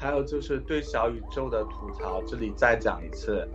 [0.00, 3.46] 还有就是对小宇宙的吐槽，这里再讲一次。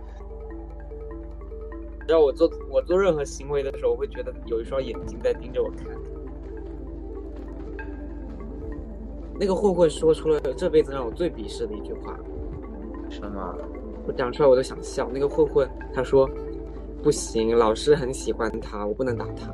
[2.06, 5.88] 让我做我做任何行为的时候，我会觉得有一双眼睛在盯着我看。
[9.38, 12.16] 那个混混说出了这辈子让我最鄙视的一句话。
[13.10, 13.58] 什么？
[14.06, 15.10] 我讲出来我都想笑。
[15.12, 16.30] 那个混混他说
[17.02, 19.52] ：“不行，老师很喜欢他，我不能打他。”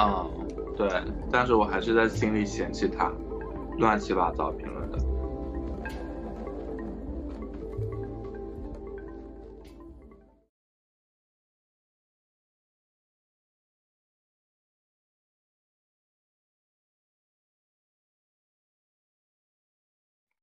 [0.00, 0.30] 啊，
[0.76, 0.88] 对，
[1.28, 3.12] 但是我还是在心里嫌弃他。
[3.80, 4.98] 乱七八糟评论的。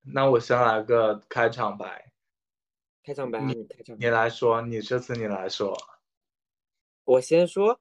[0.02, 2.10] 那我先来个开场白。
[3.04, 3.96] 开场白，你开场。
[4.00, 5.76] 你来说，你这次你来说。
[7.04, 7.78] 我先说。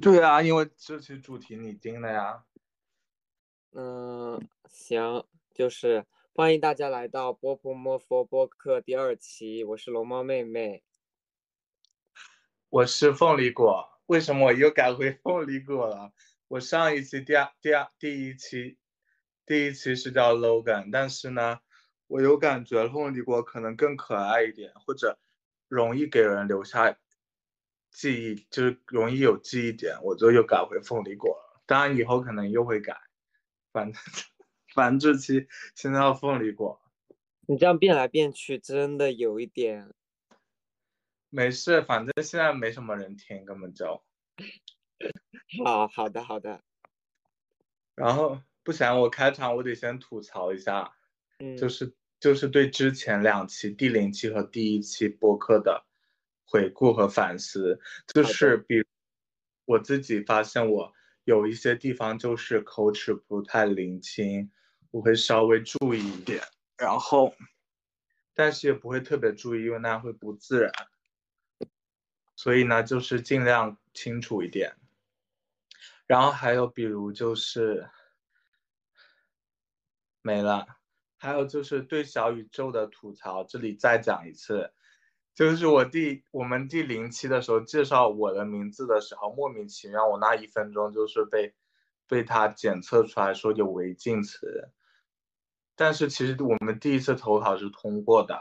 [0.00, 2.44] 对啊，因为这期主题你定的呀。
[3.74, 10.82] 嗯，行，就是欢迎大家来到波波摩佛播客第二期，我是龙猫妹妹，
[12.68, 13.88] 我是凤梨果。
[14.04, 16.12] 为什么我又改回凤梨果了？
[16.48, 18.76] 我上一期第二、第二、第一期，
[19.46, 21.60] 第一期是叫 Logan，但是呢，
[22.08, 25.18] 我有感觉凤梨果可能更可爱一点，或者
[25.66, 26.94] 容易给人留下
[27.90, 31.62] 记忆，就是容易有记忆点，我就又改回凤梨果了。
[31.64, 32.94] 当然以后可能又会改。
[33.72, 34.02] 反正
[34.74, 36.80] 反正这期现在要凤梨果，
[37.46, 39.92] 你这样变来变去，真的有一点。
[41.30, 44.02] 没事，反正现在没什么人听，根本就。
[45.64, 46.62] 好好的好的。
[47.94, 50.94] 然后不行，我开场我得先吐槽一下，
[51.38, 55.86] 嗯，就是就是对之前两期第零期和第一期播客的
[56.44, 57.80] 回顾和反思，
[58.14, 58.84] 就是比
[59.64, 60.92] 我自己发现我。
[61.24, 64.50] 有一些地方就是口齿不太灵清，
[64.90, 66.42] 我会稍微注意一点，
[66.76, 67.34] 然后，
[68.34, 70.72] 但是也不会特别注意，因为那样会不自然。
[72.34, 74.74] 所以呢，就是尽量清楚一点。
[76.06, 77.88] 然后还有比如就是
[80.22, 80.66] 没了，
[81.16, 84.72] 还有就是对小宇宙的吐槽，这里再讲一次。
[85.34, 91.54] 就是我第我们第零期的时候介绍我的名字的时候，莫名其妙，我那一分钟就是被
[92.06, 94.68] 被他检测出来说有违禁词，
[95.74, 98.38] 但是其实我们第一次投稿是通过的，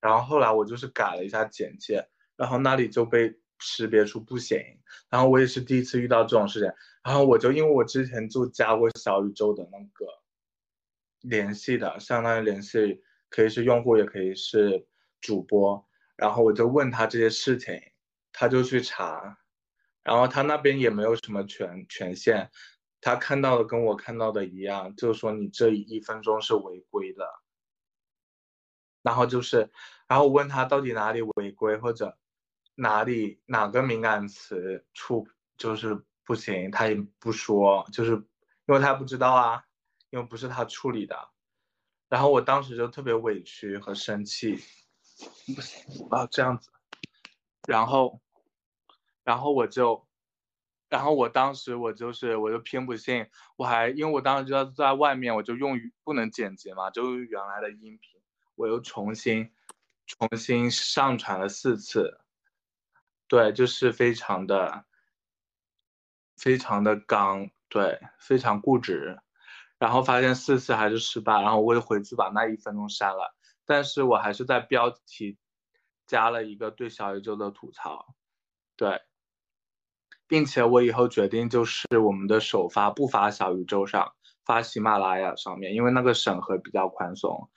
[0.00, 4.58] 然后后来我就是改了一下简介，然后那里就被识别出不行，
[5.10, 10.06] 然后我也是第一次遇到这种事情，然后我就因为我之前就加过小宇宙的那个
[11.20, 14.86] 联系的，相当于联系可以是用户，也可以是
[15.20, 15.86] 主播。
[16.16, 17.80] 然后我就问他这些事情，
[18.32, 19.38] 他就去查，
[20.02, 22.50] 然后他那边也没有什么权权限，
[23.00, 27.26] 他看到的跟我看到的一样，就是说你这一分钟是违规的。
[29.02, 29.70] 然后就是，
[30.08, 32.16] 然后我问他到底哪里违规，或者
[32.74, 39.64] 哪里哪个敏感词触就是不行，他也不说，就是因为他不知道啊，
[40.08, 41.28] 因为不是他处理的。
[42.08, 44.58] 然后我当时就特别委屈和生气。
[45.54, 46.70] 不行啊，这样子，
[47.68, 48.20] 然后，
[49.22, 50.06] 然后我就，
[50.88, 58.20] 然后我当时我就是，我就偏不信，我还因为我当时就在在外面，我就用不能剪辑嘛，就原来的音频，
[58.56, 59.52] 我又重新
[60.06, 62.20] 重新上传了四次，
[63.28, 64.84] 对，就是非常的
[66.36, 69.20] 非常的刚，对，非常固执，
[69.78, 73.34] 然后发现四次还是失败，然后我就回去把那一分钟删了。
[73.66, 75.38] 但是我还是在标题
[76.06, 78.14] 加了一个对小宇宙的吐槽，
[78.76, 79.00] 对，
[80.26, 84.14] 并且我以后决定就是我们的首发不发小宇宙上，
[84.44, 87.50] 发喜马拉雅上面，因为那个审核比较宽松。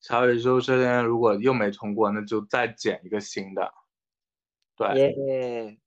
[0.00, 3.72] 小宇宙这边如果又没通过，那就再剪一个新的。
[4.76, 5.78] 对。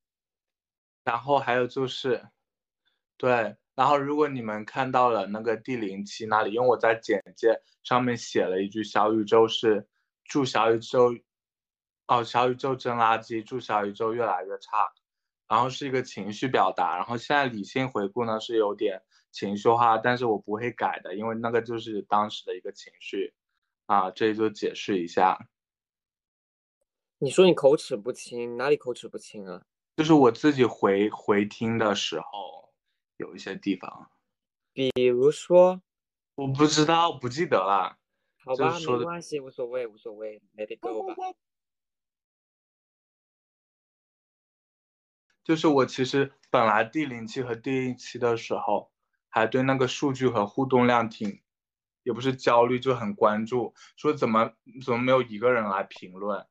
[1.03, 2.25] 然后还有就是，
[3.17, 3.57] 对。
[3.75, 9.85] 然后，如果你们看到了那个第零期那里，因为我在简介上面写了一句“小宇宙是
[10.23, 11.13] 祝小宇宙
[12.07, 14.89] 哦，小宇宙真垃圾，祝小宇宙越来越差”，
[15.49, 16.95] 然后是一个情绪表达。
[16.95, 19.01] 然后现在理性回顾呢是有点
[19.31, 23.33] 情绪化，但是我不会改的，因为那个就是当时的一个情绪
[23.87, 25.37] 啊，这里就解释一下。
[27.17, 29.63] 你说你口齿不清，哪里口齿不清啊？
[29.97, 32.64] 就是我自己回回听的时候。
[33.17, 34.11] 有一些地方，
[34.73, 35.81] 比如说，
[36.35, 37.97] 我不知道，不记得了。
[38.43, 41.15] 好吧，没关系，无所谓，无所谓，Let it go 吧。
[45.43, 48.91] 就是我其实本来第零期和第一期的时候，
[49.29, 51.41] 还对那个数据和互动量挺，
[52.03, 54.53] 也不是焦虑，就很关注，说怎么
[54.83, 56.45] 怎么没有一个人来评论。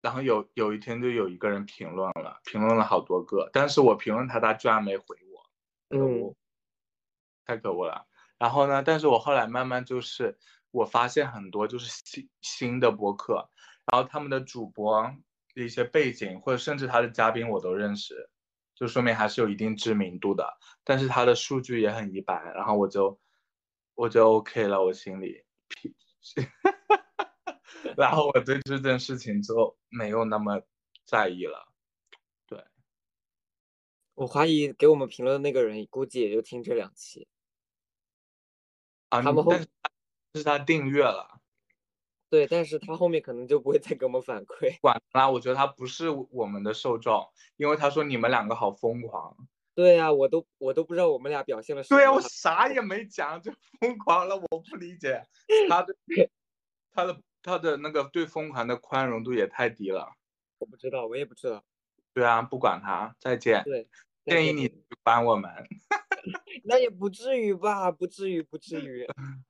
[0.00, 5.50] 然后有有一天就有一个人评论了，评论了好多个，但是我评论他，他居然没回我，
[5.88, 6.36] 可恶，
[7.44, 8.06] 太可恶了。
[8.38, 10.38] 然后呢，但是我后来慢慢就是
[10.70, 13.50] 我发现很多就是新新的播客，
[13.90, 15.02] 然后他们的主播
[15.54, 18.30] 的一些背景或者甚至他的嘉宾我都认识，
[18.76, 20.58] 就说明还是有一定知名度的。
[20.84, 23.18] 但是他的数据也很一般，然后我就
[23.94, 25.44] 我就 OK 了，我心里。
[27.96, 30.60] 然后我对这件事情就没有那么
[31.04, 31.72] 在意了。
[32.46, 32.64] 对，
[34.14, 37.28] 我怀疑给我们评论的那个人估计也就听这两期。
[39.08, 39.52] 啊，他们后
[40.34, 41.40] 是他订阅了。
[42.30, 44.78] 对，但是他后面可能就不会再给我们反馈。
[44.80, 47.26] 管他，我觉得他不是我们的受众，
[47.56, 49.34] 因为他说你们两个好疯狂。
[49.74, 51.98] 对呀，我都我都不知道我们俩表现了什么。
[51.98, 53.50] 对呀，我啥也没讲就
[53.80, 55.22] 疯狂了，我不理解
[55.70, 55.96] 他的
[56.92, 57.18] 他的。
[57.42, 60.14] 他的那个对疯狂的宽容度也太低了，
[60.58, 61.64] 我不知道，我也不知道。
[62.12, 63.62] 对啊，不管他，再见。
[63.64, 63.88] 对，
[64.24, 64.68] 建议你
[65.02, 65.50] 管我们。
[66.64, 69.06] 那也不至于吧，不至于，不至于。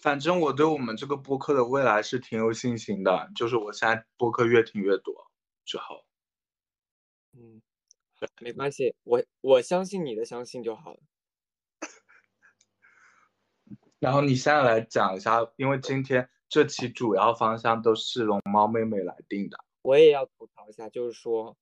[0.00, 5.30] 反正我对我们这个播客的未来是挺有信心的，就是我现在播客越听越多
[5.64, 6.04] 之后。
[7.32, 7.60] 嗯，
[8.40, 11.00] 没关系，我我相信你的相信就好了。
[14.04, 19.56] 然后你现在来讲一下，因为今天这期主要方向都是龙猫妹妹来定的。
[19.80, 21.56] 我也要吐槽一下，就是说，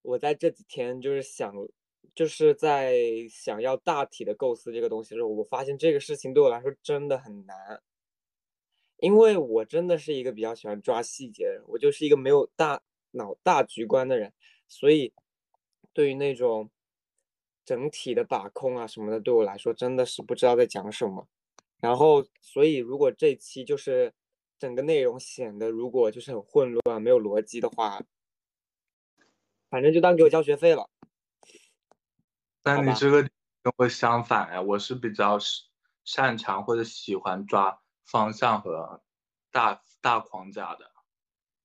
[0.00, 1.54] 我在这几天就是想，
[2.14, 2.96] 就是在
[3.28, 7.82] 想要大体的构思这个东西的时候，我发现这个事情对我来说真的很难，
[8.96, 12.80] 因为我真的是一个比较喜欢抓细节的人，我就是一个没有大
[13.10, 14.32] 脑大局观的人，
[14.66, 15.12] 所以
[15.92, 16.70] 对于那种
[17.66, 21.28] 整体的把控啊什么的，对我来说真的是不知道在讲什么。
[21.80, 24.12] 然后，所以如果这期就是
[24.58, 28.00] 整个内容显得如果就是很混乱、没有逻辑的话，
[29.68, 30.88] 反正就当给我交学费了。
[32.62, 33.22] 但你这个
[33.62, 35.38] 跟我相反呀，我是比较
[36.04, 39.02] 擅长或者喜欢抓方向和
[39.52, 40.90] 大大框架的。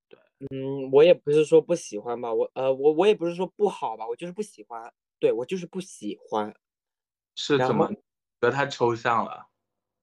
[0.09, 0.19] 对，
[0.51, 4.93] 嗯，我也不是说不喜欢吧，我呃，我我也不是说不好吧，我就是不喜欢。
[5.19, 6.53] 对我就是不喜欢。
[7.35, 7.87] 是怎么？
[7.89, 7.95] 觉
[8.41, 9.50] 得太抽象了。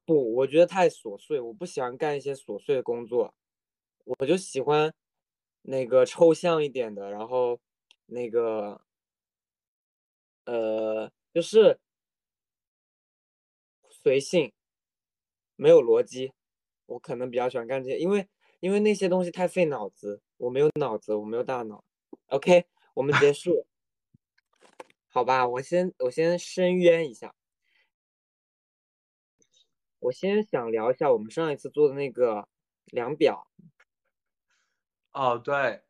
[0.08, 3.34] 不，我觉得太琐碎，我不喜欢干一些琐碎的工作，
[4.04, 4.94] 我就喜欢
[5.60, 7.60] 那个抽象一点的，然后
[8.06, 8.80] 那个
[10.46, 11.78] 呃，就是
[13.90, 14.52] 随性，
[15.56, 16.32] 没有逻辑，
[16.86, 18.26] 我可能比较喜欢干这些，因为
[18.60, 21.84] 因为那些东西太费脑子，我没有脑子，我没有大脑。
[22.28, 22.64] OK，
[22.94, 23.66] 我们结束，
[25.10, 27.34] 好吧，我先我先申冤一下。
[30.00, 32.46] 我先想聊一下我们上一次做的那个
[32.86, 33.48] 量表。
[35.12, 35.82] 哦，对，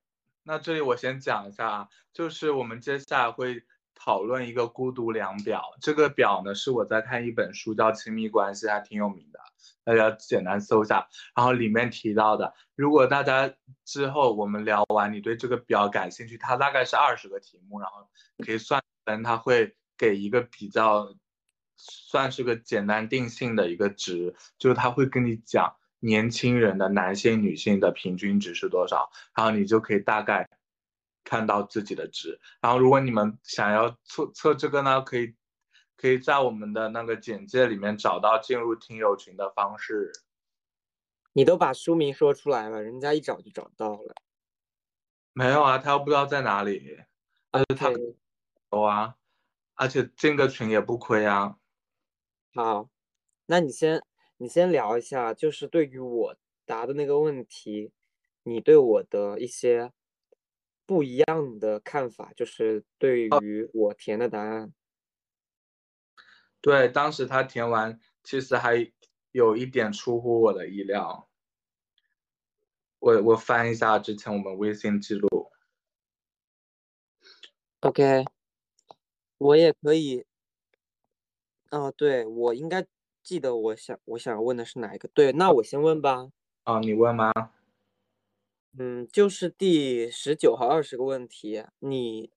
[0.43, 3.65] 那这里我先讲一下啊，就是我们接下来会
[3.95, 5.63] 讨论一个孤独量表。
[5.83, 9.41] 这个表呢是我在看一本书叫《亲密关系》，还挺有名的，
[9.85, 11.07] 大家简单搜一下。
[11.35, 13.53] 然后里面提到的，如果大家
[13.85, 21.15] 之后我们聊完，你对这个表感兴趣，它大概是二十个题目，然后可以算分，它会给一个比较。
[21.79, 30.51] 算是个简单定性的一个值，就是他会跟你讲年轻人的男性、女性的平均值是多少，然后你就可以大概
[31.25, 32.41] 看到自己的值。
[32.61, 35.35] 然后如果你们想要测测这个呢，可以
[35.97, 40.13] 可以在我们的那个简介里面找到进入听友群的方式。
[41.33, 44.15] 你都把书名说出来了，人家一找就找到了。
[45.33, 46.99] 没有啊，他又不知道在哪里。
[47.53, 49.15] 而且，他有啊，
[49.75, 51.57] 而且进个群也不亏啊。
[52.55, 52.89] 好，
[53.47, 54.03] 那你先
[54.39, 57.93] 你先聊一下，就是对于我答的那个问题，
[58.43, 59.93] 你对我的一些
[60.87, 64.73] 不一样的看法，就是对于我填的答案。
[66.61, 68.93] 对，当时他填完，其实还
[69.31, 71.29] 有一点出乎我的意料。
[72.99, 75.29] 我我翻一下之前我们微信记录。
[77.81, 78.25] OK，
[79.37, 80.27] 我也可以。
[81.71, 82.87] 哦，对，我应该
[83.23, 85.09] 记得，我想我想问的是哪一个？
[85.09, 86.31] 对，那我先问吧。
[86.65, 87.33] 啊，你问吗？
[88.79, 91.65] 嗯，就是第十九和二十个问题。
[91.81, 92.31] 你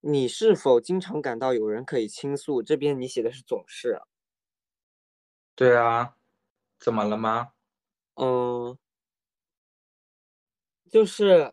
[0.00, 2.62] 你是否经常感到有人可以倾诉？
[2.62, 4.00] 这边你写的是总是。
[5.54, 6.16] 对啊，
[6.78, 7.52] 怎么了吗？
[8.14, 8.78] 嗯，
[10.90, 11.52] 就是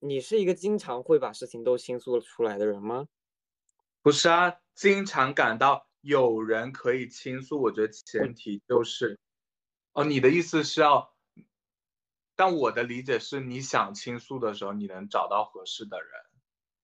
[0.00, 3.08] 你是一个经常会把事情都倾诉出来的人吗？
[4.02, 9.18] 不是啊，经常感到有人可以倾诉，我觉得前提就是，
[9.92, 11.12] 哦，你的意思是要，
[12.36, 16.10] 但我的理解是，你想倾诉的时候，你能找到合适的人。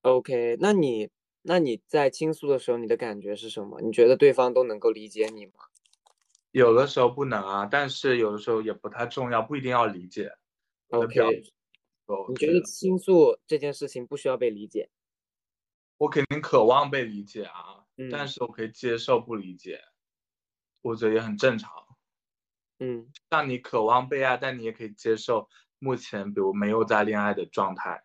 [0.01, 1.09] OK，那你
[1.43, 3.81] 那你在倾诉的时候，你的感觉是什么？
[3.81, 5.53] 你觉得对方都能够理解你吗？
[6.51, 10.33] 有的时候不能啊，但是有的时候也不太重要，不一定要理解。
[10.89, 11.45] OK，
[12.29, 14.91] 你觉得倾诉这件事情不需要被理解？
[15.99, 19.81] 我肯定渴望被理解啊，但是我可以接受不理解，
[20.83, 21.71] 我觉得也很正常。
[22.81, 28.03] 嗯，像你渴望被爱，但你也可以接受目前比如没有在恋爱的状态，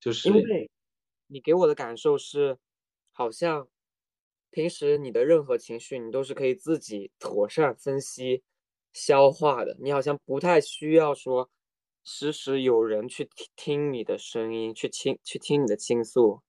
[0.00, 0.70] 就是因为
[1.26, 2.58] 你给我的感受是，
[3.12, 3.68] 好像
[4.50, 8.44] 平时你的任何情绪你都是可以自己妥善分析、
[8.92, 11.50] 消化的，你好像不太需要说
[12.04, 16.42] 时时有人去听听你的声音，去倾去听你的倾诉。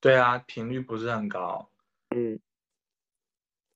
[0.00, 1.70] 对啊，频率不是很高。
[2.16, 2.40] 嗯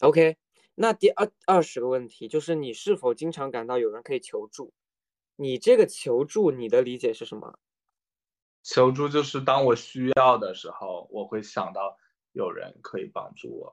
[0.00, 0.36] ，OK，
[0.74, 4.72] 那第二二十个问题就是你是否经常感到有人可以求助？
[5.36, 7.58] 你这个求助，你的理解是什么？
[8.62, 11.98] 求助就是当我需要的时候，我会想到
[12.32, 13.72] 有人可以帮助我。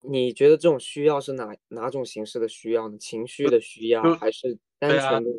[0.00, 2.96] 你觉得这种需要是哪哪种形式的需要呢？
[2.98, 5.30] 情绪的需要，还是单纯的？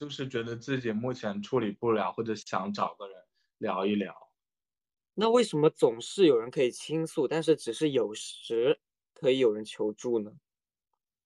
[0.00, 3.16] 就是觉得自己目前处理不了，或者想找个人
[3.58, 4.27] 聊一聊。
[5.20, 8.78] 那为什么总是有人可以倾诉，但是只是有时
[9.12, 10.30] 可以有人求助呢？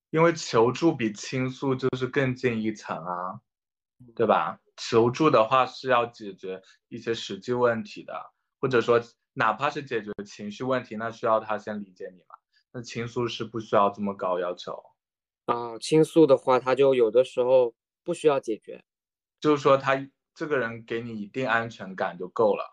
[0.09, 3.43] 因为求助比倾诉就是更进一层啊，
[4.15, 4.59] 对吧？
[4.79, 8.99] 求助的话是要解决一些实际问题的，或者说
[9.35, 12.35] 哪怕是解决情绪问题，那需要他先理解你嘛。
[12.73, 14.83] 那倾诉是不需要这么高要求
[15.45, 15.79] 啊。
[15.79, 18.83] 倾诉的话，他就有的时候不需要解决，
[19.39, 22.65] 就是说他这个人给你一定安全感就够了，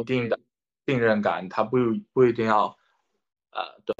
[0.00, 0.40] 一定的。
[0.86, 1.76] 信任感，他不
[2.12, 2.76] 不一定要，
[3.50, 3.94] 呃，对。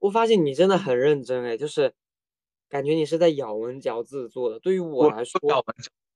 [0.00, 1.94] 我发现你真的很认真哎，就是
[2.68, 4.58] 感觉你是在咬文嚼字做的。
[4.58, 5.64] 对于我来说，咬文，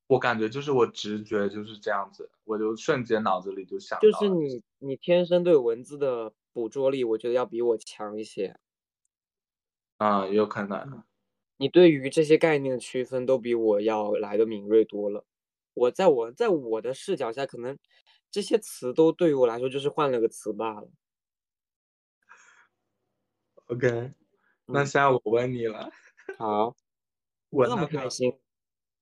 [0.09, 4.01] 我感觉就是我直觉就是这样子，我就瞬间脑子里就想。
[4.01, 8.59] 就是你，你天生对文字的捕捉力，我觉得要比我强一些。
[9.99, 11.05] 啊，有可能。
[11.59, 15.25] 你对于这些概念的区分都比我要来的敏锐多了。
[15.75, 17.79] 我在我在我的视角下，可能。
[18.31, 20.91] 这些词都对于我来说就是换了个词罢了。
[23.67, 24.15] OK，
[24.67, 25.91] 那现在我问你了。
[26.39, 26.77] 好，
[27.51, 28.39] 我那么开心，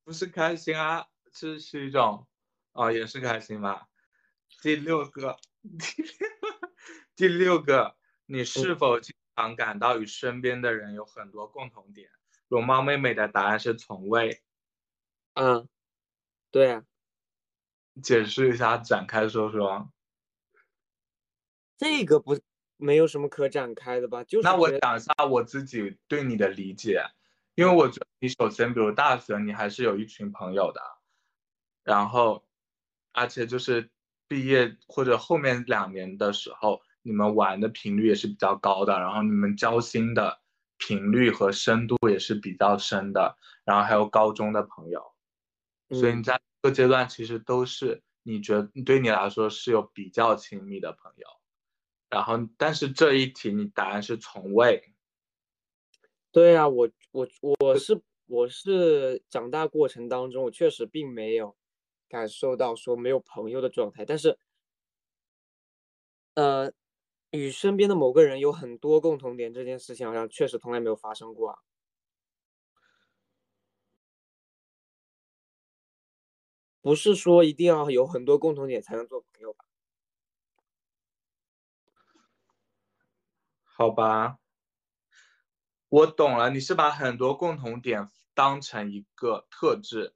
[0.05, 2.27] 不是开心啊，这是一种，
[2.73, 3.89] 哦，也是开心吧。
[4.63, 5.37] 第六个，
[7.15, 12.11] 第六个，你是否经常感到与身边的人有很多共同点？
[12.49, 14.43] 龙猫妹妹的答案是从未。
[15.35, 15.69] 嗯，
[16.51, 16.85] 对啊。
[18.03, 19.91] 解释一下，展开说说。
[21.79, 22.39] 这个不
[22.79, 24.25] 没有什么可展开的吧？
[24.25, 27.03] 就是那我讲一下我自己对你的理解，
[27.55, 30.81] 因为我觉得你首先，比如大学，你还是有一群朋友的，
[31.85, 32.47] 然后，
[33.13, 33.91] 而且就是
[34.27, 40.41] 毕业或者后面两年的时候，你们玩的频率也是比较高的，然后你们交心的
[40.79, 45.13] 频率和深度也是比较深的，然后还有高中的朋友，
[45.91, 46.41] 所以你在。
[46.63, 51.27] 各阶段其实都是你觉得对你来说是有比较亲密的朋友，
[52.09, 54.95] 然后但是这一题你答案是从未。
[56.33, 57.29] 对啊，我我
[57.61, 61.57] 我是我是长大过程当中，我确实并没有
[62.09, 64.39] 感受到说没有朋友的状态，但是，
[66.35, 66.73] 呃，
[67.31, 71.59] 与身边的某个人有很多共同点这件事情，好像确实从来没有发生过啊。
[76.87, 79.65] 不是说一定要有很多共同点才能做朋友吧？
[83.65, 84.39] 好吧，
[85.89, 90.15] 我懂了，你是把很多共同点当成一个特质。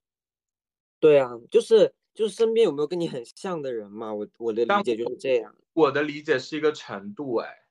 [1.00, 4.14] 对啊，就是就是身边有没有跟你很像的人嘛？
[4.14, 5.56] 我我的理解就是这样。
[5.72, 7.64] 我的理解是一个程度，哎，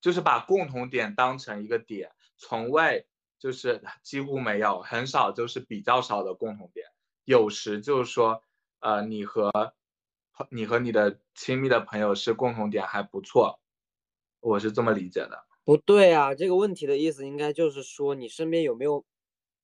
[0.00, 3.06] 就是把共同点当成一个点，从未
[3.38, 6.86] 就是几乎没有，很少就是比较少的共同点。
[7.24, 8.42] 有时就是说，
[8.80, 9.50] 呃，你和
[10.50, 13.60] 你和你的亲密的朋友是共同点还不错，
[14.40, 15.46] 我是这么理解的。
[15.66, 19.04] 不对啊，这个问题的意思应该就是说，你身边有没有，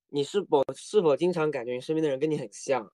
[0.08, 2.92] 你是否是否经常感觉你身边的人跟你很像？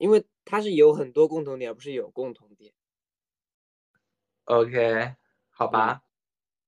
[0.00, 2.72] 因为他是有很多共同点，而不是有共同点。
[4.46, 5.14] OK，
[5.50, 6.02] 好吧，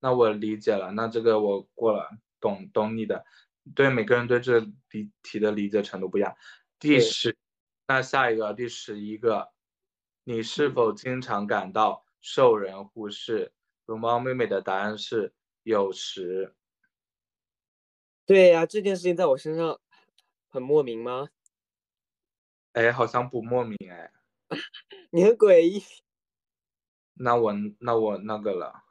[0.01, 3.25] 那我理解了，那这个我过了，懂懂你的。
[3.75, 6.37] 对每个人对这题题的理解程度不一样。
[6.79, 7.37] 第十，
[7.87, 9.53] 那下一个第十一个，
[10.25, 13.53] 你是否经常感到受人忽视？
[13.87, 16.55] 龙猫妹妹的答案是有时。
[18.27, 19.81] 对呀，这件事情在我身上
[20.49, 21.29] 很莫名吗？
[22.73, 24.11] 哎，好像不莫名哎。
[25.11, 25.83] 你很诡异。
[27.15, 28.85] 那我那我那个了，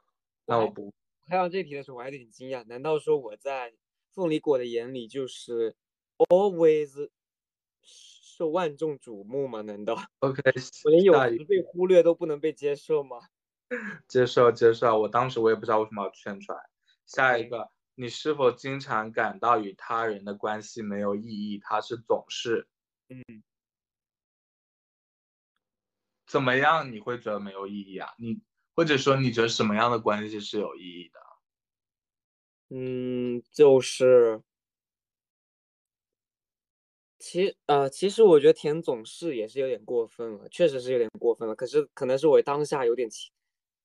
[0.46, 0.92] 那我不。
[1.26, 2.64] 看到这题的时候，我还有点惊讶。
[2.64, 3.74] 难道说我在
[4.14, 5.76] 凤梨果的眼里就是
[6.16, 7.10] always
[7.82, 9.60] 受万众瞩目吗？
[9.62, 10.42] 难道？OK，
[10.84, 13.18] 我连有时被忽略都不能被接受吗？
[14.08, 15.00] 接受接受。
[15.00, 16.58] 我当时我也不知道为什么要圈出来。
[17.06, 17.70] 下一个。
[17.96, 21.60] 你是否经常感到与他人的关系没有意义？
[21.62, 22.66] 他是总是，
[23.08, 23.44] 嗯，
[26.26, 28.12] 怎么样你会觉得没有意义啊？
[28.18, 28.42] 你
[28.74, 31.20] 或者说你觉得什么样的关系是有意义的？
[32.76, 34.42] 嗯，就是，
[37.20, 41.54] 其呃，其实我觉得填总是也是有点过分了，确实是有点过分了。
[41.54, 43.08] 可是可能是我当下有点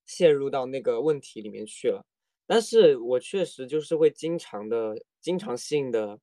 [0.05, 2.03] 陷入到那个问题里面去了。
[2.47, 6.19] 但是我确实就是会经常的、经常性的，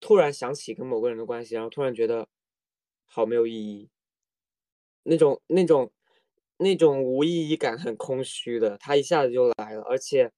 [0.00, 2.28] 突然想起跟某个人的关系，然后突然觉得
[3.04, 3.90] 好没有意义，
[5.06, 5.90] 那种、那种、
[6.58, 10.30] 那种无意义感很空虚的，他一下子就来了，而且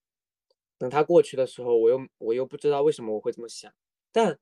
[0.80, 3.70] 等他过去的时候，我又我又不知道为什么我会这么想，
[4.10, 4.38] 但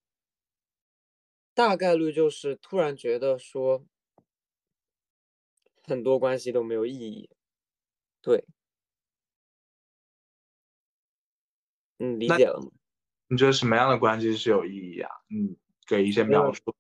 [1.57, 3.85] 大概率就是突然觉得说
[5.83, 7.31] 很多关系都没有意义，
[8.23, 8.45] 对。
[12.01, 12.71] 嗯，理解了吗。
[13.29, 15.11] 你觉得什么样的关系是有意义啊？
[15.31, 16.75] 嗯，给一些描述。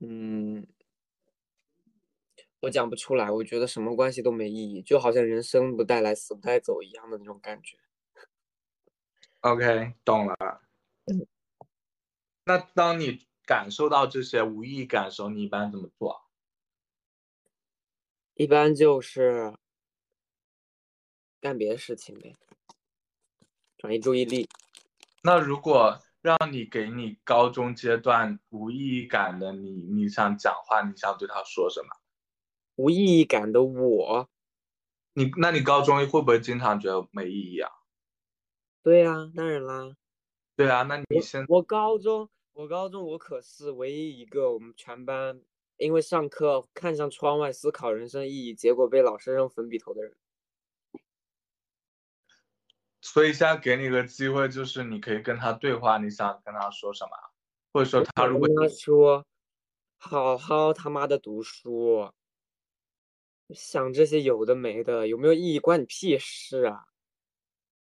[0.00, 0.66] 嗯，
[2.66, 3.30] 我讲不出来。
[3.30, 7.78] 我觉得什么关系都没意义，就好像人生不带来，死不带走一样的那种感觉。
[9.40, 10.36] OK，懂了。
[12.44, 16.24] 那当你感受到这些无意义感的时候，你一般怎么做？
[18.34, 19.54] 一般就是
[21.40, 22.34] 干别的事情呗。
[23.78, 24.48] 转移注意力。
[25.22, 31.88] 那如果让你给你高中阶段无意义感的你，你想讲话，你想对他说什么？
[32.76, 34.28] 无意义感的我，
[35.14, 37.70] 你那你高中会不会经常觉得没意义啊？
[38.82, 39.96] 对呀，当然啦。
[40.54, 45.42] 对啊，那你先我高中，我高中我可是唯一一个我们全班
[45.76, 50.16] 因为上课看向窗外思考人生意义，结果被老师扔粉笔头的人。
[53.00, 57.10] 所以现在给你个机会，就是你可以跟他对话，你想跟他说什么？
[57.72, 59.24] 或者说他如果跟他说，
[59.98, 62.10] 好好他妈的读书，
[63.50, 66.86] 想这些有的没的，有没有意义关你屁事啊？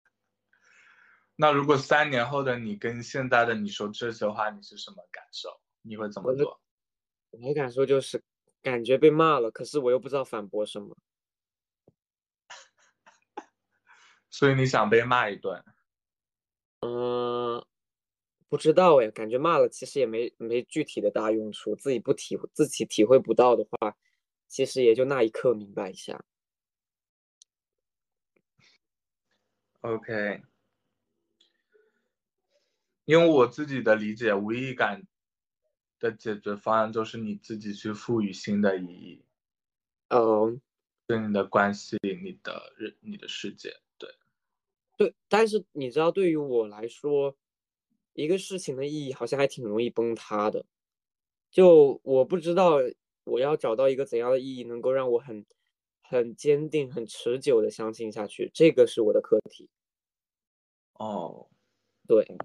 [1.35, 5.61] 那如果三年后的你跟现在的你说这些话，你是什么感受？
[5.81, 6.61] 你会怎么做？
[7.31, 8.21] 我的感受就是
[8.61, 10.97] 感觉被骂了，可是我又不知道反驳什么。
[14.29, 15.63] 所以你想被骂一顿？
[16.81, 17.65] 嗯，
[18.47, 23.95] 不知道哎，感觉骂了其实也没没具体的大用处，自己不体自己体会不到的话，
[24.49, 26.25] 其实也就那一刻明白一下。
[29.79, 30.41] OK，
[33.05, 35.07] 因为我自己的理解，无意义感
[35.99, 39.23] 的解决方案就是你自己去赋予新的意义。
[40.09, 40.59] 嗯，
[41.07, 43.79] 对你的关系，你的人，你的世界。
[43.97, 44.09] 对
[44.97, 47.37] 对，但是你知道，对于我来说，
[48.13, 50.65] 一个事情的意义好像还挺容易崩塌的。
[51.49, 52.79] 就我不知道
[53.23, 55.45] 我要找到一个怎样的意义，能够让我很
[56.01, 59.69] 很坚定、很持久的相信下去，这个是我的课题。
[60.93, 61.49] 哦，
[62.07, 62.37] 对。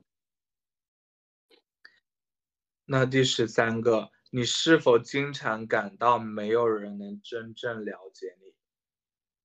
[2.85, 8.55] 那第十三个，你是否经常感到没有人能真正了解你？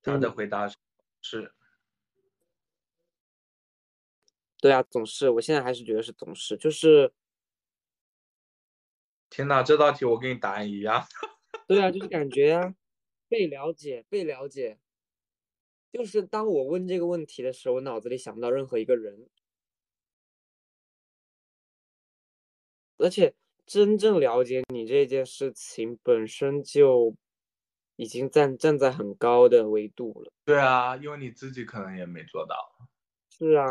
[0.01, 0.67] 他的回答
[1.21, 1.53] 是。
[4.61, 7.13] 对啊，总是，我现在还是觉得是总是，就是，
[9.29, 11.05] 天哪，这道题我跟你答案一样。
[11.67, 12.73] 对啊，就是感觉啊，
[13.27, 14.79] 被了解，被了解，
[15.91, 19.29] 就是当我问这个问题的时候，我脑子里想不到任何一个人，
[22.97, 23.33] 而且
[23.65, 27.15] 真正了解你这件事情本身就
[27.95, 30.31] 已经站站在很高的维度了。
[30.45, 32.55] 对啊，因为你自己可能也没做到。
[33.29, 33.65] 是啊。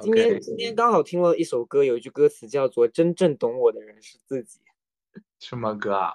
[0.00, 4.60] 今天今天刚好听了一首歌，有一句歌词叫做“真正懂我的人是自己”。
[5.38, 6.14] 什么歌啊？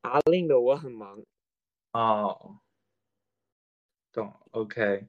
[0.00, 1.20] 阿令的《我很忙》。
[1.92, 2.58] 哦，
[4.10, 4.34] 懂。
[4.50, 5.06] OK。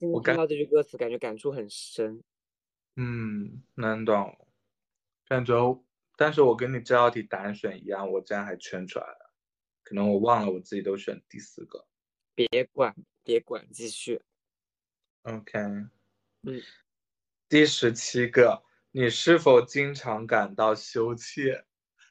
[0.00, 2.22] 我看到这句歌词，感觉感触很深。
[2.96, 4.36] 嗯，能懂。
[5.26, 5.82] 感觉
[6.18, 9.32] 但是我跟你这道题答案选一样，我竟然还圈出来了，
[9.82, 11.86] 可能我忘了我自己都选第四个。
[12.34, 14.20] 别管，别管，继续。
[15.22, 15.58] OK，
[16.42, 16.62] 嗯，
[17.48, 21.64] 第十七个，你是否经常感到羞怯？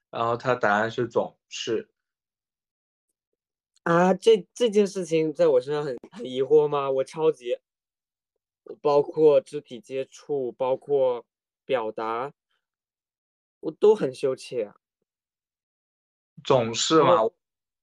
[0.10, 1.90] 然后他答案是总是。
[3.84, 6.90] 啊，这这件事情在我身上很很疑惑吗？
[6.90, 7.60] 我超级，
[8.82, 11.26] 包括肢体接触，包括
[11.66, 12.34] 表达，
[13.60, 14.72] 我都很羞怯。
[16.44, 17.30] 总是嘛，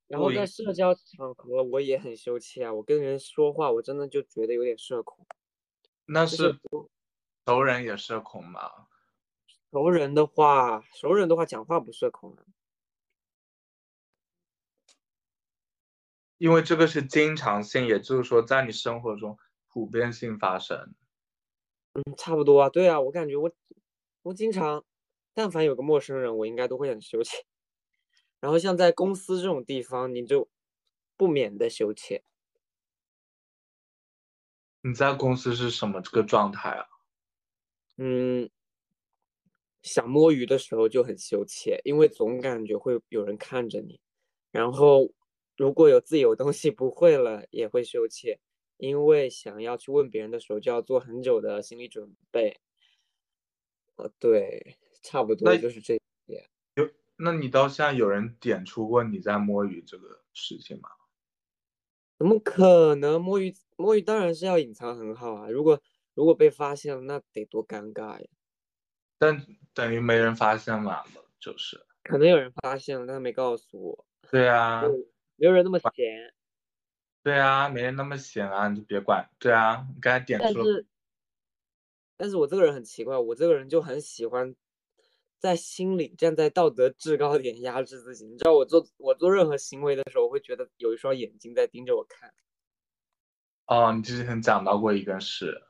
[0.07, 5.27] 然后在社交场合我也很羞怯啊，我跟人说话我真的就觉得有点社恐。
[6.07, 6.59] 那是
[7.47, 8.71] 熟人也社恐吗？
[9.73, 12.45] 熟人的话，熟人的话讲话不社恐啊。
[16.39, 20.95] 因为这个是经常性，也就是说在你生活中普遍性发生。
[21.95, 23.51] 嗯，差不多啊，对啊，我感觉我
[24.23, 24.85] 我经常，
[25.35, 27.45] 但凡有个陌生人，我应该都会很羞怯。
[28.41, 30.49] 然后像在公司这种地方，你就
[31.17, 32.23] 不免的羞怯。
[34.85, 36.92] 你在公司是什么这个状态啊？
[38.05, 38.51] 嗯，
[39.81, 44.01] 想摸鱼的时候就很羞怯，因为总感觉会有人看着你。
[44.51, 45.13] 然后
[45.57, 48.41] 如果有自己有东西不会了，也会羞怯，
[48.77, 52.59] 因为想要去问别人的时候，就要做很久的心理准备。
[53.95, 55.95] 呃，对，差不多就是这
[56.27, 56.51] 些。
[56.75, 60.89] 有，那你到现在有人点出过你在摸鱼这个事情吗？
[62.19, 63.55] 怎么可能摸鱼？
[63.77, 65.49] 摸鱼当然是要隐藏很好啊！
[65.49, 65.81] 如果
[66.15, 68.27] 如果被发现了，那得多尴尬呀！
[69.19, 71.05] 但等于没人发现嘛，
[71.39, 74.07] 就是可能有人发现了，但他没告诉我。
[74.31, 74.83] 对啊，
[75.37, 76.35] 没有人那么闲。
[77.23, 79.31] 对啊，没人那么闲啊，你就别管。
[79.39, 80.87] 对啊，你刚才点出但是，
[82.17, 84.55] 但是我这个人很奇怪，我这个人就很喜欢
[85.39, 88.27] 在心里站在道德制高点压制自己。
[88.27, 92.35] 你知道，我做我做任何行为的时候，我会觉得有一双眼睛在盯着我看。
[93.67, 95.63] 哦，你之前讲到过一个事。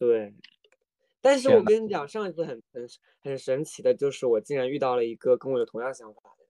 [0.00, 0.32] 对，
[1.20, 2.88] 但是我跟你讲，上一次很很
[3.20, 6.48] 很神奇的就是，我竟然遇到了一个跟我有同样想法的人。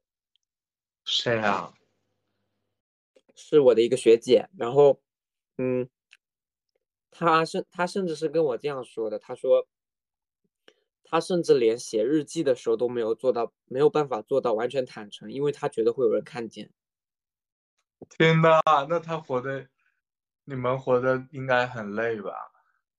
[1.04, 1.74] 谁啊？
[3.34, 5.00] 是我的一个学姐，然后，
[5.58, 5.88] 嗯，
[7.10, 9.66] 她甚她甚至是跟我这样说的，她说，
[11.02, 16.70] 她甚至连写日记的时候都没有做到，没有办法做到完全坦诚，因为她觉得会有人看见。
[18.10, 19.68] 天呐，那她活的，
[20.44, 22.30] 你们活的应该很累吧？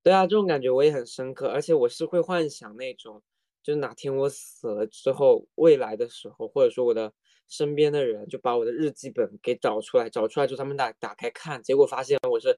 [0.04, 3.22] 对啊，这种感觉我也很深刻，而且我是会幻想那种，
[3.64, 7.14] 就是哪天我死了之后，未来的时候，或者说我的。
[7.50, 12.58] 身边的人就把我的日记本给找出来，找出来之后他们打打开看，结果发现我是，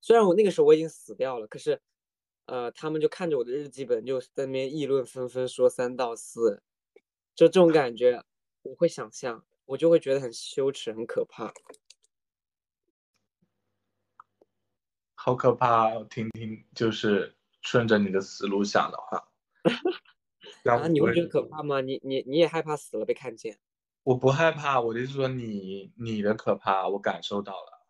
[0.00, 1.78] 虽然我那个时候我已经死掉了，可是，
[2.46, 6.62] 呃，他们就看着我的日记本，就在那边议论纷纷，说三道四，
[7.34, 8.24] 就这种感觉，
[8.62, 11.52] 我会想象，我就会觉得很羞耻，很可怕，
[15.22, 15.94] 好可怕！
[15.98, 19.28] 我听听，就是顺着你的思路想的话，
[20.64, 21.82] 啊，你会觉得可怕吗？
[21.82, 23.58] 你你你也害怕死了被看见？
[24.02, 27.86] 我不害怕，我的意思说你你的可怕，我感受到了。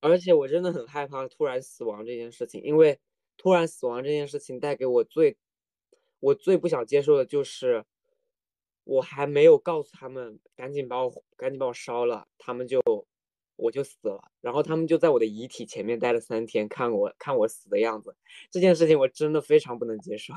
[0.00, 3.00] 而且我真的很害怕突然死亡这件事情，因为
[3.36, 5.36] 突然死亡这件事情带给我最
[6.20, 7.84] 我最不想接受的就是，
[8.84, 12.80] 我还没有告诉他们赶紧把我赶紧把我烧了，他们就
[13.60, 18.16] 我就死了，然后他们就在我的遗体前面待了三天，看我看我死的样子，
[18.50, 20.34] 这件事情我真的非常不能接受。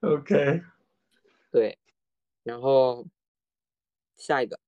[0.00, 0.62] OK，
[1.50, 1.78] 对，
[2.42, 3.06] 然后
[4.16, 4.58] 下一个，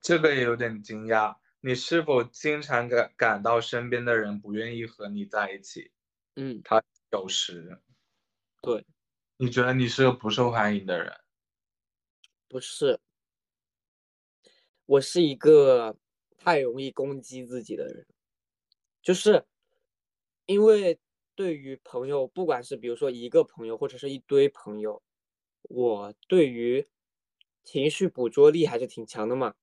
[0.00, 1.36] 这个也有点惊讶。
[1.60, 5.90] 你是否经常感感到身边的人不愿意和你在一起？
[6.36, 7.80] 嗯，他有时。
[8.62, 8.86] 对。
[9.40, 11.12] 你觉得你是个不受欢迎的人？
[12.48, 12.98] 不是，
[14.84, 15.96] 我是一个
[16.36, 18.04] 太容易攻击自己的人，
[19.02, 19.46] 就是
[20.46, 20.98] 因为。
[21.38, 25.00] 对于朋友，不管是比如说一个朋友或者是一堆朋友，
[25.62, 26.88] 我对于
[27.62, 29.54] 情绪捕捉力还是挺强的嘛。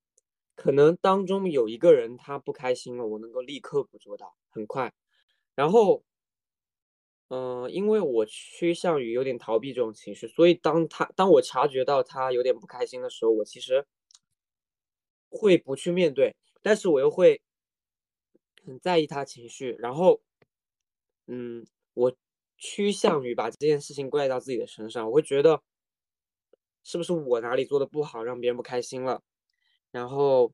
[0.54, 4.94] 可能当中有一个人他不开心了，我能够立刻捕捉到，很快。
[5.54, 6.02] 然后，
[7.28, 13.86] 嗯、因为我趋向于有点逃避这种情绪，所以当他当我察觉到他有点不开心的时候，我其实
[15.30, 17.40] 会不去面对，但是我又会
[18.64, 20.20] 很在意他情绪，然后。
[21.28, 22.16] 嗯，我
[22.56, 25.60] 趋向于把这件事情怪到自己的身上，我会觉得
[26.84, 29.24] 是不是我哪里做的不好，让别人不开心了。
[29.90, 30.52] 然后，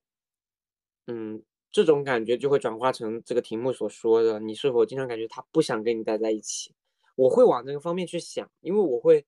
[1.07, 6.75] 嗯，这种感觉就会转化成这个题目所说的，你是否经常感觉他不想跟你待在一起？
[7.17, 9.27] 我会往这个方面去想，因为我会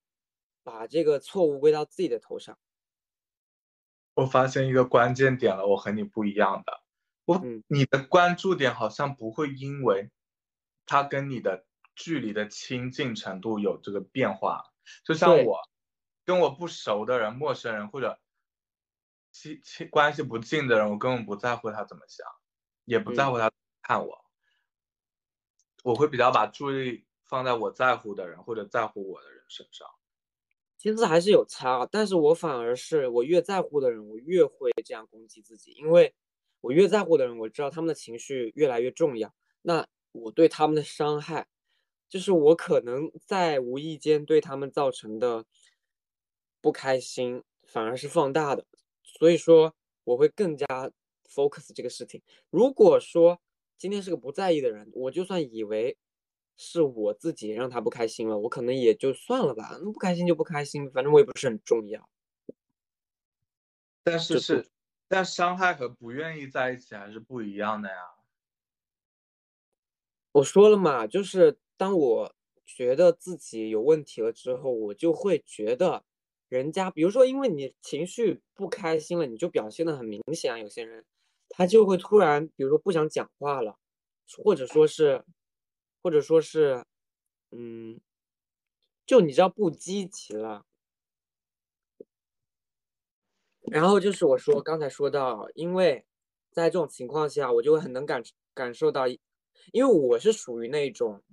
[0.63, 2.57] 把这个错误归到自己的头上。
[4.13, 6.81] 我发现一个关键点了，我和你不一样的，
[7.25, 10.09] 我你的关注点好像不会因为
[10.85, 14.63] 他跟你的距离的亲近程度有这个变化，
[15.03, 15.59] 就像我
[16.23, 18.19] 跟我不熟的人、陌生人或者
[19.35, 22.25] 亲亲关系不近的人，我根本不在乎他怎么想，
[22.85, 24.25] 也不在乎他看我，
[25.83, 29.85] 我会比较把注意力放在我在乎的人或者在乎我的人身上。
[30.77, 36.15] 其实还是有差，但是我反而是我越在乎的人，我越会这样攻击自己，因为
[36.61, 41.47] 我越在乎的人，我知道他们的情绪越来越重要，那我对他们的伤害，
[42.07, 45.45] 就是我可能在无意间对他们造成的
[46.61, 48.65] 不开心，反而是放大的，
[49.17, 49.73] 所以说
[50.03, 50.65] 我会更加
[51.29, 52.21] focus 这个事情。
[52.49, 53.39] 如果说
[53.77, 55.97] 今天是个不在意的人，我就算以为。
[56.57, 62.09] 是我自己让他不开心了，我可能也就算了吧，那不开心就不开心，反正我也不是很重要。
[64.05, 64.65] 但是是，
[65.09, 67.97] 但伤害和不愿意在一起还是不一样的呀。
[70.31, 72.33] 我说了嘛，就是当我
[72.65, 76.05] 觉得自己有问题了之后，我就会觉得
[76.49, 81.05] 人家，比如说因为你情绪不开心了，你就表现的很明显啊，有些人
[81.49, 83.77] 他就会突然，比如说不想讲话了，
[84.43, 85.23] 或者说是。
[86.03, 86.85] 或者说是，
[87.49, 87.99] 嗯，
[89.07, 90.63] 就你知道不积极了，
[93.71, 96.05] 然后就是我说刚才说到，因为
[96.51, 98.21] 在这种情况下，我就会很能感
[98.53, 99.17] 感受到，因
[99.73, 101.23] 为我是属于那种，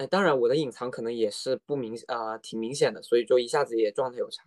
[0.00, 4.44] 哎，当然我的隐藏可能也是不明啊，挺明显的，所以就一下子也状态有差，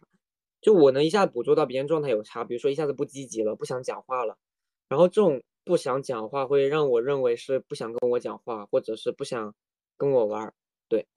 [0.59, 4.37] 就我能一下子捕捉到别人状态有差，比如说一下子不积极了，不想讲话了，
[4.89, 5.41] 然后这种。
[5.65, 9.55] 不想讲话会让我认为是不想跟我讲话，或者是不想
[9.95, 10.53] 跟我玩儿
[10.89, 11.07] 对。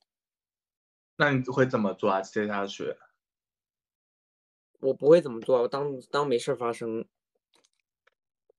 [1.16, 2.22] 那你会怎么做啊？
[2.22, 2.96] 接下去？
[4.78, 7.04] 我不会怎么做，我当当没事发生。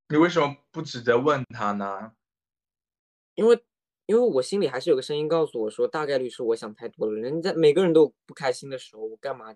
[0.09, 2.11] 你为什么不直接问他呢？
[3.35, 3.63] 因为
[4.08, 7.13] 因为我心里还是有个声音告诉我说，大概率是我想太多了。
[7.20, 9.56] 人家每个人都不开心的时候，我干嘛？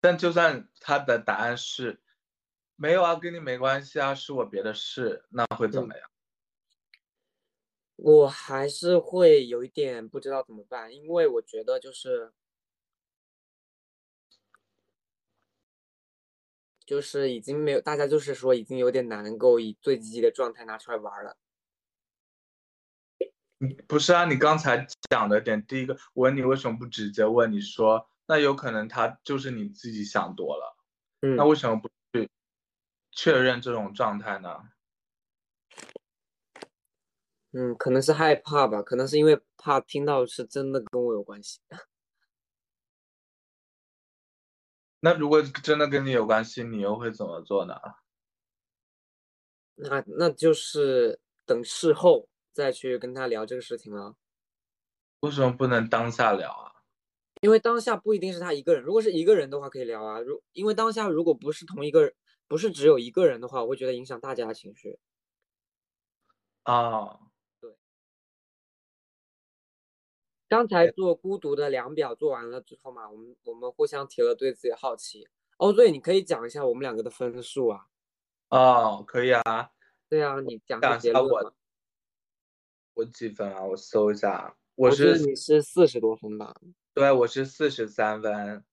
[0.00, 2.02] 但就算他的答案是。
[2.74, 6.10] 没有啊，跟你没关系啊，是我别的事，那会怎么样？
[7.94, 12.32] 我还是会有一点不知道怎么办，因为我觉得就是，
[16.84, 21.36] 就是已经没有大家就是说已经有点难够以最积极的状态拿出来玩了。
[23.86, 30.76] 不是啊，你刚才讲的点，第一个我问你为什么不直接问，你说那有可能他就是你自己想多了，
[31.20, 32.28] 嗯，那为什么不去？
[33.12, 34.62] 确认这种状态呢？
[37.52, 41.60] 嗯，可能是害怕吧，可能是因为怕听到是真的跟我有关系。
[45.00, 47.74] 那如果真的跟你有关系，你又会怎么做呢？
[49.74, 54.16] 那那就是等事后再去跟他聊这个事情了。
[55.20, 56.72] 为什么不能当下聊啊？
[57.40, 60.20] 因为当下不一定是他一个人，如果是一个人的话可以聊啊。
[60.20, 62.14] 如因为当下如果不是同一个人。
[62.48, 64.98] 不是只有一个人的话，我会觉得影响大家的情绪。
[66.64, 67.18] 啊，
[67.58, 67.74] 对。
[70.48, 75.26] 刚才做孤独的量表做完了之后嘛，我们我们互相提了对自己的好奇。
[75.56, 77.86] 哦，对，你可以讲一下我们两个的分数啊。
[78.50, 79.70] 哦，可以啊。
[80.10, 81.54] 对啊，你讲一下我。
[82.94, 83.64] 我几分啊？
[83.64, 84.56] 我搜一下。
[84.74, 86.54] 我是你是四十多分吧？
[86.94, 88.64] 对，我是四十三分。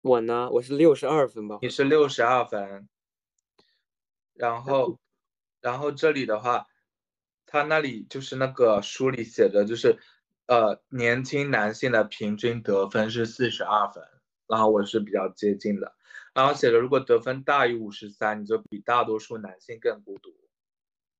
[0.00, 1.58] 我呢，我是六十二分吧。
[1.60, 2.88] 你是六十二分，
[4.32, 4.98] 然后，
[5.60, 6.66] 然后这里的话，
[7.46, 9.98] 他那里就是那个书里写的，就是
[10.46, 14.04] 呃，年轻男性的平均得分是四十二分，
[14.46, 15.96] 然后我是比较接近的，
[16.32, 20.32] 然后写的如果得分大于五十三，你就比大多数男性更孤独。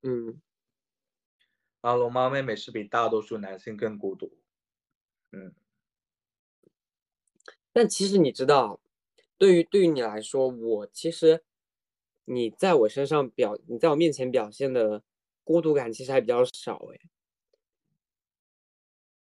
[0.03, 0.41] 嗯，
[1.81, 4.33] 然后龙猫妹妹是比大多数男性更孤独。
[5.33, 5.55] 嗯。
[7.73, 8.81] 但其实你知道，
[9.37, 11.45] 对于对于你来说，我其实
[12.25, 15.05] 你在我身上表，你在我面前表现的
[15.45, 16.99] 孤独感其实还比较少哎。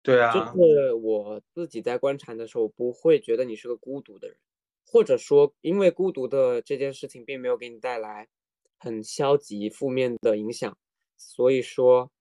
[0.02, 4.38] 对啊，就是我自己在观察的时候，不会觉得你是个孤独的人，
[4.86, 8.30] 或者说因为孤独的这件事情并没有给你带来
[8.78, 10.78] 很消极负面的影响，
[11.18, 12.12] 所以说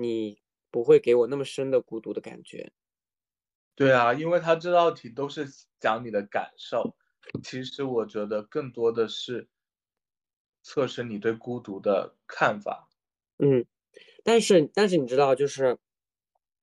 [0.00, 2.72] 你不会给我那么深的孤独的感觉。
[3.74, 5.44] 对啊，因为他这道题都是
[5.80, 6.96] 讲你的感受，
[7.42, 9.48] 其实我觉得更多的是
[10.62, 12.88] 测试你对孤独的看法。
[13.38, 13.66] 嗯，
[14.22, 15.76] 但是但是你知道，就是，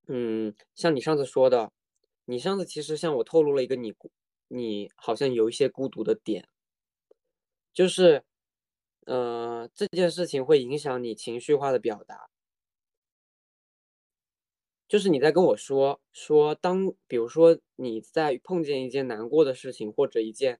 [0.08, 1.74] 嗯，像你上次说的，
[2.24, 4.12] 你上次其实向我透露了一个你孤
[4.48, 6.48] 你好像有一些孤独的点，
[7.74, 8.24] 就是，
[9.06, 12.30] 呃，这件事情会影响你情绪化的表达。
[14.88, 20.60] 就是你在跟我说说，当比如说你在碰见一件难过的事情，或者一件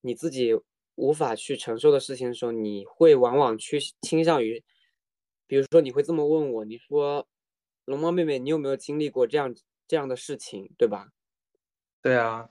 [0.00, 0.50] 你自己
[0.96, 4.64] 无法去承受的事情的时候，你会往往去倾向于，
[5.46, 7.26] 比如说你会这么问我，你说
[7.84, 9.54] 龙猫妹妹，你有没有经历过这样
[9.86, 11.08] 这样的事情，对吧？
[12.02, 12.50] 对啊，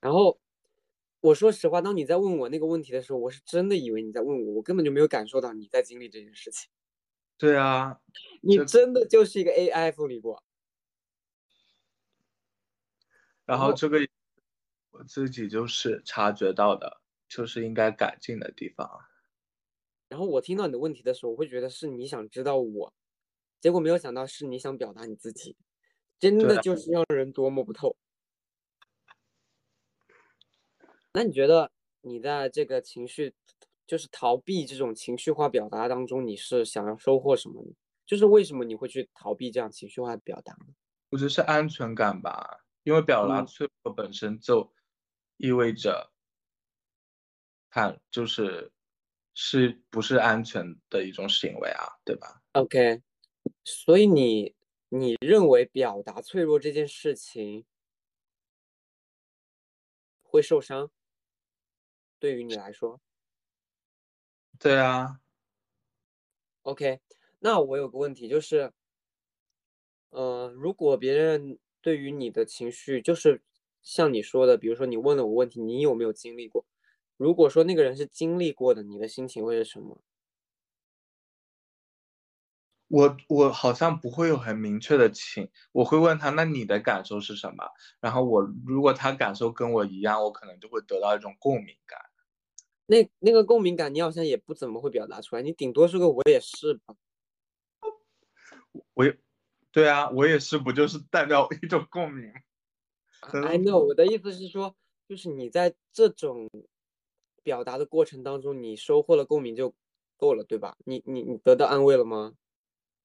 [0.00, 0.40] 然后
[1.20, 6.70] 我说实话，当你在问我那个问题的时候，我是真的以为你在问我，我根本就没有感受到你在经历这件事情。
[7.40, 7.98] 对啊，
[8.42, 10.44] 你真的就是一个 AI 复理过。
[13.46, 13.98] 然后这个
[14.90, 19.00] 我自己就是察觉到的，就是应该改进的地方。
[20.10, 22.92] 然后我听到你的问题的时候，我会觉得是你想知道我，
[23.58, 25.56] 结果没有想到是你想表达你自己，
[26.18, 27.96] 真的就是让人琢磨不透。
[31.14, 31.72] 那你觉得
[32.02, 33.34] 你在这个情绪，
[33.90, 37.72] 就是逃避这种情绪化表达当中，你是想要收获什么呢？
[38.06, 40.66] 就是为什么你会去逃避这样情绪化的表达呢？
[41.08, 44.72] 我觉得是安全感吧，因为表达嗯脆弱本身就
[45.38, 46.12] 意味着，
[47.68, 48.70] 看就是
[49.34, 53.02] 是不是安全的一种行为啊，对吧？OK，
[53.64, 54.54] 所以你
[54.88, 57.66] 你认为表达脆弱这件事情
[60.22, 60.92] 会受伤？
[62.20, 63.00] 对于你来说
[64.60, 65.18] 对啊
[66.62, 67.00] ，，OK，
[67.40, 68.72] 那我有个问题就是，
[70.10, 73.42] 呃，如果别人对于你的情绪，就是
[73.82, 76.66] 像你说的，比如说你问了我问题，你有没有经历过？
[77.16, 80.02] 如果说那个人是经历过的，你的心情会是什么？
[82.88, 87.64] 我我好像不会有很明确的情，我会问他，那你的感受是什么？
[88.00, 91.98] 然后我如果他感受跟我一样，我可能就会得到一种共鸣感。
[92.90, 96.96] 那那个共鸣感，你好像也不怎么会表达出来，你顶多是个我也是吧。
[98.94, 99.16] 我也，
[99.70, 102.32] 对啊，我也是，不就是代表一种共鸣？
[103.20, 104.74] 可 I know，我的意思是说，
[105.08, 106.50] 就是你在这种
[107.44, 109.72] 表达的过程当中，你收获了共鸣就
[110.16, 110.76] 够了，对吧？
[110.84, 112.34] 你你你得到安慰了吗？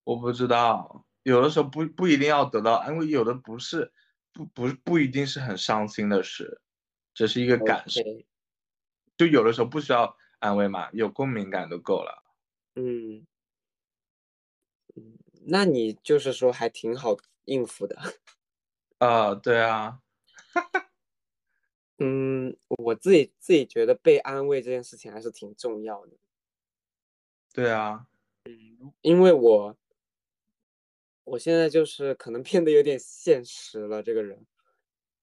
[0.03, 3.93] 我不知道，有的时候不不一定要得到安慰，有的不是，
[4.33, 6.59] 不不不一定是很伤心的事，
[7.13, 8.01] 只是一个感受。
[9.17, 12.23] 就有的时候不需要安慰嘛，有共鸣感就够了。
[12.75, 13.25] 嗯
[14.95, 17.95] 嗯，那你就是说还挺好应付的。
[18.99, 19.99] 啊、对啊，
[21.99, 26.17] 嗯，我自己自己觉得被安慰这件事情还是挺重要的，
[27.53, 28.05] 对啊，
[28.45, 29.77] 嗯因为我
[31.27, 34.45] 我现在就是可能变得有点现实了，这个人。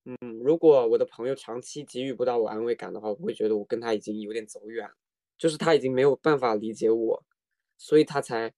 [0.04, 4.94] 嗯，如果我的朋友长期给予不到我安慰感的话，我会觉得我跟他已经有点走远了，
[5.38, 7.24] 就是他已经没有办法理解我，
[7.78, 8.52] 所以他才，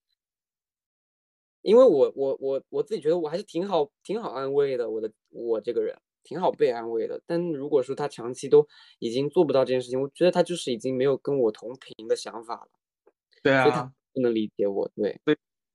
[1.61, 8.67] 因为我我我我自己觉得我还是挺好挺好安慰的，我的我这个人挺好被安慰的，但如果说他长期都
[8.99, 12.69] 已经做不到这件事情，我觉得他就是已经没有跟我同频的想法了，
[13.43, 15.19] 对啊所以他啊，不能理解我，对，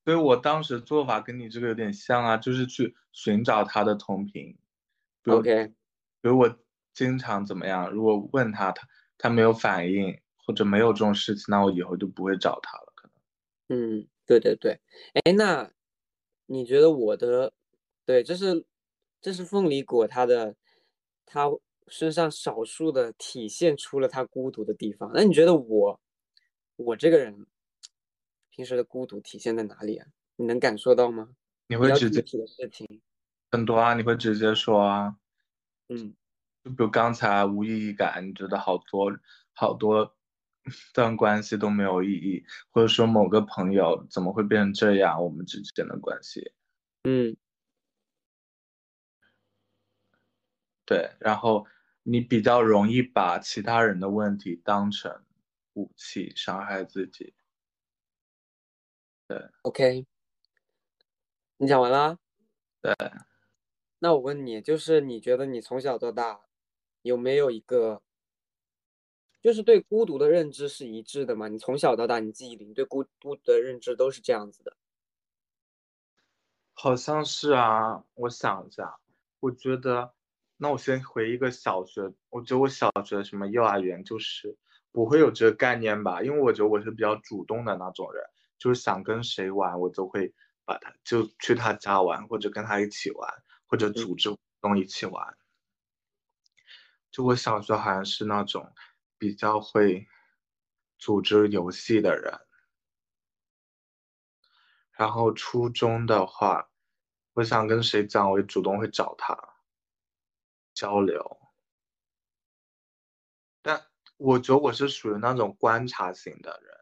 [0.05, 4.57] 所以我当时做法跟你这个有点像啊，就是去寻找他的同频。
[5.23, 5.73] 比如 OK，
[6.23, 6.59] 比如我
[6.95, 8.87] 经常怎么样，如果问他，他
[9.19, 12.93] 他没有反应或者没有这种事情，那我以后就不会找他了。
[12.97, 13.13] 可能
[13.73, 14.81] 嗯，对对对，
[15.25, 15.71] 哎，那
[16.47, 17.53] 你觉得我的，
[18.05, 18.65] 对，这是
[19.21, 20.57] 这是凤梨果它的，
[21.25, 21.49] 它
[21.87, 25.13] 身上少数的体现出了它孤独的地方。
[25.15, 26.01] 那你觉得我，
[26.75, 27.47] 我这个人
[28.51, 30.09] 平时的孤独体现在哪里啊？
[30.35, 31.37] 你能感受到吗？
[31.69, 33.01] 你会直接的事情，
[33.51, 35.17] 很多啊，你会直接说啊，
[35.89, 36.15] 嗯，
[36.63, 39.19] 就比如刚才无意义感，你觉得好多
[39.53, 40.17] 好多
[40.95, 46.53] 段关系都没有意义，或者说某个朋友怎么会变成这样，我们之间的关系，
[47.03, 47.37] 嗯
[50.87, 51.67] 对，然后
[52.03, 55.25] 你比较容易把其他人的问题当成
[55.75, 57.35] 武器伤害自己。
[59.29, 60.05] 对，OK，
[61.59, 62.19] 你讲完啦？
[62.83, 62.93] 对。
[64.03, 66.41] 那我问你，就是你觉得你从小到大
[67.03, 68.01] 有没有一个，
[69.43, 71.49] 就是对孤独的认知是一致的吗？
[71.49, 74.75] 你从小到大，你记忆里你对孤独的认知都是这样子的。
[76.73, 78.99] 好像是啊，我想一下，
[79.39, 80.15] 我觉得，
[80.57, 84.57] 那我先回一个小学，我觉得我小学什么幼儿园就是，
[84.93, 88.25] 不会有这个概念吧，因为我觉得我是比较主动的那种人，
[88.59, 90.33] 就是想跟谁玩，我就会
[90.65, 93.31] 把他就去他家玩，或者跟他一起玩，
[93.71, 95.39] 或者组织活动一起玩。
[97.13, 98.75] 就我小时候好像是那种
[99.17, 100.09] 比较会
[100.99, 102.41] 组织游戏的人，
[104.93, 106.69] 然后初中的话，
[107.35, 109.39] 我想跟谁讲，我也主动会找他
[110.75, 111.41] 交流。
[113.63, 116.77] 但我觉得我是属于那种观察型的人，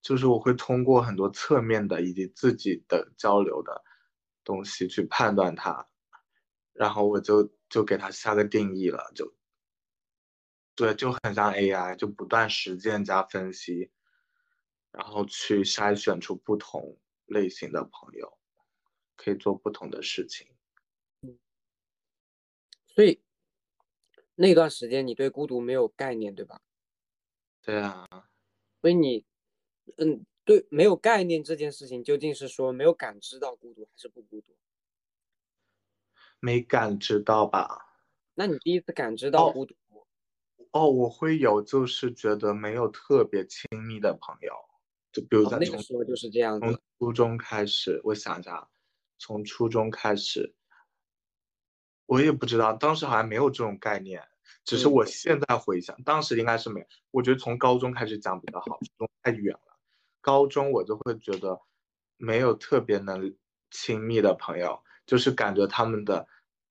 [0.00, 3.84] 就是我会通过很多侧面的以及自己的交流的
[4.44, 5.88] 东西去判断它，
[6.72, 7.52] 然后我就。
[7.72, 9.34] 就给它下个定义了，就
[10.74, 13.90] 对，就很像 AI，就不断实践加分析，
[14.90, 18.38] 然后去筛选出不同类型的朋友，
[19.16, 20.54] 可以做不同的事情。
[21.22, 21.38] 嗯，
[22.88, 23.22] 所以
[24.34, 26.60] 那段时间你对孤独没有概念，对吧？
[27.62, 28.06] 对啊。
[28.82, 29.24] 所以你，
[29.96, 34.54] 嗯，对，没有概念这件事情，究竟是说没有感知到孤独，还是不孤独？
[36.40, 37.86] 没感知到吧？
[38.34, 39.74] 那你第一次感知到孤独？
[40.72, 44.52] 哦，我会有，就是觉得没有特别亲密的朋友，
[45.12, 48.68] 就比如在那个时候就是这样从初中开始，我想一下，
[49.18, 50.54] 从初中开始，
[52.06, 54.26] 我也不知道，当时好像没有这种概念，
[54.64, 56.84] 只是我现在回想，当时应该是没。
[57.10, 59.71] 我觉得从高中开始讲比较好，初中太远了。
[60.22, 61.60] 高中我就会觉得
[62.16, 63.36] 没有特别能
[63.70, 64.82] 亲密的朋友。
[65.04, 66.26] 就是感觉他们的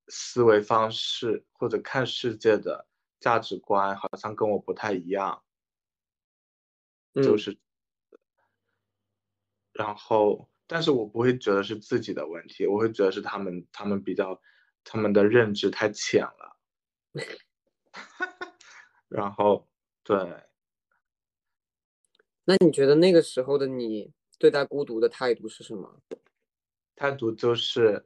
[0.07, 2.87] 思维方式或者看世界的
[3.19, 5.43] 价值观好像跟我不太一样，
[7.13, 7.59] 就是，
[9.73, 14.41] 然后，但是我不会觉得是自己的问题，我会觉得是他们，他们比较，
[14.85, 16.57] 他们的认知太浅了，
[19.09, 19.69] 然后，
[20.03, 20.17] 对，
[22.51, 26.01] 那你觉得那个时候的你对待孤独的态度是什么？
[26.95, 28.05] 态度就是。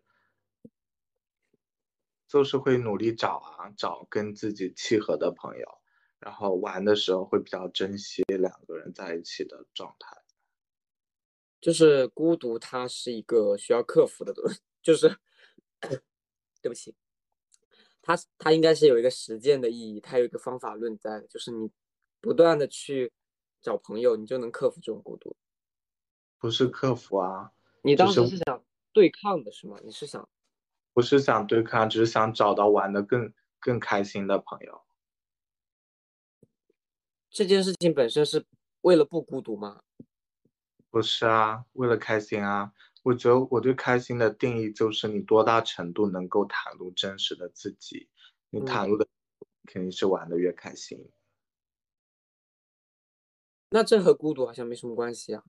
[2.27, 5.65] 就是会努力找啊，找跟自己契合的朋友，
[6.19, 10.17] 然后玩的时候会比较珍惜两个人在一起的状态。
[11.61, 14.59] 就是孤独，它是一个需要克服的东西。
[14.81, 15.17] 就是，
[16.61, 16.95] 对不起，
[18.01, 21.69] 它它应该是有一个实践的意义，它有一个方法论在，就是你
[22.19, 23.13] 不断的去
[23.65, 25.35] 找朋友，你就能克服这种孤独。
[26.37, 27.51] 不是克服啊，
[27.81, 28.63] 你当时是想
[28.93, 29.79] 对抗的是吗？
[29.83, 30.29] 你是想？
[30.93, 34.83] 不是想对抗，只是想找到玩的更更开心的朋友。
[37.31, 38.45] 这件事情本身是
[38.81, 39.81] 为了不孤独吗？
[40.91, 42.71] 不是啊，为了开心啊。
[43.01, 48.07] 我觉得我对开心的定义就是你多大程度能够袒露真实的自己，
[48.51, 49.07] 你袒露的
[49.65, 51.11] 肯定是玩的越开心。
[53.69, 55.43] 那这和孤独好像没什么关系啊。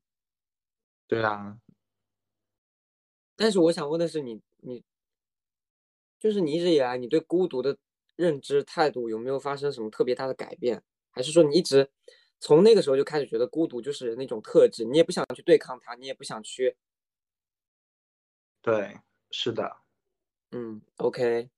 [1.07, 1.59] 对啊。
[3.37, 4.85] 但是我想问的是，你你。
[6.19, 7.77] 就是你一直以来，你对孤独的
[8.17, 10.83] 认知态度有没有发生什么特别大的改变？
[11.11, 11.91] 还是说你一直
[12.41, 16.75] 从那个时候就开始觉得孤独就是那种特质，你也不想去对抗它，你也不想去？
[18.63, 18.99] 对，
[19.31, 19.77] 是的。
[20.53, 21.51] 嗯，OK。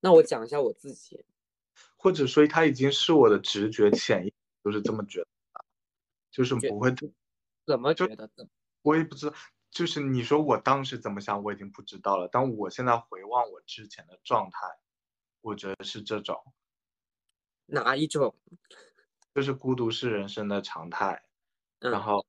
[0.00, 1.24] 那我讲一下我自己，
[1.96, 5.26] 或者说他已经是我的直觉潜意识都是这么觉得，
[6.38, 6.94] 就是不会
[7.66, 8.30] 怎么觉得？
[8.82, 9.36] 我也不知道。
[9.70, 12.28] 就是你说我当时怎么想，我已经不知道了。
[12.30, 14.66] 但我现在回望我之前的状态，
[15.42, 16.54] 我觉得是这种。
[17.66, 18.34] 哪一种？
[19.34, 21.22] 就是孤独是人生的常态，
[21.80, 22.24] 然后，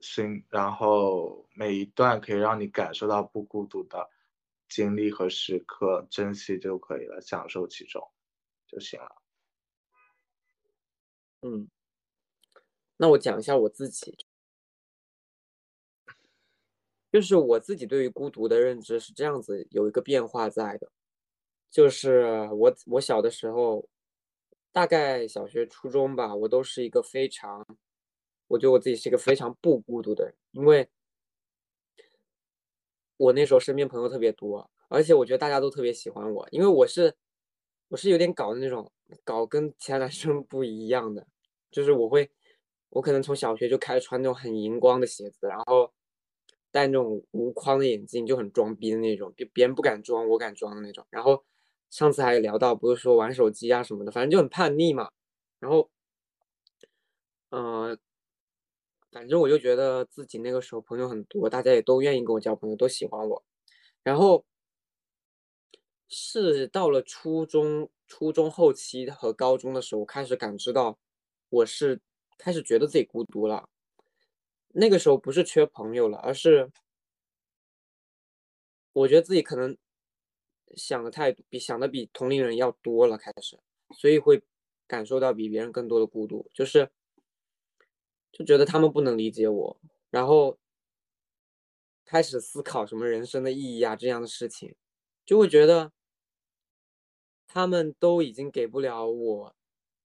[0.00, 4.08] 行，然后每一段可以让你感受到不孤独的
[4.68, 8.08] 经历和时刻，珍惜就可以了，享受其中
[8.68, 9.22] 就行了。
[11.40, 11.68] 嗯，
[12.98, 14.16] 那我讲一下我自己。
[17.10, 20.92] 就是我自己对于孤独的认知是这样子，有一个变化在的，
[21.70, 23.88] 就是我我小的时候，
[24.72, 27.66] 大概小学、初中吧，我都是一个非常，
[28.48, 30.86] 我觉得我自己是一个非常不孤独的人，因为
[33.16, 37.14] 我那时候身边朋友特别多，而且我觉得大家都特别喜欢我，因为我是
[37.88, 38.92] 我是有点搞的那种，
[39.24, 41.26] 搞跟其他男生 不一样的，
[41.70, 42.30] 就是我会，
[42.90, 45.92] 我可能从小学就开始穿那种很荧光的鞋子，然后。
[46.70, 51.04] 戴那种无框的眼镜就很装逼的那种，别别人不敢装，我敢装的那种。
[51.08, 51.42] 然后
[51.88, 55.10] 上次还聊到，不是说玩手机啊什么的，反正就很叛逆嘛。
[55.60, 55.88] 然后，
[57.50, 57.98] 嗯，
[59.10, 63.42] 反正我就觉得自己那个时候朋友很多，大家也都愿意跟我交朋友，都喜欢我。
[64.02, 64.44] 然后
[66.08, 70.98] 是到了初中、初中后期和高中的时候，开始感知到
[71.48, 72.02] 我是
[72.38, 73.68] 开始觉得自己孤独了。
[74.68, 76.70] 那个时候不是缺朋友了，而是
[78.92, 79.76] 我觉得自己可能
[80.76, 83.58] 想的太多比想的比同龄人要多了，开始，
[83.96, 84.42] 所以会
[84.86, 86.90] 感受到比别人更多的孤独，就是
[88.30, 89.80] 就觉得他们不能理解我，
[90.10, 90.58] 然后
[92.04, 94.76] 开始思考什么人生的意义啊这样的事情，
[95.24, 95.92] 就会觉得
[97.46, 99.56] 他们都已经给不了我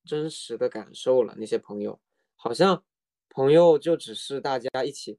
[0.06, 2.00] 真实的感受了，那些朋友
[2.44, 2.84] 好像。
[3.36, 5.18] 朋友就只是大家一起，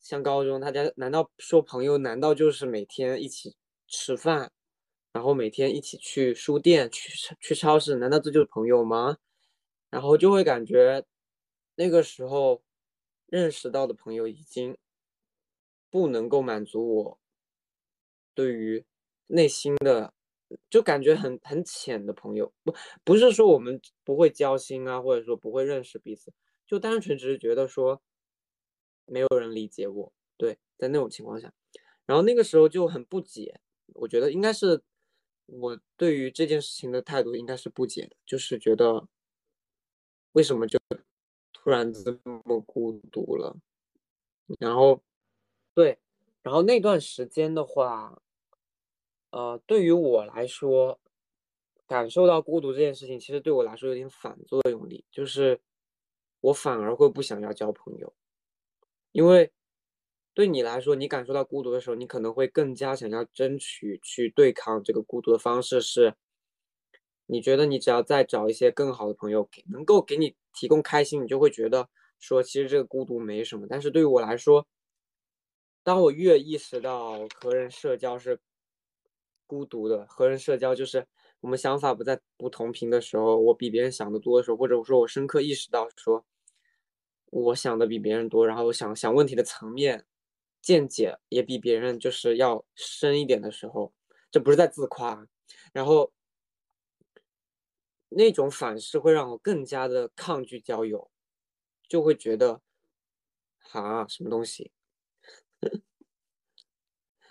[0.00, 3.54] 像高中，大家难道说朋友难道就是每天一起
[3.86, 4.50] 吃饭，
[5.12, 7.94] 然后每天一起去书店、去去超市？
[7.94, 9.16] 难道这就是朋友吗？
[9.90, 11.04] 然后就会感觉
[11.76, 12.60] 那个时候
[13.26, 14.76] 认识到的朋友已经
[15.88, 17.18] 不能够满足我
[18.34, 18.84] 对于
[19.28, 20.12] 内心的，
[20.68, 22.52] 就感觉很很浅的朋友。
[22.64, 26.32] 不不是说我们不会交心啊，或者说不会认识彼此。
[26.72, 28.00] 就单纯只是觉得说，
[29.04, 31.52] 没有人理解我，对，在那种情况下，
[32.06, 34.82] 然后那个时候就很不解，我觉得应该是
[35.44, 39.06] 我对于这件事情的态度应该是不解的，就是觉得
[40.32, 40.80] 为什么就
[41.52, 43.54] 突然这么孤独了，
[44.58, 45.02] 然后
[45.74, 45.98] 对，
[46.40, 48.22] 然后那段时间的话，
[49.28, 50.98] 呃，对于我来说，
[51.86, 55.60] 感受到孤独这件事情，其实对我来说有点反作用力，就是。
[56.42, 58.12] 我反而会不想要交朋友，
[59.12, 59.52] 因为
[60.34, 66.16] 对你来说，你感受到孤独的时候，你可能会更加想要争取去对抗这个孤独的方式是，
[67.26, 71.88] 你觉得你只要再找一些更好的朋友，给能够给你提供开心，你就会觉得
[72.18, 73.66] 说其实这个孤独没什么。
[73.70, 74.66] 但是对于我来说，
[75.84, 78.40] 当我越意识到和人社交是
[79.46, 81.06] 孤独的，和人社交就是。
[81.42, 86.24] 我们想法不在不同频的时候，我比别人想的多的时候，或者我说我深刻意识到说，
[87.32, 90.06] 我想的比别人多，然后我想想问题的层面、
[90.60, 93.92] 见解也比别人就是要深一点的时候，
[94.30, 95.26] 这不是在自夸，
[95.72, 96.12] 然后
[98.10, 101.10] 那种反噬会让我更加的抗拒交友，
[101.88, 102.60] 就会觉得，
[103.58, 104.70] 哈，什么东西？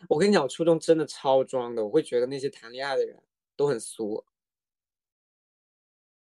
[0.09, 3.23] 我跟你讲，初中真的超装的，我会觉得那些谈恋爱的人。
[3.57, 4.25] 都很俗，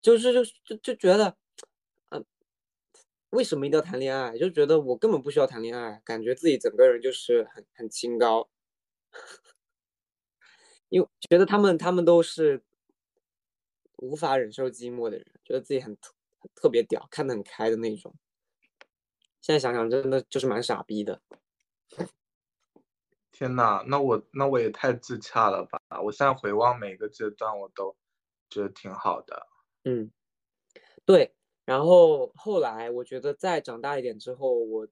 [0.03, 1.37] 就是就就就觉得，
[3.31, 4.37] 为什么一定要谈恋爱？
[4.39, 8.49] 就觉得我根本不需要谈恋爱，感觉自己整个人就是很很清高，
[10.89, 12.63] 因为觉得他们他们都是
[13.97, 16.15] 无法忍受寂寞的人，觉得自己很特
[16.55, 18.15] 特别屌，看得很开的那种。
[19.41, 21.21] 现在想想，真的就是蛮傻逼的。
[23.33, 25.79] 天呐，那我那我也太自洽了吧！
[26.03, 27.95] 我现在回望每个阶段，我都
[28.51, 29.47] 觉得挺好的。
[29.85, 30.11] 嗯，
[31.07, 31.35] 对。
[31.69, 34.89] 然后后来，我觉得再长大一点之后，我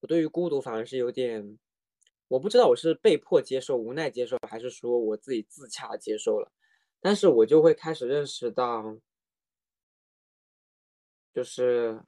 [0.00, 1.56] 我对于孤独反而是有点，
[2.26, 6.50] 我不知道我是被迫接受、无奈接受，还是说我自己自洽接受了。
[7.00, 8.98] 但是我就会开始认识到，
[11.32, 12.02] 就是。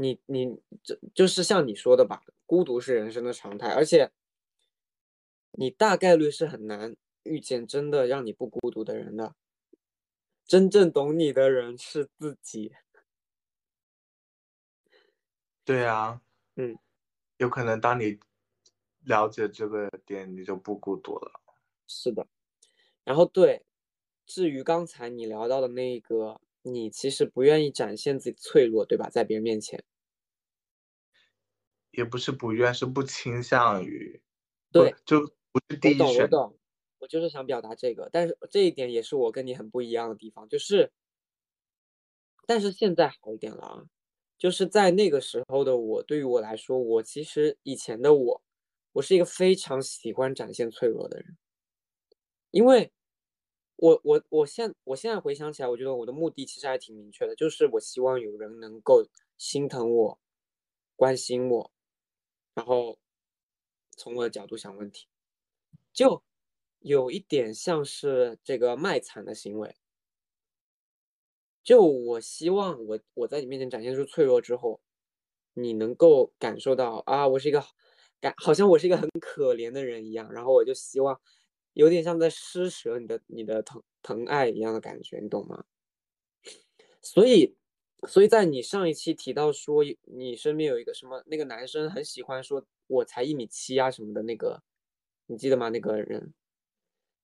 [0.00, 4.10] 你你这就是像你说的吧，孤独是人生的常态，而且
[5.52, 6.96] 你大概率是很难
[7.28, 9.34] 遇见真的让你不孤独的人的。
[10.46, 12.74] 真正懂你的人是自己。
[15.64, 16.22] 对啊，
[16.56, 16.76] 嗯，
[17.36, 18.18] 有可能当你
[19.04, 21.40] 了解这个点，你就不孤独了。
[21.86, 22.26] 是的，
[23.04, 23.64] 然后对，
[24.26, 26.40] 至于刚才你聊到的那个。
[26.62, 29.08] 你其实不愿意展现自己脆弱，对吧？
[29.08, 29.82] 在别人面前，
[31.92, 34.20] 也不是不愿，是不倾向于。
[34.70, 35.20] 对，就
[35.50, 36.06] 不是第一选。
[36.06, 36.57] 我懂，我懂，
[36.98, 40.90] 我就是想表达这个，但是这一点也是我跟你很不一样的地方，就是，
[42.46, 43.84] 但是现在好一点了啊，
[44.38, 48.42] 就是在那个时候的我，对于我来说，我其实以前的我，
[48.92, 51.36] 我是一个非常喜欢展现脆弱的人，
[52.50, 52.90] 因为。
[53.80, 59.04] 我我我现我现在回想起来，我觉得我的目的其实还挺明确的，就是我希望有人能够
[59.36, 60.18] 心疼我、
[60.96, 61.70] 关心我，
[62.54, 62.98] 然后
[63.96, 65.06] 从我的角度想问题，
[65.92, 66.20] 就
[66.80, 69.76] 有一点像是这个卖惨的行为。
[71.62, 74.80] 就我希望我我在你面前展现出脆弱之后，
[75.54, 77.64] 你能够感受到啊，我是一个
[78.20, 81.20] 感好像我是一个很可怜的人一样，然后我就希望。
[81.74, 85.64] 有点像在施舍你的你的疼疼爱一样的感觉，你懂吗？
[87.02, 87.56] 所以，
[88.08, 94.60] 所以在你上一期提到说你身边有一个什么那个男生很喜欢说我才一米七啊什么的那个，
[95.26, 95.68] 你记得吗？
[95.68, 96.34] 那个人，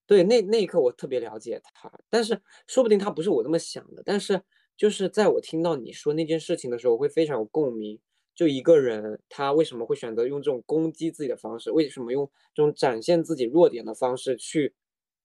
[0.06, 4.02] 对，那那一刻我特别了解他，但是说不定他不是我那么想的。
[4.04, 4.42] 但是
[4.76, 8.00] 就是在我听到你说那件事情的时候，我会非常有共鸣。
[8.34, 11.70] 就一个人，他为什么会选择用这种攻击自己的方式？
[11.70, 14.74] 为什么用这种展现自己弱点的方式去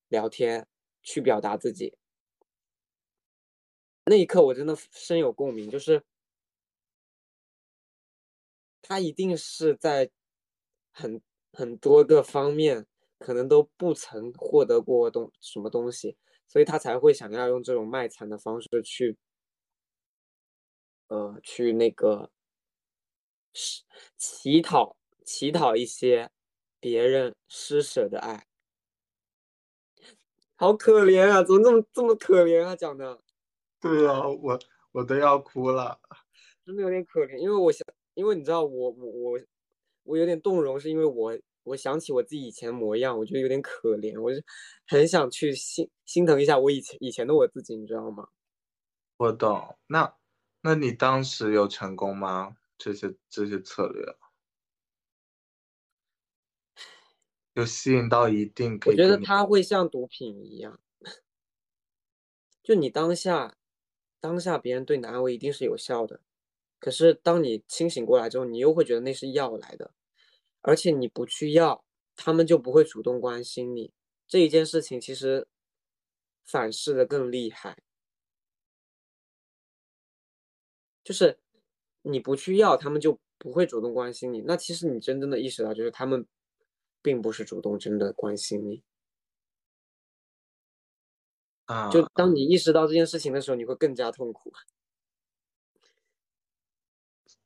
[0.10, 0.68] 聊天、
[1.02, 1.96] 去表达自己？
[4.06, 6.04] 那一刻我真的深有共鸣，就是
[8.84, 10.10] 他一定是在
[10.92, 11.22] 很
[11.52, 12.86] 很多个方面
[13.20, 16.18] 可能都不曾获得过东什么东西，
[16.48, 19.18] 所以他才会想要用这种卖惨的方式去，
[21.08, 22.32] 呃，去那个。
[23.52, 23.84] 是
[24.16, 24.96] 乞讨，
[25.26, 26.30] 乞讨一些
[26.80, 28.46] 别人施舍的爱，
[30.56, 31.42] 好可怜啊！
[31.44, 32.76] 怎么这么这么可怜啊？
[32.76, 33.20] 讲的，
[33.82, 34.60] 对啊，我
[34.92, 36.00] 我都要哭了，
[36.64, 37.38] 真的有点可怜。
[37.40, 39.40] 因为我想，因为你知道，我我我
[40.04, 44.42] 我有点动容，是因为我我想起我自己以前模样，我觉得有点可怜，我就
[44.88, 48.28] 很想去心心疼一下我以前以前的我自己，你知道吗？
[49.18, 49.78] 我懂。
[49.88, 50.16] 那
[50.62, 52.56] 那你当时有成功吗？
[52.78, 54.16] 这些这些策略，
[57.56, 58.80] 有吸引到一定。
[58.86, 60.80] 我觉得它会像毒品一样，
[62.64, 63.58] 就你当下，
[64.22, 66.22] 当下别人对你的安慰一定是有效的，
[66.80, 69.92] 可是当你清醒过来之后，你又会觉得那是药来的，
[70.62, 71.84] 而且你不去要，
[72.16, 73.94] 他们就不会主动关心你。
[74.28, 75.48] 这一件事情其实
[76.46, 77.78] 反噬的更厉害，
[81.04, 81.40] 就是。
[82.02, 84.40] 你不去要，他们就不会主动关心你。
[84.42, 86.26] 那其实你真正的意识到，就是他们
[87.02, 88.82] 并不是主动真的关心你。
[91.66, 94.54] 啊，就当你意识到这件事情的时候，你会更加痛苦。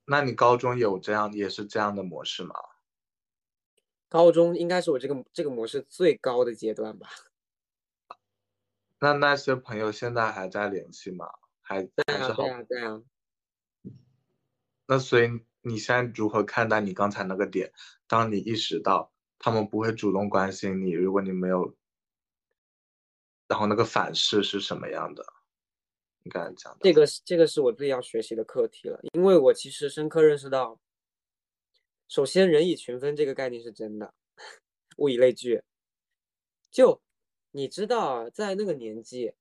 [0.05, 2.53] 那你高中有这样也是这样的模式吗？
[4.13, 7.09] 高中应该是我这个这个模式最高的阶段吧。
[9.01, 11.25] 那那些朋友现在还在联系吗？
[11.61, 12.43] 还还是好？
[12.43, 13.01] 对啊，对啊。
[14.85, 17.73] 那所以你现在如何看待你刚才那个点？
[18.05, 21.75] 当你意识到他们不会主动关心你，如果你没有，
[23.47, 25.25] 然后那个反噬是什么样的？
[26.21, 30.79] 你刚才讲的这个，这个是我自己要学习的课题了，因为我其实深刻认识到，
[32.07, 34.13] 首先人以群分这个概念是真的，
[34.97, 35.63] 物以类聚。
[36.71, 37.01] 就
[37.51, 39.33] 你知道，在那个年纪，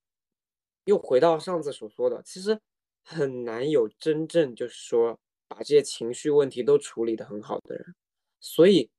[0.84, 2.60] 又回到上次所说的，其实
[3.02, 5.18] 很难有真正就是说。
[5.54, 7.94] 把这些情绪问题都处理的很好的人，
[8.40, 8.90] 所以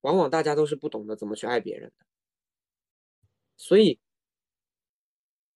[0.00, 2.06] 往往大家都是不懂得怎么去爱别人的，
[3.58, 4.00] 所以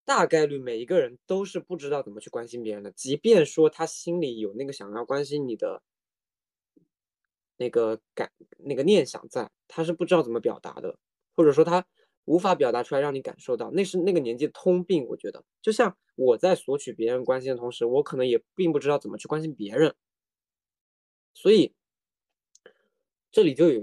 [0.04, 2.92] 大概率每一个人都是不知道怎么去关心别人的。
[2.92, 5.82] 即便说他心里有那个想要关心你的
[7.56, 10.98] 那个感、那个念想在，他是不知道怎么表达的，
[11.36, 11.86] 或者说他
[12.24, 15.06] 无法表达出来让你感受到，那是那个年纪通病。
[15.06, 19.94] 我觉得，就像我在索取别人关心的同时，我可能也并不知道怎么去关心别人。
[21.34, 21.74] 所以，
[23.30, 23.80] 这里就有，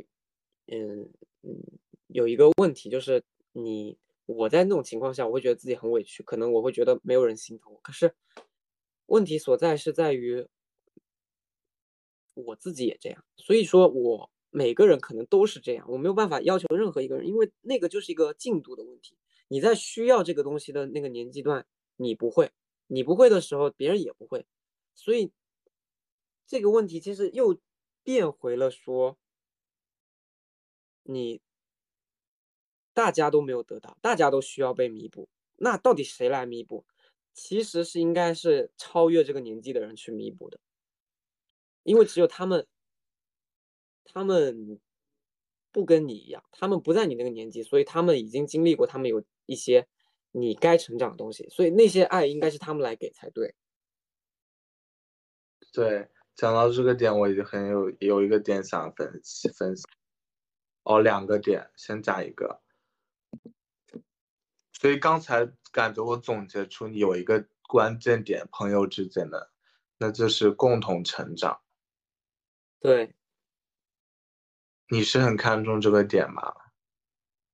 [0.68, 1.10] 嗯
[1.44, 1.62] 嗯，
[2.08, 7.80] 有一个问题，就是你我在那种情况下，我会觉得自己很委屈，可能我会觉得没有人心疼我。
[7.82, 8.16] 可是，
[9.08, 10.48] 问题所在是在于
[12.34, 13.24] 我自己也这样。
[13.36, 19.18] 所以说，我每个人可能都是这样，我没有办法要求任何一个人，因为那个就是一个进度的问题。
[19.48, 21.66] 你在需要这个东西的那个年纪段，
[21.98, 22.52] 你不会，
[22.88, 24.46] 你不会的时候，别人也不会，
[24.96, 25.32] 所以。
[26.48, 27.58] 这个问题其实又
[28.04, 29.18] 变回了说，
[31.04, 31.40] 你
[32.94, 36.84] 大家都没有得到，大家都需要被弥补，那到底谁来弥补？
[37.34, 40.60] 其实是应该是超越这个年纪的人去弥补的，
[41.84, 42.68] 因为只有他们，
[44.04, 44.80] 他们
[45.72, 49.88] 不跟你一样，他们不在你那个年纪，所以他们已经经历过，他们有一些
[50.32, 53.56] 你该成长的东西，所以那些爱应该是他们来给才对。
[55.72, 56.10] 对。
[56.34, 59.84] 讲到这个点，我已经很有有一个点想分析分析。
[60.84, 62.62] 哦，两个点，先讲一个。
[64.72, 69.52] 所以刚才感觉我总结出你有一个关键点，朋友之间的，
[69.98, 71.62] 那就是共同成长。
[72.82, 73.14] 对。
[74.90, 76.54] 你是很看重这个点吗？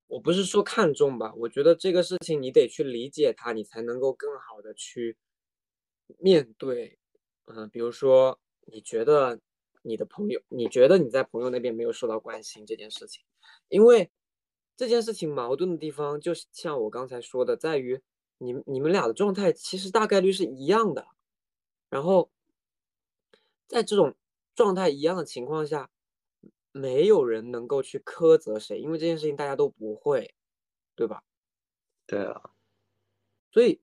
[0.08, 5.16] 我不是说看重吧，我觉得这个事情你得去理解它，你才能够更好的去
[6.18, 6.98] 面对。
[7.46, 8.38] 嗯，比如说。
[8.70, 9.40] 你觉得
[9.80, 13.24] 你的朋友，你觉得你在朋友那边没有受到关心这件事情，
[13.70, 14.10] 因为
[14.76, 18.02] 这件事情矛盾的地方，就像我刚才说的，在于
[18.36, 21.06] 你你们俩的状态其实大概率是一样的，
[21.88, 22.30] 然后
[23.66, 24.14] 在这种
[24.58, 25.88] 状态一样的情况下，
[26.72, 30.34] 没有人能够去苛责谁，因为这件事情大家都不会，
[30.96, 31.22] 对吧？
[32.08, 32.50] 对啊，
[33.52, 33.80] 所以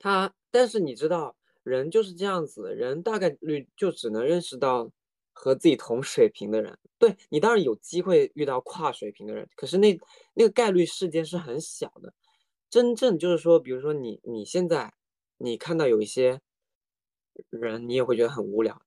[0.00, 4.90] 他，但是你知道，人就是这样子，人大概率就只能认识到
[5.32, 6.76] 和自己同水平的人。
[6.98, 9.96] 对你当然有机会遇到跨水平的人，可是那
[10.34, 12.12] 那个概率事件是很小的。
[12.68, 14.92] 真正就是说，比如说你你现在
[15.38, 16.40] 你看到有一些
[17.50, 18.82] 人，你也会觉得很无聊，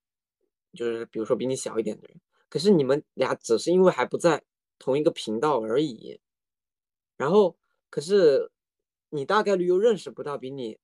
[0.73, 2.19] 就是比如说比你小一点的人，
[2.49, 4.43] 可是你们俩只是因为还不在
[4.77, 6.19] 同一个频道而已。
[7.15, 7.55] 然后，
[7.89, 8.51] 可是
[9.09, 10.77] 你大概率又认识不到比你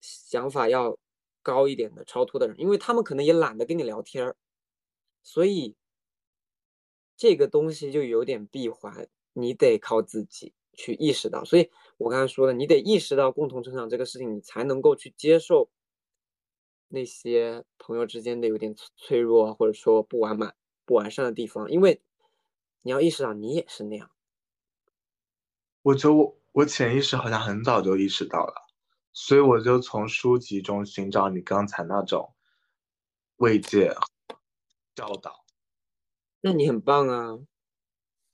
[0.00, 0.98] 想法要
[1.42, 4.36] 高一点的超脱的人，因为他们可能也懒得跟你聊天儿，
[5.22, 5.74] 所以
[7.16, 11.42] 这个东西就有点闭环，你得靠自己去意识到。
[11.44, 15.70] 所以我刚才说的，你得意识到共同成长这个事情，你才能够去接受
[16.94, 22.02] 那些朋友之间的有点脆弱或者说不完满、不完善的地方，因为
[22.82, 24.10] 你要意识到你也是那样。
[25.80, 28.66] 我觉得我我潜意识好像很早就意识到了，
[29.14, 32.34] 所以我就从书籍中寻找你刚才那种
[33.36, 33.94] 慰藉
[34.94, 35.46] 教导。
[36.42, 37.38] 那你很棒啊！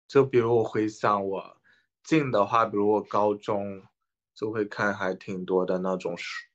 [0.08, 1.60] 就比如我回想我
[2.02, 3.84] 近的话，比如我高中
[4.34, 6.47] 就会看还挺多的那种书，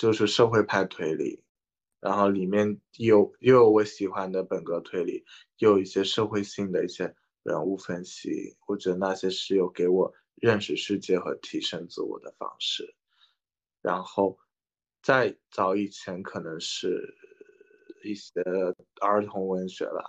[0.00, 1.44] 就是社会派推理，
[2.00, 5.26] 然后里面有又有我喜欢的本格推理，
[5.58, 7.14] 又有一些社会性的一些。
[7.42, 12.94] 人物分析，我觉得那些是有给我认识世界和提升自我的方式。
[13.80, 14.38] 然后，
[15.02, 17.02] 再早以前可能是
[18.04, 18.42] 一些
[19.00, 20.04] 儿童文学吧。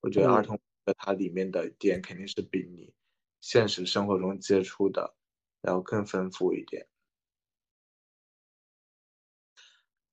[0.00, 0.58] 我觉得儿童
[0.96, 2.90] 它里面的点肯定是比你
[3.42, 5.14] 现实生活中接触的
[5.60, 6.88] 要更丰富一点。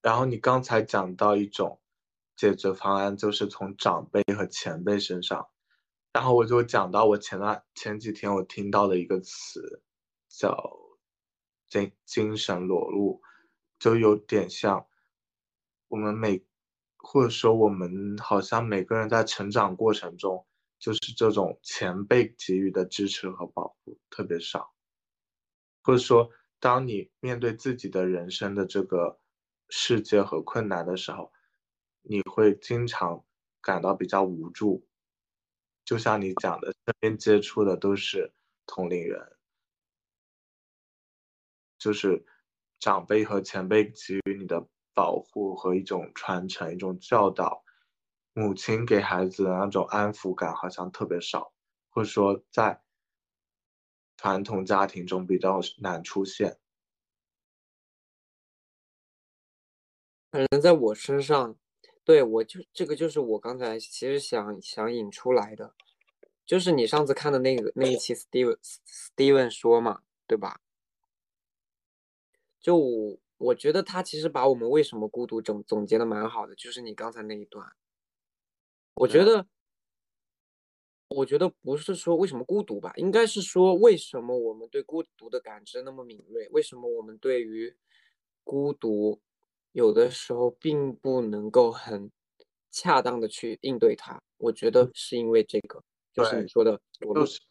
[0.04, 1.82] 然后你刚才讲到一种
[2.36, 5.48] 解决方案，就是从长辈和前辈身上。
[6.12, 9.82] 然后我就讲到我前段前几天我听到的一个词，
[10.28, 10.78] 叫
[11.70, 13.22] 精精神裸露，
[13.80, 14.86] 就有点像
[15.88, 16.46] 我们每
[16.98, 20.46] 或者说我们好像每个人在成长过程中，
[20.80, 24.74] 就是这种前辈给予的支持和保护特别少，
[25.82, 26.30] 或者说
[26.60, 29.18] 当你面对自己的人生的这个
[29.76, 31.34] 世界和困难的时候，
[32.04, 33.26] 你会经常
[33.60, 34.86] 感到比较无助。
[35.84, 38.32] 就像你讲的，身边接触的都是
[38.68, 39.36] 同龄人，
[41.80, 42.24] 就是
[42.80, 44.64] 长辈和前辈给予你的
[44.94, 47.64] 保护和一种传承、一种教导，
[48.34, 51.52] 母亲给孩子的那种安抚感好像特别少，
[51.90, 52.80] 或者说在
[54.18, 56.60] 传统家庭中比较难出现。
[60.34, 61.56] 可能在我身上。
[62.04, 65.76] 对，我就这个就是我刚才其实想想引出来的，
[66.44, 70.60] 就是你上次看的那个那一期，Steven Steven 说嘛，对吧？
[72.60, 77.72] 就我觉得他其实把我们为什么孤独总总结的蛮好的，就是你刚才那一段。
[78.96, 79.46] 我觉得，
[81.10, 87.78] 我觉得不是说为什么孤独吧，应该是说为什么我们对孤独的感知那么敏锐，为什么我们对于
[88.44, 89.22] 孤独。
[89.74, 92.12] 有的时候并不能够很
[92.72, 96.80] 恰当的去应对它，我觉得是因为这个，就是你说的，
[97.14, 97.42] 就是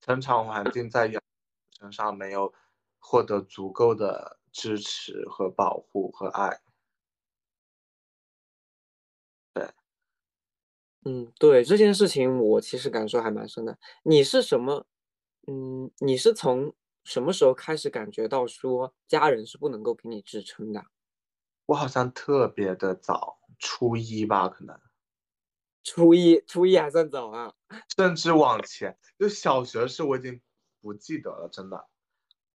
[0.00, 1.22] 成长环境在养
[1.78, 2.52] 身上没有
[2.98, 6.60] 获得足够的支持和保护和爱。
[9.54, 9.74] 对，
[11.04, 13.78] 嗯，对这件事情我其实感受还蛮深的。
[14.04, 14.86] 你是什么？
[15.46, 16.72] 嗯，你是从
[17.04, 20.82] 什么时候开始感觉到说家人是不能够给你支撑的？
[21.66, 24.78] 我好像特别的早，初一吧，可能。
[25.82, 27.52] 初一，初一还算早啊。
[27.96, 30.40] 甚至往前，就小学是我已经
[30.80, 31.88] 不记得了，真的。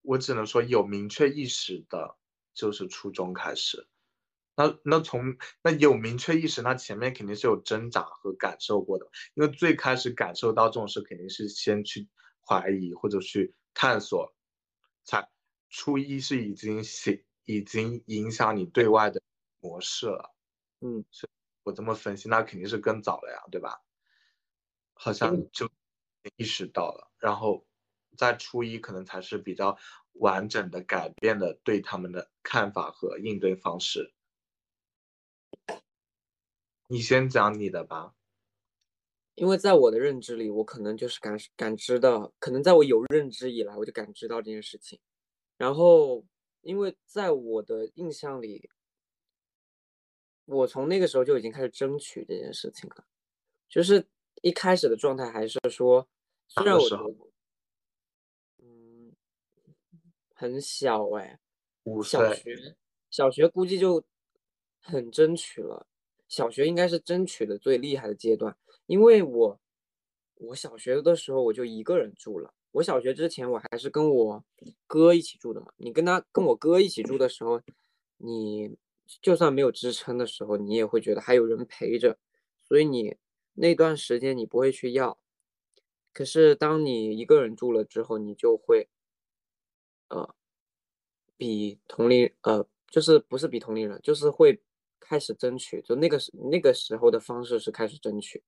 [0.01, 2.17] 我只能说有明确意识的，
[2.53, 3.87] 就是初中开始。
[4.55, 9.05] 那那从那有明确意识，那前面肯定是有挣扎和感受过的。
[9.35, 12.07] 因为最开始感受到这种事，肯定是先去
[12.47, 14.33] 怀疑或者去探索，
[15.03, 15.29] 才
[15.69, 17.23] 初一是已经醒。
[17.45, 19.21] 已经影响你对外的
[19.59, 20.35] 模式了，
[20.81, 21.03] 嗯，
[21.63, 23.81] 我这么分析，那肯定是更早了呀，对吧？
[24.93, 25.69] 好像就
[26.37, 27.65] 意识到了，然后
[28.17, 29.77] 在初一可能才是比较
[30.13, 34.13] 完整的改变的对他们的看法和应对方式。
[36.87, 38.13] 你先讲你的吧，
[39.35, 44.99] 因为在我的认知里，我可能就是感感知到，可能在我有认知以来，我就感知到这件事情，
[45.57, 46.25] 然后。
[46.65, 48.71] 因为在我的印象里，
[50.45, 53.05] 我从那个时候就已经开始争取这件事情了。
[53.69, 54.03] 就是
[54.41, 56.07] 一开始的状态还是说，
[56.47, 57.29] 虽然我
[58.57, 59.13] 嗯
[60.33, 61.39] 很小哎，
[61.83, 62.75] 五小，学
[63.11, 64.03] 小学估计就
[64.81, 65.85] 很争取了，
[66.27, 68.57] 小学应该是争取的最厉害的阶段，
[68.87, 69.59] 因为我
[70.33, 74.43] 我小学的时候我就一个人住了，我小学之前我还是跟我
[74.85, 77.61] 哥一起住的嘛，你跟他跟我哥一起住的时候，
[78.17, 78.75] 你
[79.21, 82.17] 就算没有支撑的时候，你也会觉得还有人陪着，
[82.67, 83.15] 所以你
[83.53, 85.17] 那段时间你不会去要，
[86.11, 88.89] 可是当你一个人住了之后，你就会。
[90.07, 90.35] 呃，
[91.35, 94.61] 比同龄呃，就是不是比同龄人，就是会
[94.99, 98.43] 开始争取，就那个时那个时候的方式是开始争取，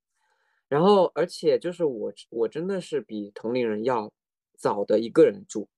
[0.68, 4.14] 然后而且就是我我真的是比同龄人要
[4.58, 5.70] 早的一个人住，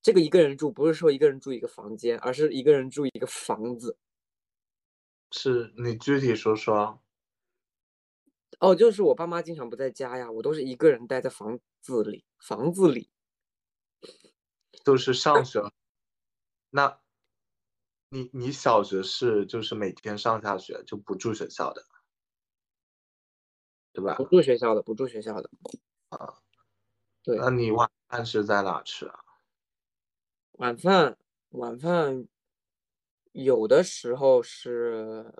[0.00, 3.98] 这个一个人住不是说一个人住一个房间，而是一个人住一个房子。
[5.30, 7.02] 是你具体说说。
[8.58, 13.10] 哦，就是我爸妈经常不在家呀，我都是一个人待在房子里，房子里。
[14.84, 15.62] 就是上学，
[16.70, 17.00] 那，
[18.10, 21.84] 你你小学是就是每天上下学就不住学校的，
[23.92, 24.14] 对吧？
[24.16, 25.50] 不住学校的，不住学校的。
[26.10, 26.38] 啊，
[27.24, 27.38] 对。
[27.38, 29.20] 那你晚饭是在哪吃啊？
[30.58, 31.16] 晚饭
[31.50, 32.26] 晚饭
[33.34, 35.32] 有的时候是，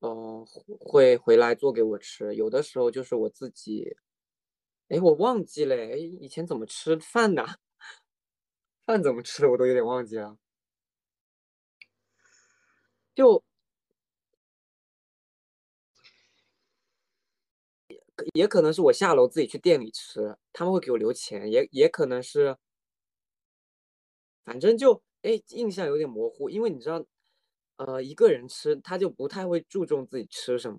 [0.00, 0.44] 呃，
[0.80, 3.96] 会回来做给我吃，有的时候就是我自己。
[4.88, 7.44] 哎，我忘记了，哎，以前怎么吃饭的？
[8.88, 10.36] 饭怎么吃的我都有点忘记了，
[13.16, 13.42] 就
[18.34, 22.56] 也也可能是我下楼自己去店里吃，他们会给我留钱，也也可能是，
[24.44, 27.04] 反正就哎印象有点模糊，因为你知道，
[27.76, 30.78] 呃一个人吃他就不太会注重自己吃什么。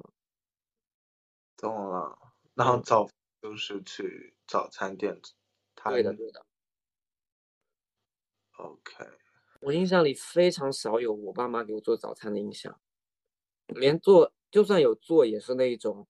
[1.57, 2.17] 懂了，
[2.55, 3.07] 然后早
[3.41, 5.19] 就是去早餐店，
[5.83, 6.45] 对的对的。
[8.57, 9.05] OK，
[9.61, 12.79] 我印象里非常少有我爸妈给我做早餐的印象，
[13.67, 16.07] 连做就算有做也是那一种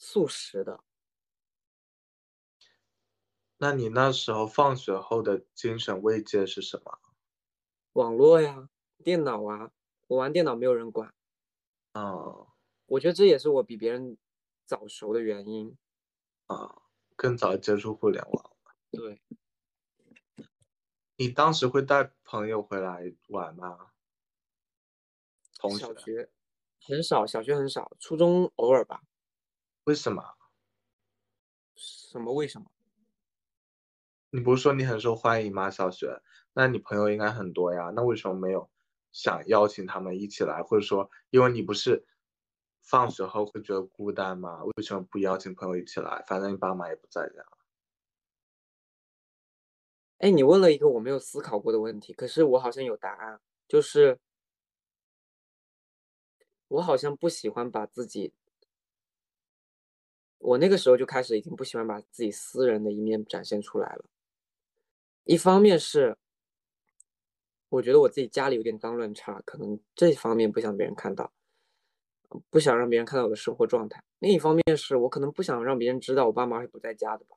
[0.00, 0.82] 速食的。
[3.58, 6.98] 那你那时候放学后的精神慰藉是什么？
[7.92, 8.70] 网络呀，
[9.04, 9.72] 电脑啊，
[10.06, 11.12] 我玩电脑没有人管。
[11.92, 12.48] 哦，
[12.86, 14.16] 我觉得这也是我比别人
[14.64, 15.76] 早熟的原因。
[16.46, 16.82] 啊，
[17.14, 18.56] 更早接触互联网。
[18.90, 19.20] 对。
[21.16, 23.90] 你当时会带朋友回来玩吗？
[25.58, 26.30] 同小学
[26.80, 29.02] 很少，小学很少，初中偶尔吧。
[29.90, 30.22] 为什么？
[31.74, 32.70] 什么为什么？
[34.30, 35.68] 你不是说你很受欢迎吗？
[35.68, 36.22] 小学，
[36.52, 38.70] 那你朋友应该很多呀，那为什么没有
[39.10, 40.62] 想邀请他们一起来？
[40.62, 42.06] 或者说，因为你不是
[42.80, 44.62] 放学后会觉得孤单吗？
[44.62, 46.24] 为什么不邀请朋友一起来？
[46.28, 47.44] 反正你爸妈也不在家。
[50.18, 54.20] 哎，你问了一个我没有思考过的问题，可是我好像有答案，就是
[56.68, 58.32] 我好像不喜欢把自己，
[60.40, 64.04] 我那个时候就开始已经不喜欢把自己私人的一面展现出来了。
[65.24, 66.16] 一方面是
[67.68, 71.32] 我觉得我自己家里有点脏乱差，可能这方面不想别人看到，
[72.48, 74.02] 不想让别人看到我的生活状态。
[74.18, 77.36] 另一方面是我可能不想让别人知道我爸妈是不在家的吧。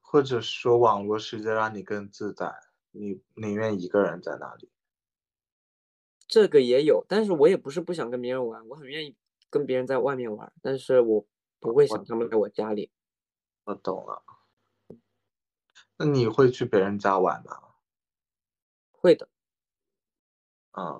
[0.00, 2.54] 或者说网络世界让你更自在，
[2.90, 4.70] 你宁愿一个人在那里。
[6.26, 9.16] 这个也有，但是我也不是不想跟别人玩，我很愿意
[9.52, 11.26] 跟别人在外面玩，但是我
[11.60, 12.90] 不会想他们来我家里。
[13.64, 14.24] 我懂了。
[15.98, 17.74] 那你会去别人家玩吗？
[18.90, 19.28] 会的。
[20.70, 20.98] 啊，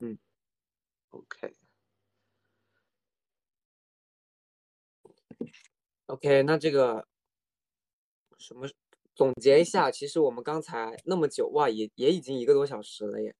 [0.00, 0.18] 嗯
[1.08, 1.56] ，OK。
[6.04, 7.08] OK，那这个。
[8.36, 8.68] 什么？
[9.14, 13.34] 总结一下，其实我们刚才那么久哇，也也已经一个多小时了耶。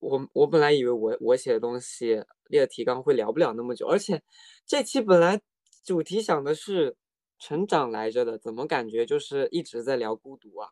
[0.00, 4.22] 我我本来以为我我写的东西列提纲会聊不了那么久，而且
[4.66, 5.40] 这期本来
[5.84, 6.96] 主题想的是
[7.38, 10.70] 成长来着的，怎么感觉就是一直在聊孤独啊？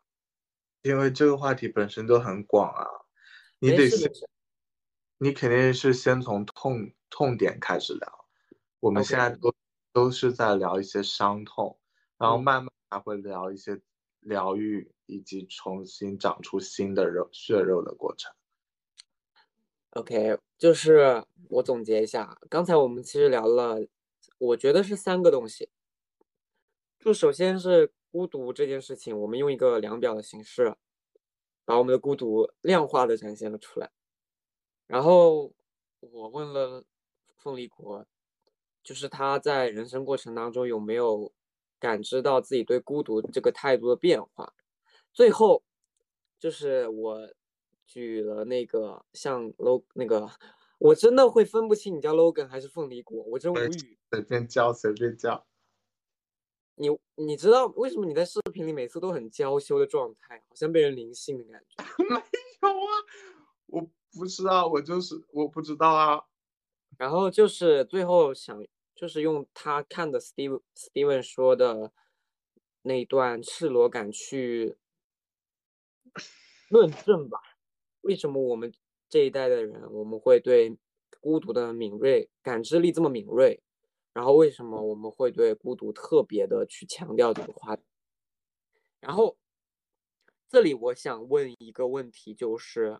[0.81, 2.85] 因为这个话题本身都很广啊，
[3.59, 4.11] 你得先，
[5.17, 8.25] 你肯定是先从痛痛点开始聊。
[8.79, 9.53] 我们现在都
[9.93, 11.79] 都是在聊一些伤痛。
[12.17, 13.79] 然后慢慢还会聊一些
[14.19, 18.29] 疗愈以及重新长出新的肉血肉的过程。
[19.91, 23.85] OK，就是我总结一下，刚才我们其实聊了，
[24.37, 25.69] 我觉得是三个东西。
[26.99, 30.75] 就首先是孤独这件事情，我们用一个量表的形式，
[31.65, 33.89] 把我们的孤独量化的展现了出来。
[34.87, 35.53] 然后
[35.99, 36.83] 我问了
[37.37, 38.05] 凤梨国，
[38.83, 41.31] 就是他在人生过程当中有没有。
[41.81, 44.53] 感知到自己对孤独这个态度的变化。
[45.13, 45.63] 最后，
[46.37, 47.33] 就是我
[47.89, 50.29] 举了那个像 log 那个，
[50.77, 53.97] 我真的会分不清你叫 logan 还是凤梨果，我真无语。
[54.11, 55.47] 随便叫，随便叫。
[56.75, 61.83] 你你知道为什么你在视频里每次都很娇羞的状态，好像被人灵性的感觉？
[62.07, 62.93] 没有啊，
[63.65, 66.25] 我不知道，我就是我不知道啊。
[66.99, 68.63] 然后就是最后想，
[68.95, 71.91] 就是用他看的 Steve Steven 说的
[72.83, 74.77] 那一段赤裸感去
[76.69, 77.39] 论证吧，
[78.01, 78.73] 为什么我们
[79.09, 80.77] 这一代的人，我们会对
[81.19, 83.61] 孤独的敏锐感知力这么敏锐？
[84.11, 87.83] 然后为什么我们会对孤独特别的去强调这个话题？
[88.99, 89.37] 然后
[90.49, 92.99] 这里我想问一个问题，就是，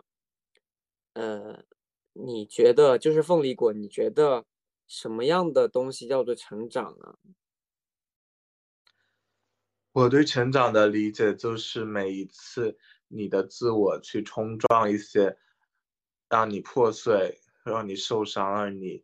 [1.14, 1.66] 呃，
[2.14, 4.46] 你觉得就是凤梨果，你觉得
[4.88, 7.18] 什么样的东西叫做成长呢？
[9.92, 12.78] 我对成长的理解就是每一次
[13.10, 15.38] 你的自我去冲撞一些
[16.30, 19.04] 让你破碎、让你受伤、让你。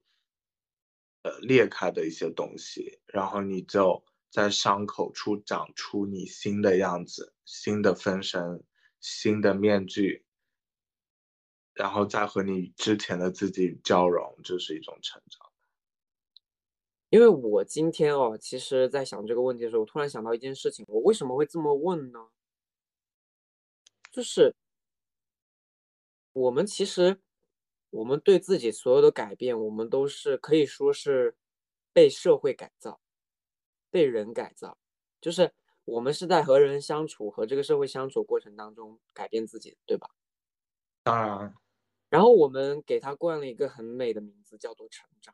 [1.23, 8.63] 呃，裂开的一些东西，然后你就在伤口处长出你新的样子、新的分身、
[8.99, 10.23] 新的面具，
[11.73, 15.49] 然后再和你之前的自己交融，这是一种成长。
[17.09, 22.19] 因为我今天哦，其实在想这个问题的时候，我突然想到一件事情，我为什么会这么问呢？
[24.15, 24.55] 就是
[26.31, 27.21] 我们其实。
[27.91, 31.37] 我们对自己所有的改变，我们都是可以说是
[31.93, 32.99] 被社会改造、
[33.89, 34.77] 被人改造，
[35.21, 35.53] 就是
[35.85, 40.09] 我们是在和人相处、和这个社会相处过程当中改变自己，对吧？
[41.03, 41.55] 当然。
[42.09, 45.33] 然后我们给他冠了一个很美的名字，叫做成长。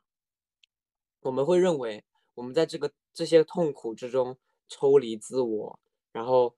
[1.22, 2.04] 我们会认为，
[2.34, 5.80] 我们在这个这些痛苦之中抽离自我，
[6.12, 6.54] 然后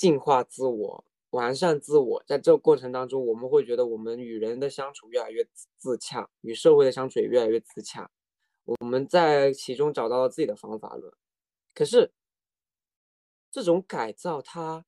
[0.00, 1.04] 进化自我。
[1.28, 5.46] 完善自我，在这个过程当中，我们会觉得我们与人的相处越来越
[5.76, 8.10] 自洽，与社会的相处也越来越自洽。
[8.64, 11.12] 我们在其中找到了自己的方法论。
[11.74, 12.12] 可是，
[13.50, 14.86] 这种改造它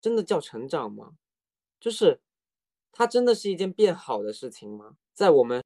[0.00, 1.18] 真的叫成长吗？
[1.78, 2.22] 就是
[2.90, 4.96] 它真的是一件变好的事情吗？
[5.12, 5.62] 在我们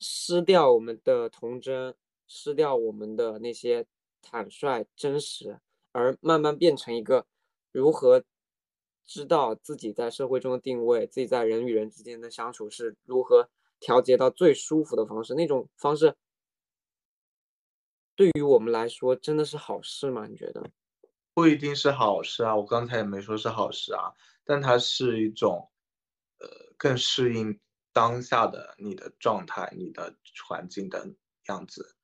[0.00, 1.94] 失掉我们的童真，
[2.26, 3.86] 失掉我们的那些
[4.20, 5.60] 坦率真实，
[5.94, 7.26] 而慢慢变成一个。
[7.72, 8.22] 如何
[9.04, 15.34] 知道自己在社会中的定位，自己在人与人之间的相处是如何调节到最舒服的方式？
[15.34, 16.14] 那种方式
[18.14, 20.28] 对于我们来说真的是好事吗？
[20.28, 20.70] 你觉得？
[21.34, 24.14] 不一定是好事啊，我刚才也没说是好事啊，
[24.44, 25.68] 但它是一种
[26.38, 27.58] 呃更适应
[27.92, 30.16] 当下的你的状态、你的
[30.46, 31.12] 环境的
[31.48, 31.96] 样子。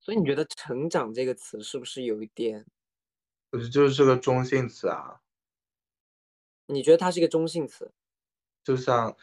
[0.00, 2.66] 所以你觉得“成长”这个词是不是有一点？
[3.58, 5.20] 就是个中性词啊。
[6.66, 7.92] 你觉得它是一个中性词？
[8.64, 9.14] 就像，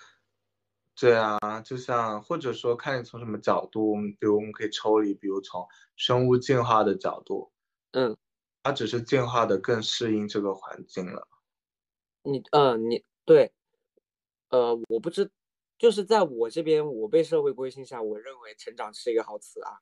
[0.95, 7.51] 对啊，就像或者说看你从什么角度，比如我们可以抽离，比如从生物进化的角度，
[7.93, 8.15] 嗯，
[8.61, 11.27] 它只是进化的更适应这个环境了。
[12.21, 13.51] 你，嗯，你对，
[14.49, 15.31] 呃，我不知，
[15.79, 19.81] 就是在我这边，我被社会规训下，我认为成长是一个好词啊。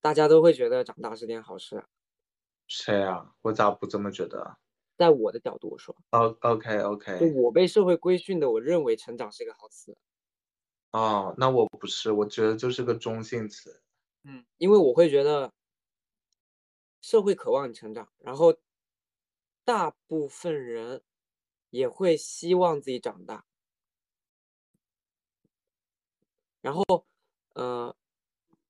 [0.00, 1.84] 大家都会觉得长大是件好事。
[2.68, 3.32] 谁啊？
[3.42, 4.56] 我咋不这么觉得？
[4.98, 5.94] 在我的角度，我说。
[6.12, 7.20] O OK OK。
[7.20, 9.96] 就我被社会规训的，我认为成长是一个好词。
[10.94, 13.80] 哦，那我不是，我觉得就是个中性词。
[14.24, 15.52] 嗯，因为我会觉得，
[17.02, 18.56] 社会渴望你成长，然后
[19.68, 21.02] 大部分人
[21.70, 23.44] 也会希望自己长大，
[26.62, 27.06] 然后，
[27.54, 27.94] 呃，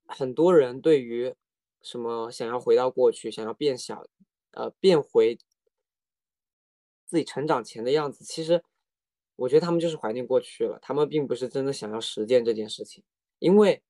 [0.07, 1.35] 很多人对于。
[1.85, 4.05] 什么想要回到过去，想要变小，
[4.53, 5.39] 呃，变回
[7.07, 8.25] 自己成长前的样子？
[8.25, 8.65] 其实，
[9.37, 13.05] 我觉得他们就是怀念过去了，他们并不是真的想要实践这件事情。
[13.39, 13.83] 因为，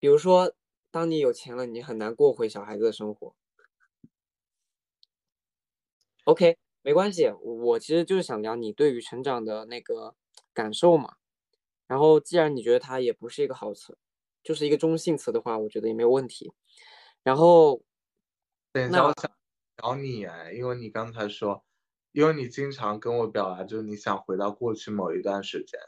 [0.00, 0.52] 比如说，
[0.90, 3.34] 当你有钱了，你很难过回小孩子的生活。
[6.24, 10.16] OK，没关系，我其实就是想聊你对于成长的那个
[10.52, 11.16] 感受嘛。
[11.86, 13.96] 然后，既然你觉得它也不是一个好词。
[14.42, 16.52] 就是一个中性词的话，我觉得也没有问题。
[17.22, 17.82] 然后，
[18.72, 19.30] 等一下，我想
[19.76, 21.64] 找你哎，因为你刚才说，
[22.12, 25.78] 因为你经常跟我表达，就是你想回到过去某一段时间，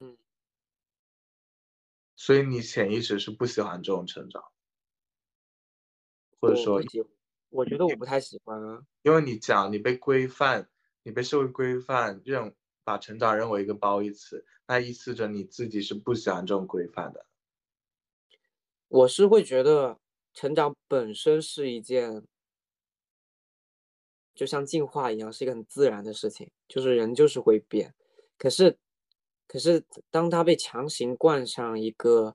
[0.00, 0.16] 嗯，
[2.16, 4.42] 所以你潜意识是不喜欢这种成长，
[6.40, 6.80] 或者说，
[7.50, 10.70] 我觉得我不太喜欢啊，因为你讲你被规范，
[11.02, 12.54] 你被社会规范认
[12.84, 17.26] 把成长认为一个褒义词，那意思着你自己是不喜欢这种规范的。
[18.88, 19.98] 我是会觉得
[20.32, 22.24] 成长本身是一件，
[24.34, 27.94] 就像进化一样，是一个很自然的事情，就是人就是会变。
[28.38, 28.78] 可是，
[29.46, 32.34] 可是当他被强行冠上一个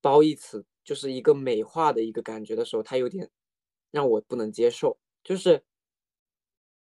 [0.00, 3.30] 褒义词，就是一个美化的一个感觉的时候，他有点
[3.92, 4.98] 让我不能接受。
[5.22, 5.62] 就是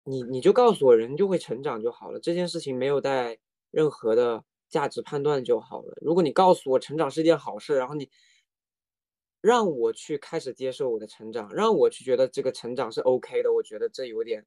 [0.02, 3.38] 你你就告诉我，人就会成长就好了，这件事情没有带
[3.70, 5.96] 任何的价值判断就好了。
[6.00, 8.10] 如果你告诉我成长是件好事，然后你。
[9.40, 14.44] 让我去开始接受我的成长，让我去觉得这个成长是 OK 的，我觉得这有点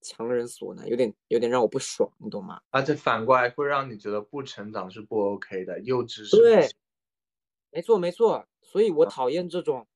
[0.00, 2.60] 强人所难，有点有点让我不爽，你懂吗？
[2.70, 6.36] 而且反过来会让你觉得不成长是不 OK 的，幼稚是。
[6.36, 6.68] 对，
[7.70, 9.86] 没错没错，所以我讨厌这种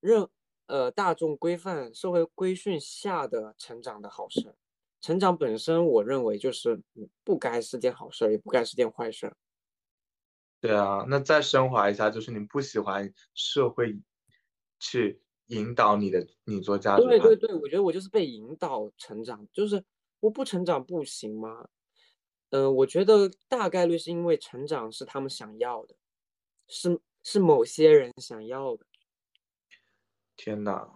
[0.00, 0.28] 任
[0.66, 4.54] 呃大众规范、社会规训下的成长的好事。
[5.00, 6.80] 成长本身，我认为就是
[7.22, 9.32] 不该是件好事，也不该是件坏事。
[10.60, 13.98] 对啊，那再升华一下，就是你不喜欢社会
[14.80, 19.84] 去引导你的，你做价值对对对，我觉得我就是被引导成长，就是
[20.20, 21.68] 我不成长不行吗？
[22.50, 25.94] 嗯，我觉得大概率是因为成长是他们想要的，
[26.68, 28.86] 是是某些人想要的。
[30.36, 30.88] 天呐，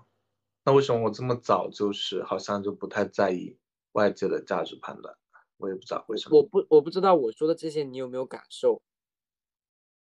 [0.64, 3.58] 那为什么我这么早就是好像就不太在意
[3.92, 5.14] 外界的价值判断？
[5.56, 6.38] 我也不知道为什么。
[6.38, 8.80] 我不我不知道我说的这些你有没有感受？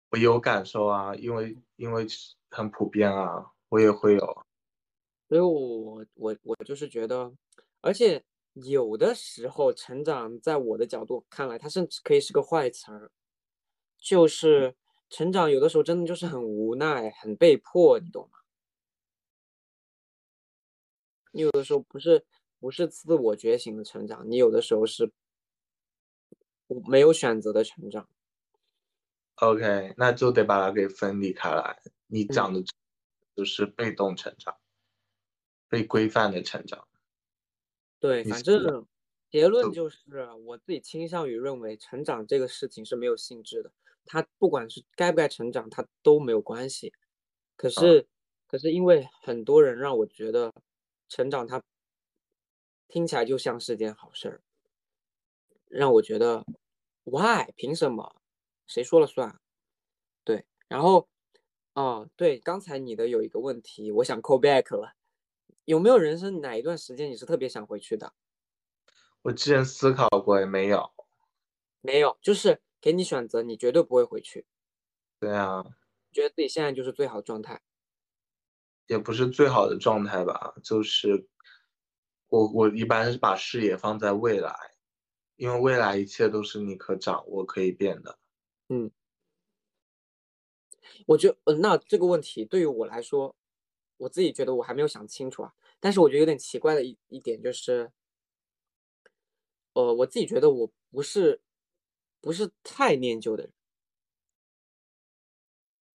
[0.10, 2.06] 我有感受啊，因为因为
[2.50, 4.46] 很普遍啊，我也会有。
[5.28, 7.32] 所以我我我就是觉得，
[7.82, 13.12] 而且有的时候成长，在我的角度看来，它甚至可以是个坏词儿。
[13.98, 14.76] 就是
[15.10, 18.40] 成长有的时候真的就是很无奈、很被迫，你懂吗？
[21.32, 22.26] 你有的时候不是
[22.60, 25.12] 不是自我觉醒的成长，你有的时候是
[26.88, 28.08] 没有选择的成长。
[29.42, 31.78] OK，那就得把它给分离开来。
[32.08, 32.62] 你讲的，
[33.36, 34.56] 就是被动成长，
[35.70, 36.88] 被规范的成长。
[38.00, 38.86] 对，反正
[39.30, 40.00] 结论就是，
[40.46, 43.72] 我自己倾向于认为，成长这个事情是没有性质的。
[44.06, 46.92] 它不管是该不该成长，它都没有关系。
[47.56, 48.08] 可是，
[48.48, 50.54] 可是因为很多人让我觉得，
[51.08, 51.62] 成长它
[52.88, 54.42] 听起来就像是件好事儿，
[55.68, 56.44] 让我觉得
[57.04, 57.52] ，Why？
[57.56, 58.19] 凭什么？
[58.70, 59.42] 谁说了算？
[60.24, 61.10] 对，然后，
[61.74, 64.94] 哦，对，刚才你的有一个问题，我想 call back 了。
[65.66, 68.14] 有没有人生哪一段时间你是特别想回去的？
[69.24, 70.94] 我之前思考过，也没有。
[71.82, 74.46] 没有，就是给你选择，你绝对不会回去。
[75.20, 75.66] 对啊。
[76.12, 77.62] 觉得自己现在就是最好的状态。
[78.86, 81.28] 也不是最好的状态吧，就是
[82.28, 84.56] 我我一般是把视野放在未来，
[85.38, 88.20] 因为未来一切都是你可掌握、可以变的。
[88.70, 88.92] 嗯，
[91.08, 93.36] 我觉得，嗯，那这个问题对于我来说，
[93.98, 95.54] 我自己觉得我还没有想清楚啊。
[95.80, 97.92] 但是我觉得有点奇怪的一一点就是，
[99.74, 101.42] 呃，我自己觉得我不是
[102.22, 103.54] 不是太念旧的人，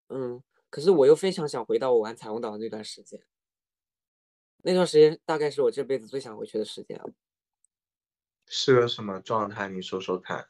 [0.10, 3.24] 嗯，可是我又非常想回到我玩彩虹岛的那段时间，
[4.64, 7.14] 那段时间大概是我这辈子最想回去的时间了。
[8.48, 9.68] 是个什么状态？
[9.70, 10.48] 你说说看。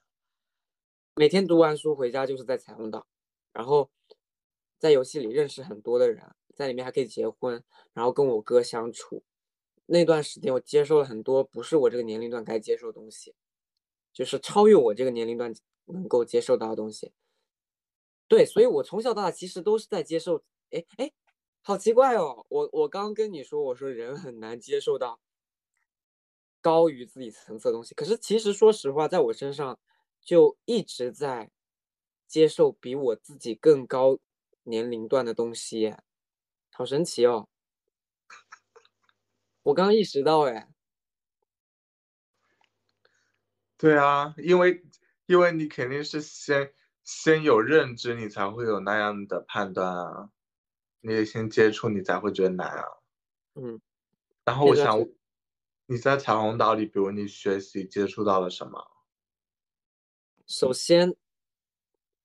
[1.16, 3.06] 每天读完书回家就是在彩虹岛，
[3.52, 3.92] 然后
[4.80, 7.64] 在游戏里认识很多的人，在里面还可以结婚，
[7.94, 9.24] 然后跟我哥相处。
[9.86, 13.36] 那段时间我接受了很多不是我这个年龄段该接受的东西，
[14.12, 15.54] 就是超越我这个年龄段
[15.86, 17.12] 能够接受到的东西。
[18.28, 20.44] 对，所以我从小到大其实都是在接受。
[20.72, 21.12] 哎哎，
[21.62, 22.44] 好奇怪哦！
[22.50, 25.20] 我我刚跟你说，我说人很难接受到
[26.60, 29.78] 高于自己层次的东西，可是其实说实话，在我身上。
[30.24, 31.52] 就一直在
[32.28, 34.20] 接受比我自己更高
[34.64, 35.96] 年龄段的东西，
[36.72, 37.50] 好神奇哦！
[39.64, 40.70] 我刚意识到，哎，
[43.78, 44.84] 对啊，因为
[45.26, 46.74] 因为你肯定是先
[47.04, 50.30] 先有认知，你才会有那样的判断啊，
[51.02, 52.84] 你得先接触，你才会觉得难啊。
[53.56, 53.82] 嗯，
[54.46, 54.98] 然后我想，
[55.86, 58.93] 你在彩虹岛里，比如你学习接触到了什么？
[60.46, 61.16] 首先，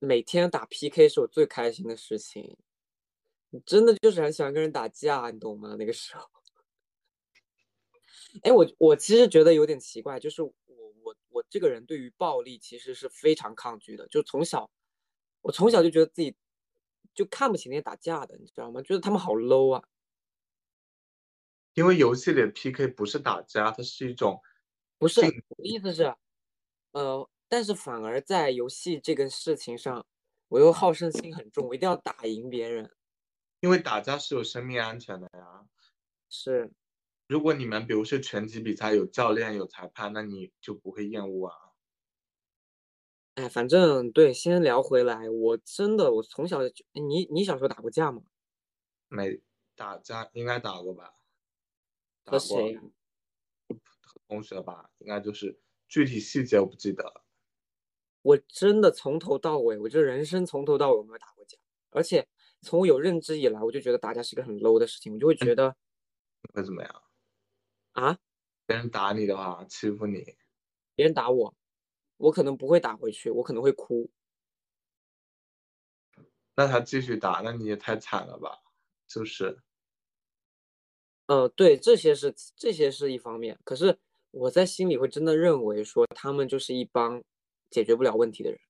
[0.00, 2.56] 每天打 PK 是我最开心的事情。
[3.50, 5.76] 你真的就是很喜欢跟人打架，你懂吗？
[5.78, 6.28] 那个时候，
[8.42, 14.06] 哎，我我其实觉得有点奇怪，就是我我我这个人对于暴力其实是非常抗拒的。
[14.08, 14.70] 就从小，
[15.40, 16.36] 我从小就觉得自己
[17.14, 18.82] 就看不起那些打架的，你知道吗？
[18.82, 19.88] 觉得他们好 low 啊。
[21.74, 24.42] 因为游戏里的 PK 不是打架，它是一种
[24.98, 26.14] 不是我的意思是，
[26.90, 27.30] 呃。
[27.48, 30.04] 但是反而在游戏这个事情上，
[30.48, 32.90] 我又好胜心很重，我一定要打赢别人。
[33.60, 35.66] 因为打架是有生命安全的呀。
[36.28, 36.70] 是，
[37.26, 41.56] 如果你们比如是拳击比赛，有教练有裁判，那你就不会厌恶啊。
[43.34, 48.22] 哎，反正对，先聊回来，我真的我从小就，你你小时候打过架吗？
[49.08, 49.40] 没
[49.74, 51.14] 打架，应该打过吧？
[52.24, 52.58] 打和过？
[54.02, 57.24] 和同学吧，应该就是具体细节我不记得了。
[58.28, 61.56] 我真的从头到尾，我这人生从头到尾我没有打过架，
[61.88, 62.28] 而且
[62.60, 65.74] 从我有认知以来，我就觉得打架是一个很 low 的事情，我就会觉得
[66.52, 67.02] 会怎么样？
[67.92, 68.18] 啊，
[68.66, 70.36] 别人打你的话，欺负你，
[70.94, 71.54] 别人打我，
[72.18, 74.10] 我可能不会打回去，我可能会哭。
[76.54, 78.58] 那他继续打，那你也太惨了吧？
[79.06, 79.58] 就是，
[81.28, 83.98] 呃，对，这些是这些是一方面，可是
[84.32, 87.22] 我在心里会真的认为说他们就是一帮
[87.70, 88.60] 解决不了问题的人。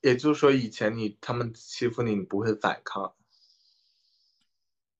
[0.00, 3.16] 也就是说，以前你他们欺负你，你不会反抗。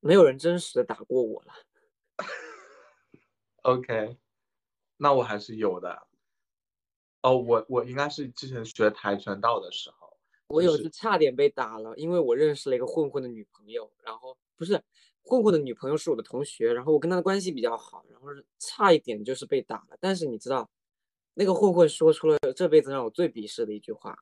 [0.01, 1.55] 没有人真实的打过我了。
[3.63, 4.19] OK，
[4.97, 6.07] 那我还是有的。
[7.23, 10.17] 哦，我我应该是之前学跆拳道的时候，
[10.49, 14.83] 我有一次差点被打了，因为我认识了一个混混的女朋友，然后不是
[15.23, 19.97] 混混的女朋友是我的同学，然后我跟她的关系比较好，然后是差一点就是被打了。
[20.01, 20.71] 但是你知道，
[21.41, 24.19] 那个混混说出了这辈子让我最鄙视的一句话，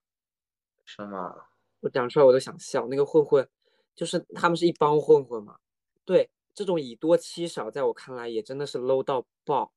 [0.85, 1.47] 什么？
[1.81, 2.87] 我讲出来我都想笑。
[2.89, 3.49] 那个混混
[3.95, 5.57] 就是他们是一帮混混嘛，
[6.05, 9.73] 对，这种以多欺少，在我看来也真的是 low 到爆。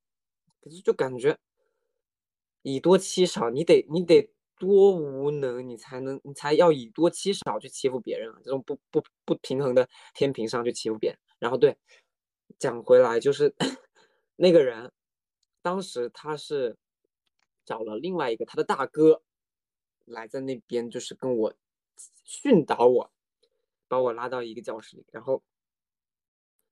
[0.60, 1.40] 可是就感觉
[2.62, 8.42] 以多欺少，你得你得多无能，你才能你才要以多欺少去欺负别人啊！
[8.44, 11.18] 这种不不不平衡的天平上去欺负别人。
[11.40, 11.78] 然后对，
[12.58, 13.56] 讲回来就是
[14.36, 14.92] 那个人，
[15.62, 16.76] 当时他是
[17.70, 19.22] 找了另外一个他的大哥
[20.06, 21.54] 来在那边，就是跟我
[22.24, 23.12] 训导我，
[23.88, 25.44] 把我拉到一个教室里，然后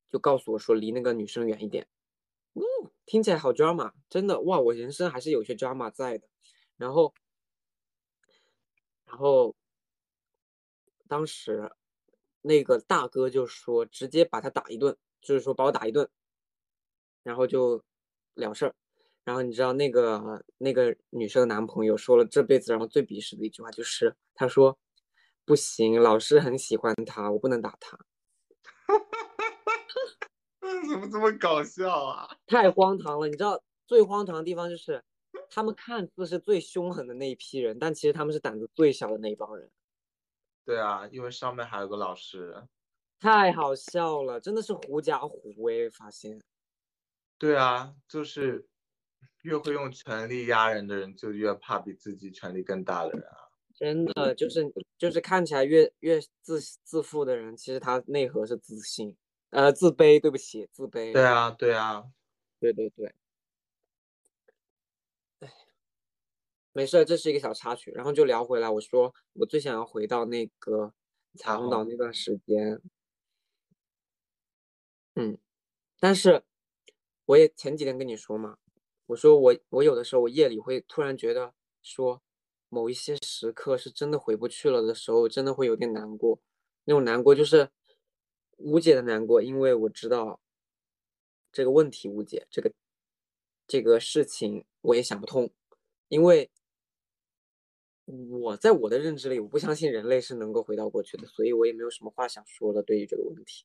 [0.10, 1.88] 就告诉我说离那个女生远一点。
[2.54, 2.64] 嗯，
[3.06, 4.60] 听起来好 drama，真的哇！
[4.60, 6.28] 我人生还是有些 drama 在的。
[6.78, 7.14] 然后，
[9.06, 9.56] 然后
[11.08, 11.72] 当时
[12.42, 16.10] 那个大哥就说直接把他打一顿，就是说把我打一顿，
[17.22, 17.84] 然后就
[18.34, 18.74] 了事儿。
[19.28, 24.80] 然后你知道那个那个女生的男朋友说了这辈子让我最鄙视的一句话，就是他说
[25.44, 28.00] 不行，老师很喜欢他，我不能打他。
[30.90, 32.38] 怎么这么搞笑啊？
[32.48, 33.28] 太荒唐了！
[33.28, 35.04] 你知道最荒唐的地方就是，
[35.50, 39.70] 他们看似是最凶狠的那一批人，但其实他们是胆子最小的那一帮人。
[40.64, 42.64] 对啊，因为上面还有个老师。
[43.20, 45.90] 太好笑了，真的是狐假虎威。
[45.90, 46.42] 发现
[47.38, 48.66] 对啊，就是
[49.44, 53.50] 越会用权力压人的人，就越怕比自己权力更大的人啊。
[53.74, 54.66] 真的就是
[54.98, 59.16] 就是看起来越越自自负的人，其实他内核是自信，
[59.52, 60.20] 呃，自卑。
[60.20, 61.14] 对不起，自卑。
[61.14, 62.04] 对啊，对啊，
[62.60, 63.14] 对对对。
[65.42, 65.54] 哎，
[66.74, 67.92] 没事，这是一个小插曲。
[67.92, 70.92] 然后就聊回来，我说我最想要回到那个
[71.36, 72.82] 彩虹岛那段时间。
[75.14, 75.38] 嗯，
[76.00, 76.44] 但是
[77.26, 78.58] 我也前几天跟你说嘛，
[79.08, 82.22] 我说我我有的时候我夜里会突然觉得说，
[82.70, 86.40] 某一些时刻是真的回不去了的时候，真的会有点难过。
[86.84, 87.70] 那种难过就是
[88.58, 90.40] 无解的难过，因为我知道
[91.52, 92.72] 这个问题无解，这个
[93.68, 95.50] 这个事情我也想不通，
[96.10, 96.50] 因为
[98.06, 102.82] 我在我的认知里，我不相信人类是能够回到过去的，所以我也没有什么话想说了。
[102.84, 103.64] 对于这个问题，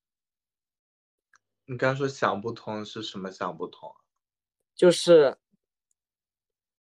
[1.65, 4.02] 你刚说想不通是什么想不通啊？
[4.83, 5.39] 就是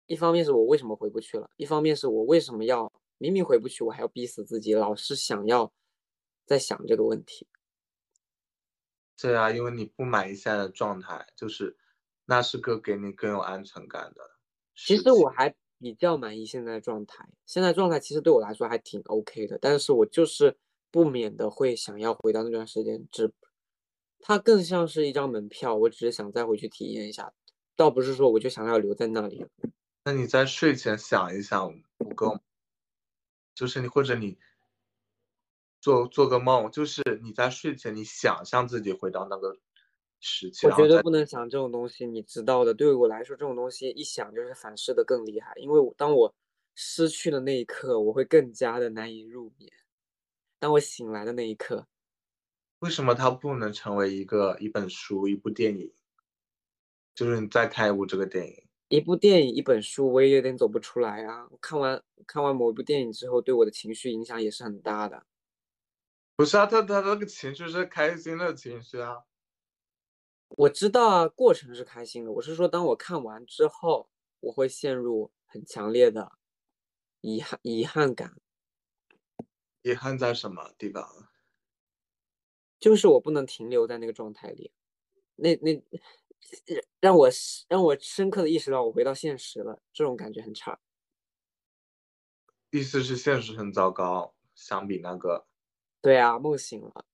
[0.07, 5.71] 一方面是我为什么回不去了，一方面是我为什么要明明回不去，我还要逼死自己，老是想要
[6.45, 7.47] 在想这个问题。
[9.17, 11.77] 对啊，因为你不满意现在的状态，就是
[12.25, 14.31] 那是个给你更有安全感的
[14.75, 14.97] 其。
[14.97, 20.57] 实我还比较满意现在的状态，现在状态其实对我来说还挺 OK 的，但是我就是
[20.91, 23.33] 不免的会想要回到那段时间，只
[24.19, 27.33] 它更像是一张门票，我只是想再回去体验一下，
[27.77, 29.45] 倒不是说我就想要留在那里。
[30.03, 32.39] 那你在睡前想一想不够，
[33.53, 34.37] 就是你或者你
[35.79, 39.57] 做做个梦，就是你在睡前你想象自己回到那个
[40.19, 42.73] 时期，我觉得不能想这种东西，你知道的。
[42.73, 46.33] 对于我来说，这种东西一想就是反噬的更厉害，因为我当我
[46.73, 49.71] 失去的那一刻，我会更加的难以入眠。
[50.57, 51.85] 当我醒来的那一刻，
[52.79, 55.93] 为什么它不能成为一个一本书、一部电影？
[57.17, 61.49] 就是你再看一部这个电影，一部电影、一本书，我也有点走不出来啊。
[61.59, 65.25] 看完看完某一部电影之后，对我的情绪影响也是很大的。
[66.35, 69.23] 不是啊，他他那个情绪是开心的情绪啊。
[70.49, 72.31] 我知道啊，过程是开心的。
[72.33, 76.33] 我是说，当我看完之后，我会陷入很强烈的
[77.21, 78.35] 遗憾遗憾感。
[79.81, 81.27] 遗憾在什么地方？
[82.79, 84.71] 就是我不能停留在那个状态里，
[85.35, 85.83] 那那
[86.99, 87.29] 让我
[87.67, 90.79] 让我深刻的意识到我回到现实了，这种感觉很差。
[92.71, 95.47] 意思是现实很糟糕，相比那个。
[96.01, 97.05] 对啊，梦醒了。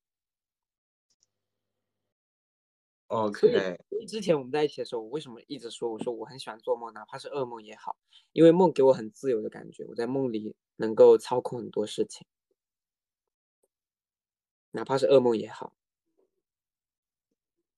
[3.07, 3.77] OK。
[4.07, 7.95] 之前我们在一起的时候，我为什么一直说我说我很喜欢做梦，哪怕是噩梦也好，
[8.33, 12.25] 因为梦给我很自由的感觉，我在梦里能够操控很多事情。
[14.71, 15.73] 哪怕是噩梦也好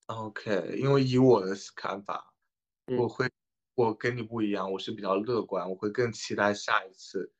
[0.06, 2.32] ，OK，因为以我的看法，
[2.98, 3.30] 我会，
[3.74, 7.32] 我跟你不一样，我是比较乐观，我会更期待下一次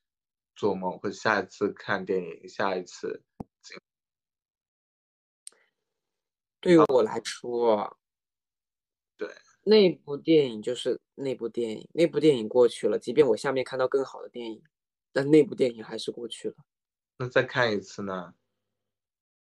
[0.54, 3.22] 做梦，或者下一次看电影，下一次。
[6.60, 7.96] 对于我来说，
[9.16, 9.28] 对，
[9.62, 14.60] 那部电影就是那部电影，那部电影过去了，即便我下面看到更好的电影，
[15.12, 16.56] 但那部电影还是过去了。
[17.18, 18.34] 那再看一次呢？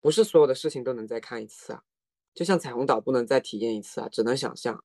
[0.01, 1.83] 不是所有的事情都能再看一次啊，
[2.33, 4.83] 就像彩虹岛不能再体验一次啊，只能想象。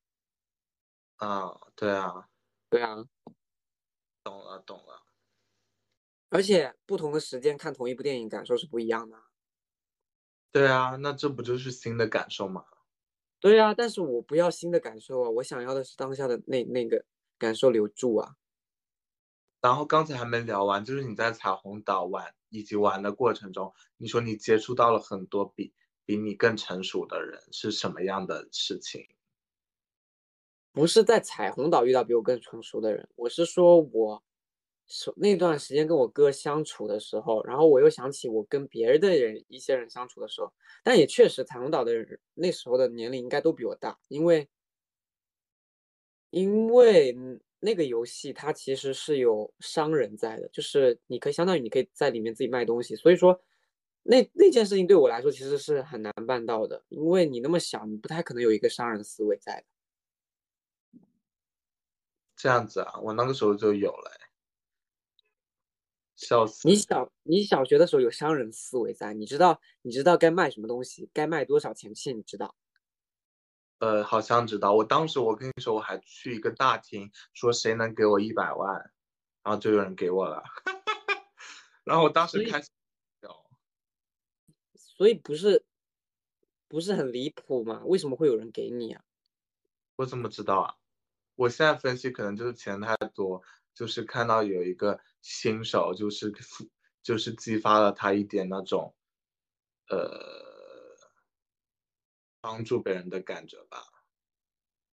[1.16, 2.28] 啊，对啊，
[2.70, 2.96] 对啊，
[4.22, 5.02] 懂了懂了。
[6.30, 9.16] 而且不同的时间看同一部电影，感受是不一样的。
[10.52, 12.64] 对啊，那这不就是新的感受吗？
[13.40, 17.04] 对啊，但是我不要新的感受啊，我想要的是当下的那那个
[17.38, 18.36] 感受留住啊。
[19.60, 25.74] 然后刚才还没聊完，就是你在彩虹岛玩以及玩的过程中，你说你接触到了很多比
[26.08, 29.06] 比你更成熟的人，是什么样的事情？
[30.72, 34.22] 不是在彩虹岛遇到比我更成熟的人，我是说我
[35.16, 40.50] 那段时间跟我哥相处的时候，然后我又想起我跟别人的人一些人相处的时候，
[40.82, 44.48] 但也确实彩虹岛的人那时候的年龄应该都比我大，因为
[46.30, 47.14] 因为。
[47.60, 53.40] 那个游戏它其实是有商人在的，就是你可以相当于你可以在里面自己卖东西，所以说
[54.10, 59.66] 那那件事情对我来说其实是很难办到的，因为你那么小，你不太可能有一个商人思维在的。
[62.34, 64.10] 这样子啊，我那个时候就有了，
[66.16, 66.66] 笑死！
[66.66, 72.56] 你小你小学的时候有商人思维在，你知道你知道该卖什么东西，该卖多少钱去，你知道。
[73.80, 74.72] 呃，好像知道。
[74.72, 78.90] 我当时我跟你说，我还去一个大厅，说谁能给我一百万，
[79.42, 80.42] 然后就有人给我了。
[81.84, 82.70] 然后我当时开始，
[84.98, 85.64] 所以不是
[86.68, 87.82] 不是很离谱吗？
[87.86, 89.02] 为什么会有人给你啊？
[89.96, 90.74] 我怎么知道啊？
[91.36, 93.40] 我现在分析可能就是钱太多，
[93.72, 96.30] 就是看到有一个新手，就是
[97.02, 98.94] 就是激发了他一点那种，
[99.88, 100.36] 呃。
[102.40, 103.82] 帮助别人的感觉吧，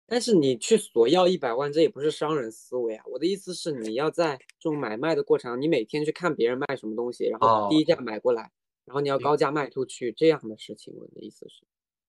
[0.07, 3.03] 但是你去索要一百万，这也不是商人思维啊。
[3.07, 8.53] 我的意思是，你要在这种买卖的过程，你每天去看别人卖什么东西，然后低价买过来，
[8.91, 10.93] 然后你要高价卖出去，这样的事情。
[10.97, 11.65] 我的意思是，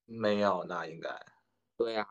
[0.07, 1.15] 没有，那应该
[1.77, 2.07] 对啊。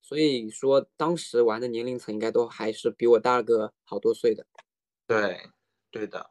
[0.00, 4.44] 所以说，当时玩的年龄层应该都还是比我大个好多岁的。
[5.06, 5.48] 对，
[5.92, 6.28] 对的。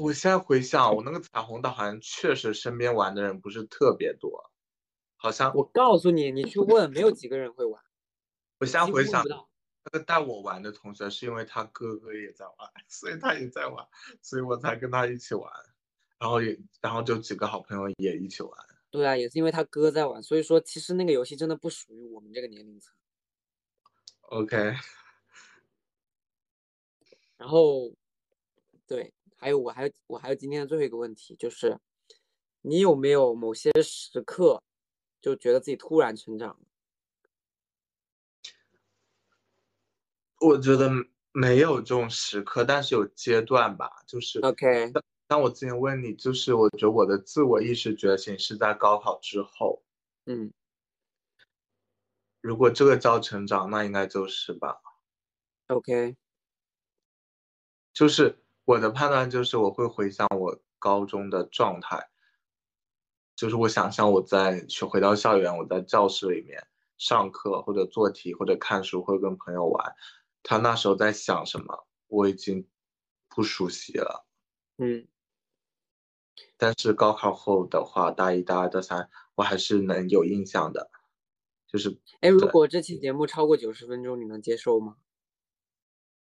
[0.00, 4.52] 我现在回想，我那个彩虹岛好像确实身边玩的人不是特别多，
[5.16, 7.82] 好像我告诉你，你去问，没有几个人会玩。
[8.60, 9.24] 我现在回想，
[9.84, 12.56] 那个带我玩的同学是因为他哥哥也在玩，
[12.88, 13.86] 所以他也在玩，
[14.22, 15.50] 所以我才跟他一起玩，
[16.18, 18.52] 然后也然后就几个好朋友也一起玩。
[18.90, 22.94] 对啊，也是因为他哥在玩，所以说其实那个游戏真的不属于我们这个年龄层。
[24.22, 24.56] OK。
[27.36, 27.92] 然后，
[28.86, 29.12] 对。
[29.36, 31.78] 还有我还有我还有今天的最后一个问题，就是
[32.62, 34.62] 你有没有某些时刻
[35.20, 36.58] 就觉得自己突然成长？
[40.46, 40.90] 我觉得
[41.32, 43.90] 没有这种时刻，但是有阶段吧。
[44.06, 44.92] 就是 OK。
[45.28, 49.82] 那我之前问你，就是我觉得我的自我意识觉醒是在高考之后。
[50.26, 50.52] 嗯。
[52.40, 54.80] 如果这个叫成长，那应该就是吧。
[55.68, 56.16] OK。
[57.92, 58.40] 就是。
[58.66, 62.08] 我的判断就是，我会回想我高中的状态，
[63.36, 66.66] 就是我想象我在去回到校园，我在教室里面
[66.96, 69.94] 上课或者做题或者看书，或者跟朋友玩，
[70.44, 72.68] 他那时候在想什么，我已经
[73.28, 74.24] 不熟悉了。
[74.76, 75.08] 嗯，
[76.56, 80.90] 但是高考后的话，大一、大二、大三，我还是能有印象的。
[81.66, 84.96] 就是哎，如果这期节目超过九十分钟，你能接受吗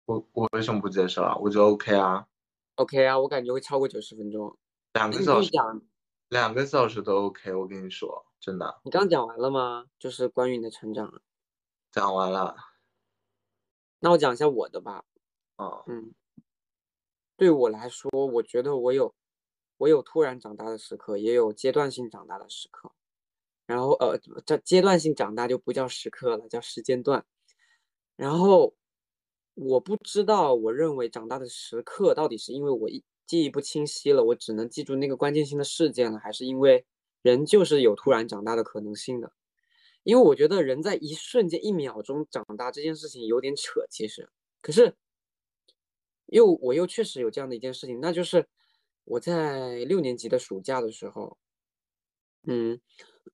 [0.05, 1.37] 我我为什么不接受啊？
[1.39, 2.27] 我觉得 OK 啊
[2.77, 4.57] ，？OK 啊，我感觉会超过九十分钟。
[4.93, 5.51] 两个小时，
[6.29, 8.81] 两个小时都 OK，我跟你说，真的。
[8.85, 9.87] 你刚讲完了吗？
[9.99, 11.21] 就是关于你的成长。
[11.91, 12.57] 讲完了，
[14.01, 15.05] 那我讲一下我的吧。
[15.57, 16.15] 啊，嗯，
[17.37, 19.15] 对我来说，我觉得我有
[19.77, 22.91] 我有突然长大的时刻，也有阶段性长大的时刻。
[23.67, 27.25] 然后呃，这阶段性长大就不叫时刻了，叫时间段。
[28.17, 28.75] 然后
[29.55, 36.85] 我不知道，我认为长大的时刻到底是因为我一记忆不清晰了，我只能记住那个关键性的事件了，还是因为
[37.23, 39.33] 人就是有突然长大的可能性的？
[40.11, 44.29] 因为我觉得人在一瞬间、一秒钟长大这件事情有点扯，其实。
[44.61, 44.97] 可是
[46.27, 48.49] 又我又确实有这样的一件事情，那就是
[49.05, 51.39] 我在六年级的暑假的时候，
[52.43, 52.81] 嗯，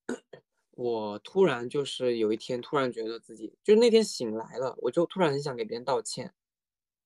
[0.72, 6.34] 我突然就是有一天突然觉得自己，就那天醒来了，我就突然很想给别人道歉，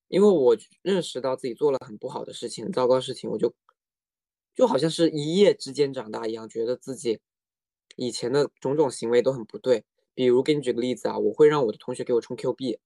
[0.09, 3.55] 因为我认识到自己做了很不好的事情、糟糕事情，我就
[4.53, 7.21] 就好像是一夜之间长大一样，觉得自己
[7.97, 9.85] 以前的种种行为都很不对。
[10.15, 12.79] 比如给你举个例子啊，我会让我的同学给我充 Q 币，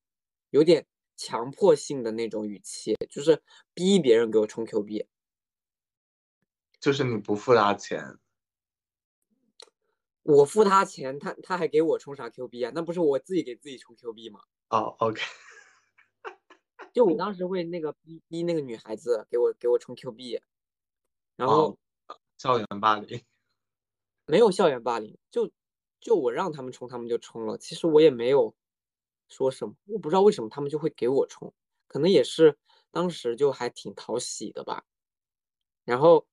[0.51, 0.87] 有点
[1.17, 5.07] 强迫性的那种语气，就是逼别人给我充 Q 币。
[6.79, 8.19] 就是你不付他钱，
[10.23, 12.71] 我付他钱，他他还给我充啥 Q 币啊？
[12.75, 14.41] 那不是我自己给自己充 Q 币吗？
[14.69, 15.23] 哦，OK，
[16.93, 20.41] 就我 当时会那个逼逼那个女孩子给我给我充 Q 币，
[21.37, 23.25] 然后哦，校园霸凌，
[24.29, 25.51] 没有校园霸凌，就
[26.01, 27.59] 就我让他们冲，他们就冲了。
[27.59, 28.55] 其实我也没有
[29.29, 31.53] 说什么，我不知道为什么他们就会给我冲，
[31.87, 32.57] 可能也是
[32.91, 34.85] 当时就还挺讨喜的吧。
[35.87, 36.27] 然后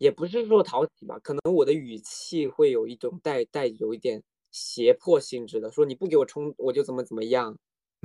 [0.00, 7.58] 也不是说讨喜吧，可能我的语气会有一种带带有一点胁迫性质的，说你不给我冲，我就怎么怎么样，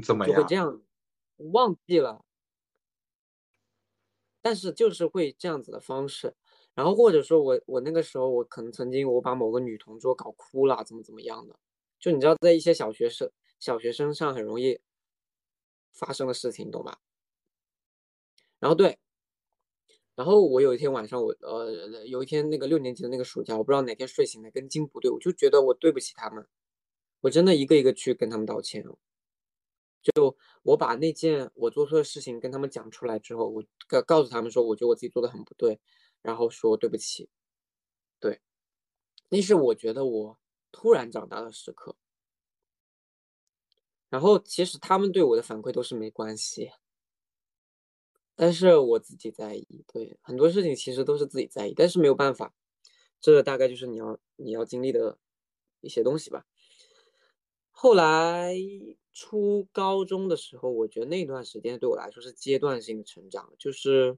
[0.06, 0.56] 怎么样就会这？
[0.56, 0.82] 样。
[1.54, 2.24] 忘记了，
[4.42, 6.36] 但是就是会这样子的方式。
[6.76, 11.60] 然后或者说我我那个时候我可能曾经我把某个女同桌搞哭了，怎么怎么样的，
[12.00, 13.30] 就你知道在一些小学生
[13.60, 14.80] 小学生上很容易
[15.92, 17.00] 发生的事情，懂吧？
[18.60, 18.98] 然后对，
[20.16, 26.46] 然后我有一天晚上我呃有一天那个六年级的那个暑假，我不知道哪天睡醒了跟筋不对，我就觉得我对不起他们，
[27.22, 28.86] 我真的一个一个去跟他们道歉。
[30.02, 35.80] 就我把那件我做错的事情跟他们讲出来之后，我告告诉他们说，我觉得我自己做的很不对，
[36.22, 37.30] 然后说对不起。
[38.20, 38.42] 对，
[39.30, 40.40] 那是我觉得我
[40.72, 41.96] 突然长大的时刻。
[44.10, 46.72] 然后其实他们对我的反馈都是没关系，
[48.36, 49.86] 但是我自己在意。
[49.88, 52.56] 对，很多事情其实都是自己在意，但是没有办法，
[53.22, 55.20] 这大概就是你要你要经历的
[55.82, 56.48] 一些东西吧。
[57.70, 58.56] 后来
[59.14, 64.18] 初高中的时候，我觉得那段时间对我来说是阶段性的成长，就是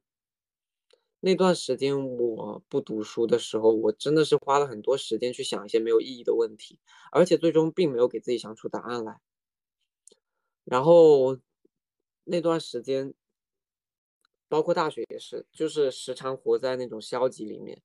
[1.23, 6.80] 那段时间我不读书的时候，我真的是花了很多时间去想一些没有意义的问题，
[7.11, 9.22] 而且最终并没有给自己想出答案来。
[10.65, 11.38] 然后
[12.23, 13.14] 那段时间，
[14.49, 17.81] 包括大学也是，就是时常活在那种消极里面。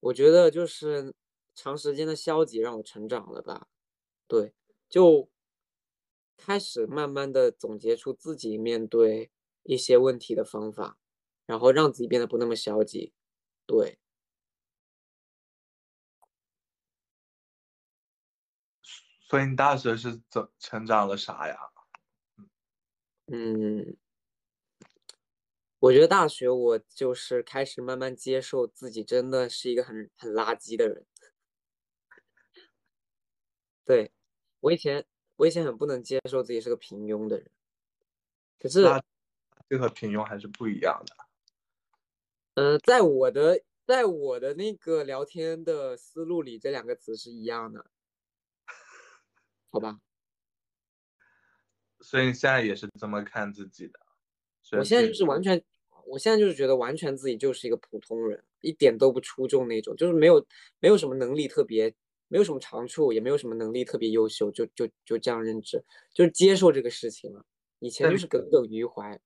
[0.00, 1.14] 我觉得就是
[1.54, 3.66] 长时间的消极让我成长了吧，
[4.28, 4.54] 对。
[4.88, 5.28] 就
[6.38, 9.30] 开始慢慢的总结出自己面对
[9.62, 10.98] 一些问题的方法，
[11.46, 13.12] 然后让自己变得不那么消极。
[13.66, 13.98] 对，
[19.28, 21.56] 所以你大学是怎成长了啥呀？
[23.26, 23.96] 嗯，
[25.78, 31.06] 我觉得大学我就是开始慢慢接受自己真的是一个很很垃圾的人。
[33.86, 34.12] 对，
[34.60, 35.06] 我以前
[35.36, 37.50] 我以前很不能接受自己是个平庸的人，
[38.58, 38.84] 可是。
[39.66, 41.23] 这和平庸还是不一样的。
[42.54, 47.84] 嗯，在我的在我的那个聊天的思路里，这两个词是一样的，
[49.70, 50.00] 好吧？
[52.00, 53.98] 所以你现在也是这么看自己的？
[54.70, 55.62] 我现在就是完全，
[56.06, 60.44] 我现在就是觉得完全自己就是一个普通人，一点都不出众那种，就是没有
[60.80, 61.92] 没有什么能力特别，
[62.28, 65.82] 没有什么长处，也没有什么能力特别优秀，就就就这样认知，
[66.12, 67.44] 就是接受这个事情了。
[67.80, 69.20] 以前就是耿耿于怀，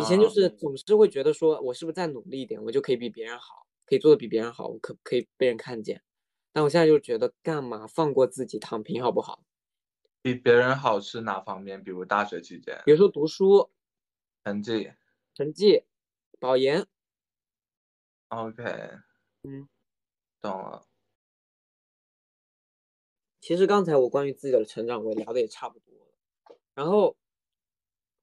[0.00, 6.02] 以前啊就是总是会觉得说，我是不是再努力一点，我就可以比别人好，可以做的比别人好，我可可以被人看见。
[6.52, 9.42] 但我现在就觉得，干嘛放过自己，躺平好不好？
[10.20, 11.82] 比别人好是哪方面？
[11.82, 13.70] 比如大学期间比如说读书、
[14.44, 14.92] 成绩
[15.34, 15.82] 成绩、
[16.38, 16.86] 保研
[18.28, 18.62] ，，OK，
[19.42, 19.68] 嗯，
[20.40, 20.86] 懂了。
[23.40, 26.56] 其实刚才我关于自己的成长，我聊的也差不多了。
[26.74, 27.16] 然后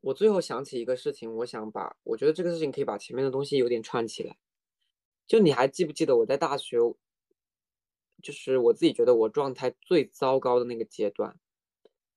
[0.01, 4.37] 我最后想起一个事情，我想把，我觉得这个事情可以把前面的东西有点串起来。
[5.27, 6.77] 就你还记不记得我在大学，
[8.21, 11.37] 就是我自己觉得我状态最糟糕的那个阶段，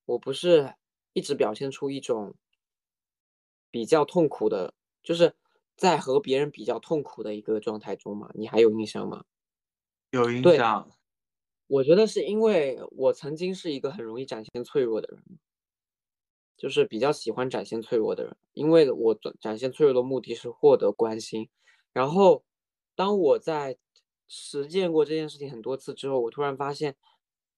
[0.06, 0.74] 我不是
[1.12, 2.34] 一直表现出一种
[3.70, 4.72] 比较痛苦的，
[5.02, 5.34] 就是
[5.76, 8.30] 在和别人比较痛苦的一个状态中吗？
[8.34, 9.24] 你还有印象吗？
[10.10, 10.90] 有印象。
[11.66, 15.38] 我觉得是因为我曾经是一个很容易展现脆弱的人，
[16.56, 21.48] 就是比较喜欢展现脆弱的人，因为我展展现脆弱的目的是获得关心。
[21.92, 22.44] 然后，
[22.94, 23.78] 当我在
[24.28, 26.96] 实践过这件事情很多次之后，我突然发现，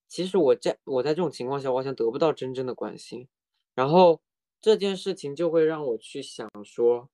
[0.08, 3.28] 其实我在我在这种情况下，我好像得不到真正的关心。
[3.74, 4.22] 然后
[4.60, 7.10] 这件事情就会让我去想说，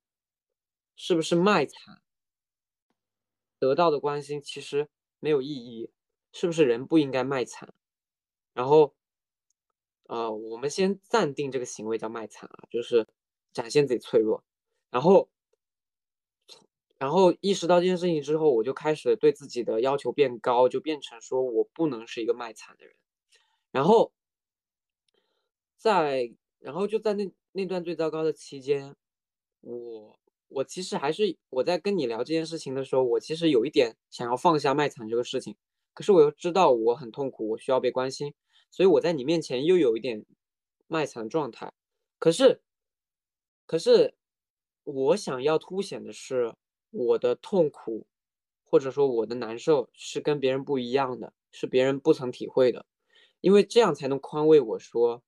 [0.97, 2.01] 是不是卖惨
[3.59, 4.89] 得到的关心其实
[5.19, 5.91] 没有意义。
[6.33, 7.75] 是不是人不应该卖惨？
[8.55, 8.95] 然后，
[10.11, 13.07] 呃，我们先暂定这个行为叫卖惨啊，就是
[13.53, 14.43] 展现自己脆弱。
[14.91, 15.29] 然后，
[16.99, 22.97] 然后意识到这件事情之后，我就开始对自己的要求变高，就变成说我不能是一个卖惨的人。
[23.71, 24.13] 然后，
[25.77, 28.97] 在然后就在那那段最糟糕的期间，
[29.61, 30.19] 我
[30.49, 35.57] 我其实还是我在跟你聊这件事情的时候，我其实有一点想要放下卖惨这个事情。
[35.95, 38.35] 可是我又知道我很痛苦，我需要被关心，
[38.71, 40.25] 所以我在你面前又有一点
[40.87, 41.73] 卖惨状态。
[42.19, 42.61] 可是，
[43.67, 44.15] 可是
[44.85, 46.55] 我想要凸显的是
[46.91, 48.07] 我的痛苦，
[48.65, 52.87] 或者说我的难受是跟别人不一样的，是别人不曾体会的，
[53.41, 55.23] 因为这样才能宽慰我说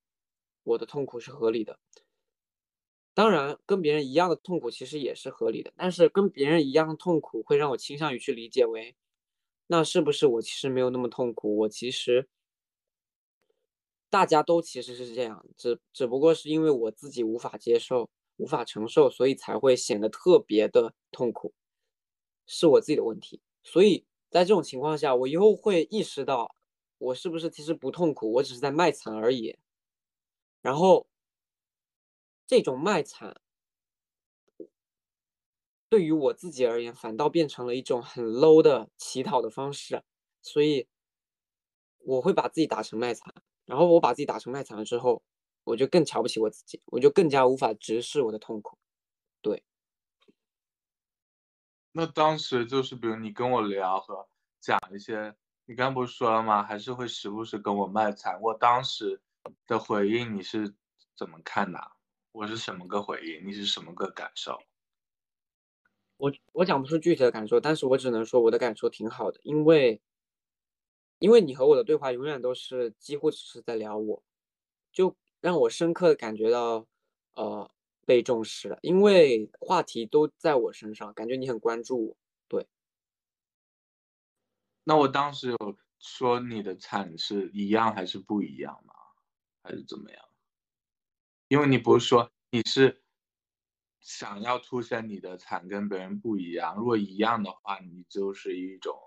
[0.63, 1.79] 我的痛苦是合理的。
[3.15, 8.97] 当然，跟别人一样的痛苦其实也是合理的，但是跟别人一样的痛苦会让我倾向于去理解为。
[9.67, 11.57] 那是不是我其实没有那么痛苦？
[11.59, 12.29] 我其实
[14.13, 21.55] 大家都其实是这样，只只不过是因为我自己无法接受、无法承受，所以才会显得特别的痛苦，
[22.47, 23.41] 是我自己的问题。
[23.63, 26.55] 所以在这种情况下，我以后会意识到，
[26.99, 29.57] 我是不是其实不痛苦，我只是在卖惨而已。
[30.61, 31.07] 然后
[32.47, 33.41] 这种卖惨。
[35.89, 40.03] 对于我自己而言，反倒变成了一种很 low 的乞讨的方式，
[40.43, 40.87] 所以
[41.99, 43.33] 我会把自己打成卖惨，
[43.73, 45.23] 然后我把自己打成卖惨了之后，
[45.65, 48.77] 我就更瞧不起我自己，我就更加无法直视我的痛苦。
[49.41, 49.65] 对。
[51.93, 54.29] 那当时就是，比如你跟我聊和
[54.61, 55.35] 讲一些，
[55.65, 56.63] 你刚不是说了吗？
[56.63, 58.39] 还是会时不时跟我卖惨。
[58.43, 59.19] 我当时
[59.67, 60.75] 的回应你是
[61.17, 61.81] 怎么看的？
[62.33, 63.47] 我是什么个回应？
[63.47, 64.59] 你是什么个感受？
[66.19, 69.99] 我我讲不出具体的感受，但是我只能说我的感受挺好的，因为，
[71.23, 74.21] 因为你和我的对话永远都是几乎只是在聊我，
[74.93, 76.85] 就让我深刻的感觉到，
[77.35, 77.71] 呃，
[78.05, 82.17] 被重视了，因为话题都在我身上，感觉你很关注我。
[82.49, 82.67] 对。
[84.83, 88.93] 那我当时有说你的惨是一样还是不一样吗？
[89.63, 90.29] 还是怎么样？
[91.47, 93.01] 因为你不是说你是。
[94.01, 98.99] 想要凸显你的惨跟别人不一样，如果一样的话，你就是一种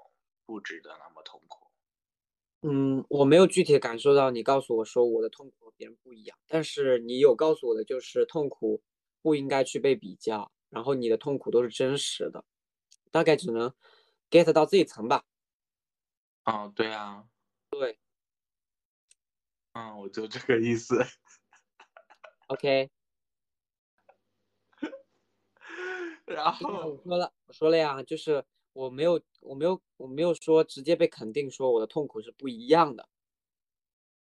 [0.46, 1.65] 不值得那么痛苦。
[2.68, 8.82] 嗯，我没有具体感受到你告诉我说我的痛苦和别人不一样，但是你有告诉我的就是痛苦
[9.22, 12.44] 不应该去被比较，然后你的痛苦都是真实的，
[13.12, 13.72] 大概只能
[14.32, 15.26] get 到这一层吧。
[16.46, 17.26] 哦，对啊，
[17.70, 18.00] 对，
[19.74, 20.96] 嗯，我就这个意思。
[22.48, 22.90] OK。
[26.26, 28.44] 然后我说了，我说了呀，就是
[28.76, 33.08] 我没有，我没有，我没有说直接被肯定说我的痛苦是不一样的，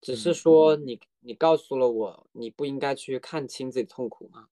[0.00, 4.48] 只是说你你告诉了我你不应该去看清自己痛苦吗。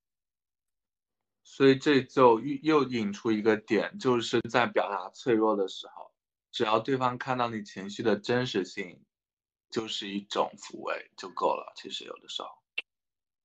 [1.45, 6.11] 所以这就又引出一个点，就是在表达脆弱的时候，
[6.51, 9.01] 只要对方看到你情绪的真实性，
[9.71, 11.73] 就是一种抚慰就够了。
[11.77, 12.49] 其实有的时候，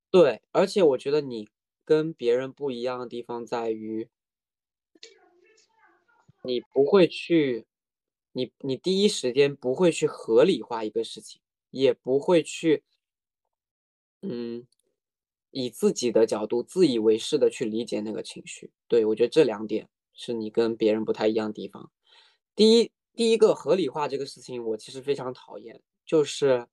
[0.10, 1.48] 对，而且我觉得你。
[1.88, 4.10] 跟别人不一样的地方在于，
[6.48, 7.66] 你不会去，
[8.32, 11.42] 你你第一时间不会去合理化一个事情，
[11.72, 12.84] 也不会去，
[14.22, 14.66] 嗯，
[15.52, 18.72] 以自己的角度自以为是的去理解那个情绪。
[18.88, 21.92] 对我觉得这两点是你跟别人不太一样的地方。
[22.56, 26.68] 第一，第一个合理化这个事情，我其实非常讨厌，就是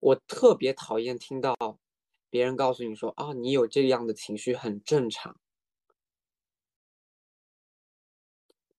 [0.00, 1.54] 我特别讨厌听到。
[2.28, 5.40] 别人告诉你说啊，你有这样的情绪很正常，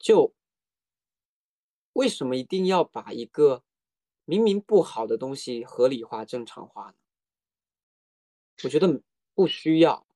[0.07, 0.33] 就
[1.91, 3.61] 为什么一定要把一个
[4.23, 6.93] 明明不好的东西合理化、正常化呢？
[8.63, 9.01] 我觉得
[9.33, 10.07] 不需要。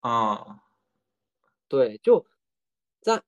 [0.00, 0.64] 啊，
[1.68, 2.24] 对，就
[3.02, 3.22] 在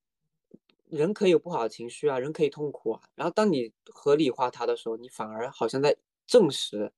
[0.86, 3.02] 人可以有不好的情绪啊，人可以痛苦啊。
[3.14, 6.94] 然后当你合理化它的时候，你反而好像在证实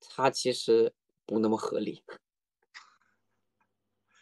[0.00, 0.92] 它其实
[1.24, 2.02] 不那么合理。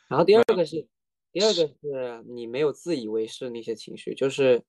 [0.08, 0.86] 然后第二个是，
[1.32, 4.64] 第二个是你没有自以为是那些情绪，就是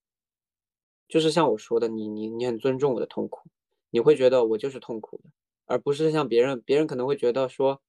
[1.07, 3.49] 就是像我说的，你你你很尊重我的痛苦，
[3.90, 5.31] 你会觉得我就是痛苦的，
[5.65, 7.81] 而不是像别人，别人可能会觉得说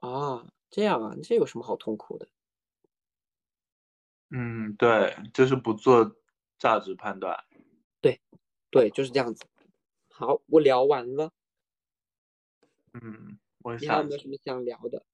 [0.00, 0.46] 啊。
[0.74, 2.26] 这样啊，这有什么好痛苦的？
[4.30, 6.16] 嗯，对，就是不做
[6.58, 7.36] 价值判断。
[8.02, 8.20] 对，
[8.70, 9.44] 对，就是这样子。
[10.08, 11.30] 好，我聊完了。
[12.94, 15.04] 嗯，我你还有没有什么想聊的？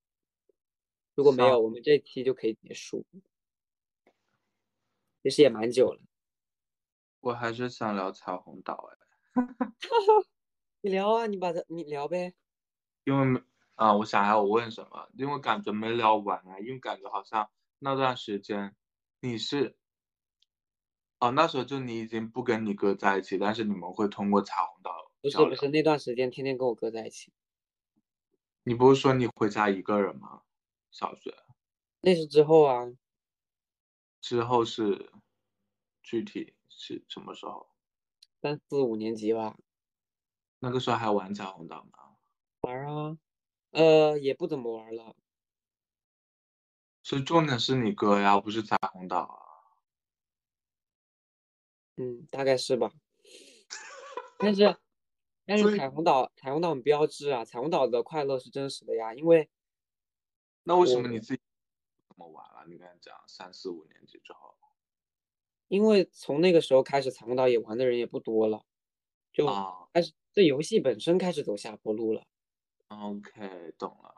[1.18, 3.04] 如果没有，我们这期就可以结束。
[5.20, 6.00] 其实也蛮久了。
[7.18, 8.96] 我还是想聊彩虹岛哎。
[10.80, 12.34] 你聊啊，你把它你聊呗。
[13.02, 13.42] 因为。
[13.74, 17.50] 啊，我想下我问什么，因为感觉没聊完啊，因为感觉好像
[17.80, 18.76] 那段时间
[19.20, 19.76] 你是，
[21.18, 25.10] 哦，那时候就你已经不跟你哥在一起，但是你们会通过彩虹岛。
[25.20, 27.32] 不是不是，那段时间天天跟我哥在一起。
[28.62, 30.42] 你不是说你回家一个人吗？
[30.98, 31.32] 小学。
[32.00, 32.92] 那是之后啊。
[34.20, 35.12] 之后是，
[36.02, 37.70] 具体是什么时候？
[38.42, 39.56] 三四五年级吧。
[40.58, 42.16] 那个时候还玩彩虹岛吗？
[42.62, 43.16] 玩啊。
[43.70, 45.14] 呃，也不怎么玩了。
[47.04, 49.38] 所以重点是你哥呀，不是彩虹岛啊。
[51.96, 52.90] 嗯，大概是吧。
[54.36, 54.76] 但是，
[55.46, 57.44] 但是彩虹岛，彩虹岛很标志啊！
[57.44, 59.48] 彩虹岛的快乐是真实的呀，因为。
[60.68, 61.40] 那为什么你自己
[62.10, 62.66] 这么晚了？
[62.66, 64.54] 你刚才讲三四五年级之后。
[65.68, 68.62] 因为从那个时候开始，彩虹岛也玩的人也不多了，
[69.32, 69.46] 就
[69.94, 72.26] 开始这游戏本身开始走下坡路了。
[72.88, 74.14] OK，懂了。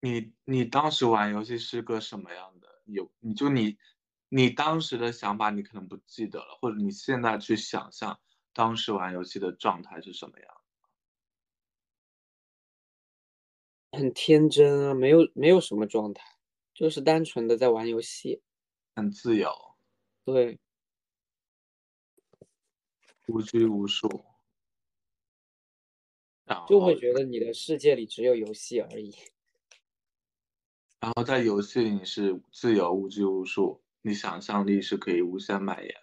[0.00, 2.82] 你你当时玩游戏是个什么样的？
[2.86, 3.78] 有你就你
[4.28, 8.18] 你当时的想法，你可能不记得了，或者你现在去想象
[8.52, 10.61] 当时玩游戏的状态是什么样？
[13.92, 16.24] 很天真啊，没有没有什么状态，
[16.74, 18.42] 就是单纯的在玩游戏，
[18.96, 19.50] 很自由。
[20.24, 20.58] 对。
[23.28, 24.08] 无拘无束，
[26.68, 29.14] 就会觉得你的世界里只有游戏而已。
[31.00, 35.94] 然后在游戏里是自由无拘无束，你想象力是可以无限蔓延，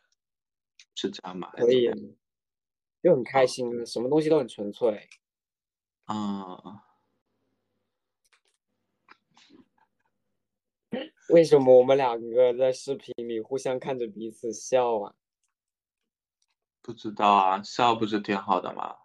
[0.95, 1.51] 是这样吗？
[1.51, 1.89] 可以，
[3.03, 5.09] 就很开心，什么东西都很纯粹。
[6.05, 6.88] 啊？
[11.29, 15.13] 为什么我们两个在视频里互相看着彼此笑啊？
[16.81, 18.97] 不知道啊，笑不是挺好的吗？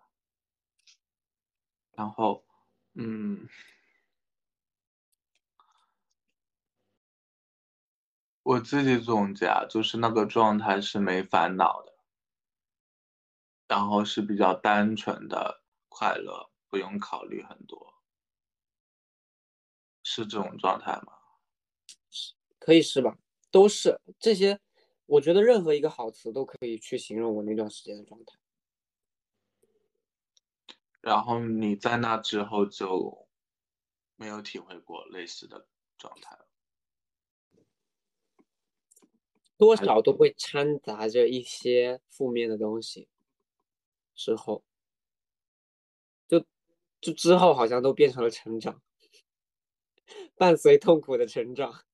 [1.92, 2.44] 然后，
[2.94, 3.46] 嗯，
[8.42, 11.92] 我自己总结啊，就是那个状态是没烦恼的，
[13.68, 17.94] 然后是比较单纯的快乐，不用考虑很多，
[20.02, 21.12] 是这种状态吗？
[22.64, 23.18] 可以是吧？
[23.50, 24.58] 都是这些。
[25.04, 28.38] 我觉得任何一个好词都可以去形容我那段时间的状态。
[31.02, 33.28] 然后你在那之后就
[34.16, 35.68] 没有体会过类似的
[35.98, 36.48] 状态了，
[39.58, 43.10] 多少都会掺杂着一些负面的东西。
[44.14, 44.64] 之后，
[46.26, 46.46] 就
[46.98, 48.80] 就之后好像都变成了成长，
[50.34, 51.84] 伴随痛苦的成长。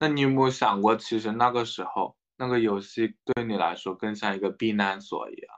[0.00, 5.54] 那你有没有想过，其实那个时候那个游戏对你来说更像一个避难所一样？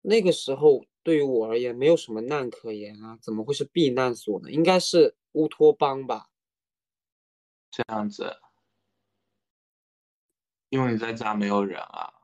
[0.00, 4.50] 那个时候对于我而言没有什么难可言啊，怎么会是避难所呢？
[4.50, 6.28] 应该是乌托邦吧？
[7.70, 8.36] 这样子，
[10.68, 12.14] 因为你在家没有人啊。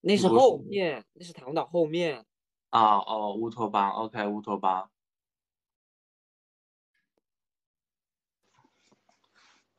[0.00, 2.24] 那是后面，那是唐岛后面。
[2.70, 4.90] 啊哦，乌托邦，OK，乌托邦。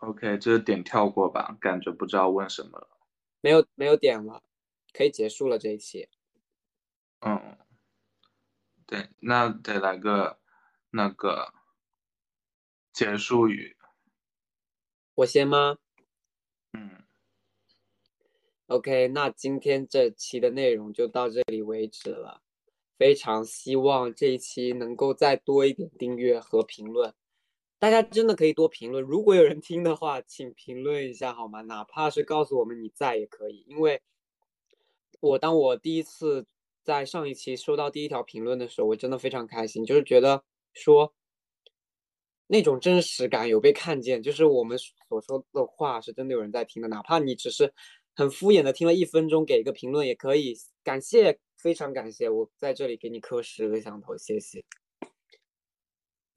[0.01, 2.89] OK，这个点跳过吧，感觉不知道问什么了。
[3.39, 4.41] 没有没有点了，
[4.93, 6.09] 可以结束了这一期。
[7.19, 7.57] 嗯，
[8.87, 10.39] 对，那得来个
[10.89, 11.53] 那个
[12.91, 13.77] 结束语。
[15.13, 15.77] 我先吗？
[16.73, 17.03] 嗯。
[18.67, 22.41] OK，那今天这期的内容就到这里为止了。
[22.97, 27.13] 非常希望这一期能够再多一点订阅和评论。
[27.81, 31.61] 大家真的可以多评论，如果有人听的话，请评论一下好吗？
[31.61, 33.99] 哪怕是告诉我们你在也可以，因为
[35.19, 36.45] 我当我第一次
[36.83, 40.43] 在上一期收到第一条评论的时候，我真的非常开心，就是觉得
[40.73, 41.11] 说
[42.45, 47.73] 那种真实感有被看见，就是我们所说的话是真的有人在听的，哪怕你只是
[48.13, 54.63] 很敷衍的听了一分钟，给一个评论也可以，感谢，非常感谢，我在这里给你磕十个响头，谢谢。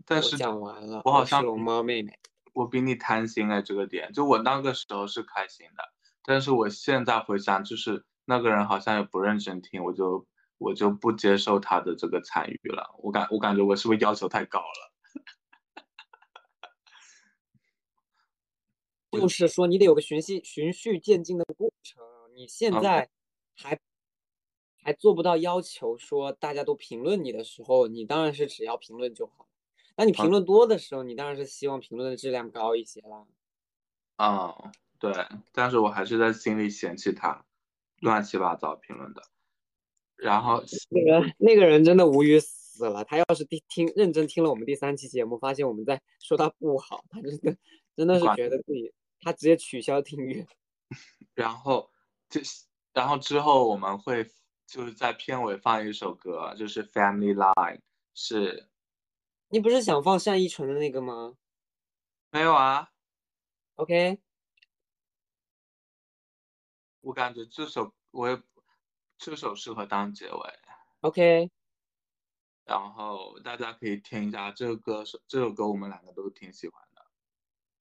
[0.05, 2.13] 但是讲完了，我好像龙猫妹妹，
[2.53, 5.83] 我比你贪心哎，这个点，就我那个时候是开心的，
[6.25, 10.27] 但是我现在回想，就是那个人好像也不认真听，我就
[10.59, 14.93] 我就不接受他的这个参与了，我感我感觉我是不是要求太高了？
[19.13, 22.03] 就是说你得有个循序循序渐进的过程，
[22.35, 23.09] 你现在
[23.57, 23.79] 还
[24.83, 29.47] 还做不到要求说大家都评论你的时候，你当然是只要评论就好。
[29.97, 33.25] 那你评论多的时候，你当然是希望评论的质量高一些啦。
[34.17, 35.13] 嗯，对，
[35.53, 37.45] 但是我还是在心里嫌弃他
[38.01, 39.23] 乱七八糟评论的。
[40.17, 43.05] 然后那个那个人真的无语死了。
[43.05, 47.57] 他要是听听认真听了我们第三期节目，发现我们在说他不好，他真的
[47.97, 50.45] 真的是觉得自己他直接取消订阅。
[51.35, 51.89] 然后
[52.29, 52.41] 就
[52.93, 54.29] 然后之后我们会
[54.67, 57.77] 就是在片尾放一首歌，就是《Family Line》，
[58.15, 58.69] 是。
[59.55, 61.37] 你不是想放单依纯的那个吗？
[62.33, 62.89] 没有啊。
[63.77, 64.19] OK。
[67.05, 68.43] 我感觉这首我也
[69.17, 70.59] 这首适合当结尾。
[71.03, 71.51] OK。
[72.67, 77.07] 然后大家可以听一下这个歌，手这首歌我们两个都挺喜欢的。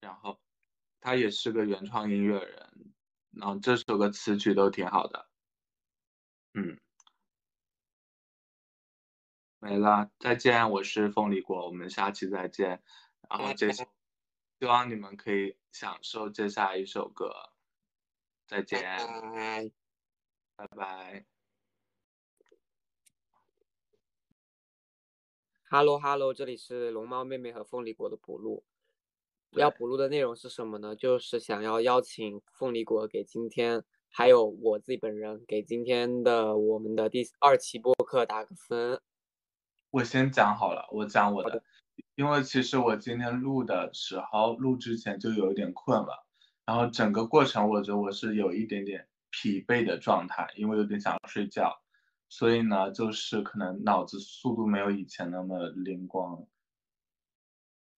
[0.01, 0.39] 然后
[1.01, 2.93] 他也是个原创音乐人，
[3.31, 5.27] 然后这首歌词曲都挺好的。
[6.55, 6.82] 嗯。
[9.63, 12.83] 没了，再见，我是凤梨果，我们下期再见。
[13.29, 13.85] 然后这希
[14.63, 17.31] 望你们可以享受接下来一首歌。
[18.45, 18.81] 再见，
[20.57, 21.25] 拜拜。
[25.69, 28.65] Hello Hello，这里是龙猫妹妹和凤梨果的补录。
[29.51, 30.93] 要补录的内容是什么呢？
[30.93, 39.01] 就是想要邀请凤梨果给今天，还有我自己本人给今天的我们的第二期播客打个分。
[39.93, 41.61] 我先讲好了，我讲我的，
[42.15, 46.25] 因为其实我今天录的时候，录之前就有一点困了，
[46.65, 51.79] 然后整个过程我觉得我是有一点点疲惫的状态，因为有点想睡觉，
[52.27, 56.43] 所以呢，就是可能脑子速度没有以前那么灵光。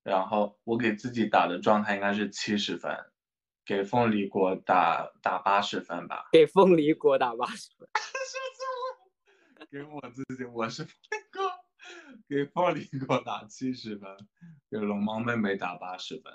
[0.04, 2.94] 然后我给自己打的状态应该是七十分，
[3.66, 6.28] 给凤梨果打打八十分吧。
[6.34, 7.88] 给凤梨果打八十分。
[9.72, 11.45] 给我自己，我是凤梨果。
[12.28, 14.18] 给凤梨果打七十分，
[14.70, 16.34] 给龙猫妹妹打八十分。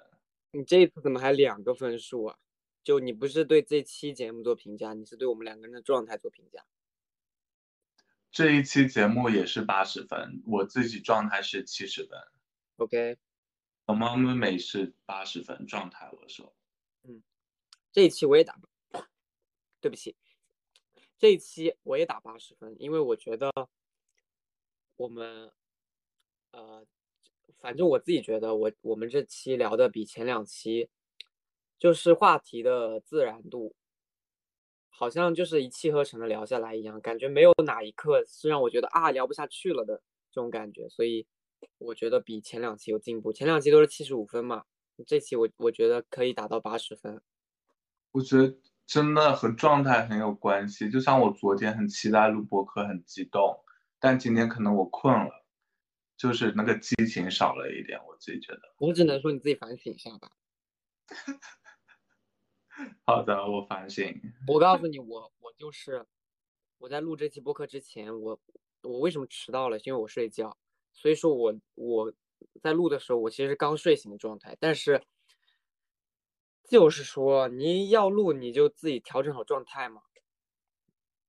[0.53, 2.39] 你这一次怎么还两个分数啊？
[2.83, 6.65] 就你不是对这期节目做评价，你是对我们两个人的状态做评价。
[8.31, 12.19] 这一期节目也是八十分，我自己状态是七十分。
[12.77, 13.19] OK。
[13.87, 16.55] 龙猫妹妹是八十分状态，我说。
[17.03, 17.23] 嗯，
[17.91, 18.59] 这一期我也打。
[19.81, 20.15] 对不起，
[21.19, 23.51] 这一期我也打八十分，因为我觉得。
[25.01, 25.51] 我们，
[26.53, 26.85] 呃，
[27.59, 30.91] 反正我自己觉得，我我们这期聊的比前两期，
[31.79, 33.75] 就是话题的自然度，
[34.91, 41.27] 好像就是一气呵成的聊下来一样，感觉没有哪一刻是让我觉得啊聊不下去了的这种感觉，所以
[41.79, 43.33] 我觉得比前两期有进步。
[43.33, 44.67] 前两期都是七十五分嘛，
[45.07, 47.23] 这期我我觉得可以达到八十分。
[48.13, 48.55] 我觉得
[48.87, 53.65] 真的和状态很有关系，就像我昨天很期待录播课，很激动。
[54.01, 55.45] 但今天可能我困了，
[56.17, 58.75] 就是那个激情少了一点，我自己觉得。
[58.79, 60.33] 我只能说你自己反省一下吧。
[63.05, 64.19] 好的，我反省。
[64.49, 66.07] 我告诉你，我我就是
[66.79, 68.41] 我在录这期播客之前，我
[68.81, 69.79] 我为什么迟到了？
[69.79, 70.57] 是因为我睡觉，
[70.95, 72.13] 所以说我我
[72.63, 74.57] 在录的时候，我其实刚睡醒的状态。
[74.59, 75.05] 但是
[76.67, 80.01] 就是说你要录，你就自己调整好状态嘛。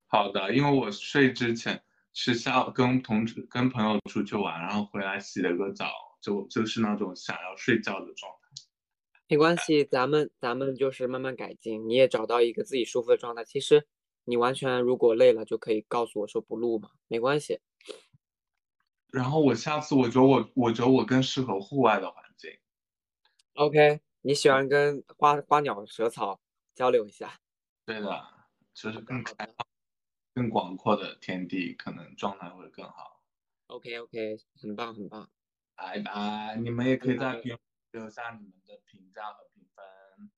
[0.08, 1.84] 好的，因为我睡之前。
[2.14, 8.64] 是下跟同事跟朋友出去玩，然后回来洗了个澡，就就是那种想要睡觉的状态。
[9.30, 13.46] 没关系，咱们咱们就是慢慢改进，你也找到一个自己舒服的状态。
[13.46, 13.88] 其实
[14.26, 17.62] 你完全如果累了，就可以告诉我说不录嘛，没关系。
[19.10, 22.52] 然后我下次我觉得我我觉得我更适合户外的环境。
[23.54, 26.42] OK，你喜欢跟花花鸟蛇草
[26.76, 27.40] 交流一下？
[27.86, 28.28] 对的，
[28.74, 29.71] 就是更开放。
[30.34, 33.22] 更广阔的天地，可能状态会更好。
[33.68, 35.30] OK OK，很棒很棒，
[35.76, 36.58] 拜拜！
[36.58, 37.60] 你们也可以在评论
[37.92, 40.30] 留下你们的评价和评分。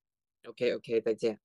[0.50, 1.40] OK OK，再见。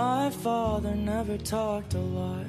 [0.00, 2.46] My father never talked a lot.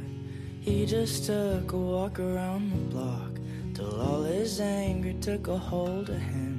[0.62, 3.34] He just took a walk around the block
[3.74, 6.54] till all his anger took a hold of him.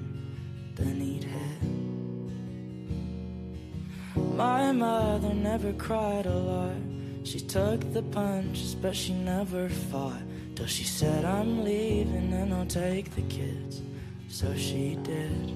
[0.74, 1.62] Then he'd hit.
[4.36, 6.76] My mother never cried a lot.
[7.24, 10.22] She took the punches, but she never fought.
[10.54, 13.80] Till she said, I'm leaving and I'll take the kids.
[14.28, 15.54] So she did.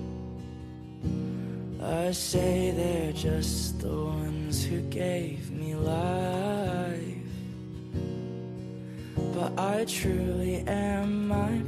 [1.82, 7.02] I say they're just the ones who gave me life.
[9.34, 11.60] But I truly am my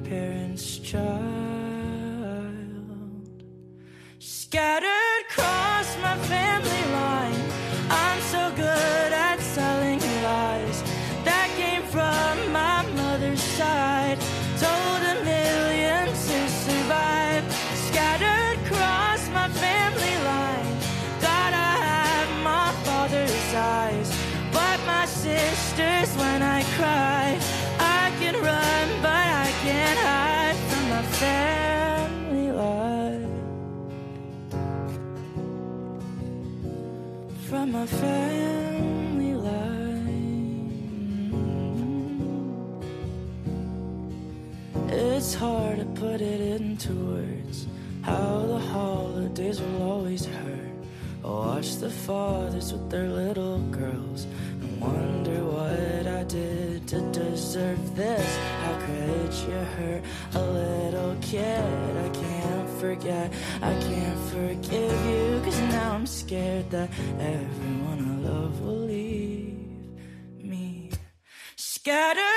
[52.09, 54.27] fathers with their little girls
[54.63, 58.29] and wonder what I did to deserve this.
[58.63, 60.03] How could you hurt
[60.33, 61.61] a little kid?
[62.07, 63.31] I can't forget,
[63.61, 65.43] I can't forgive you.
[65.45, 66.89] Cause now I'm scared that
[67.21, 69.69] everyone I love will leave
[70.43, 70.91] me
[71.57, 72.28] scattered.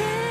[0.00, 0.29] again.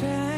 [0.00, 0.35] fast.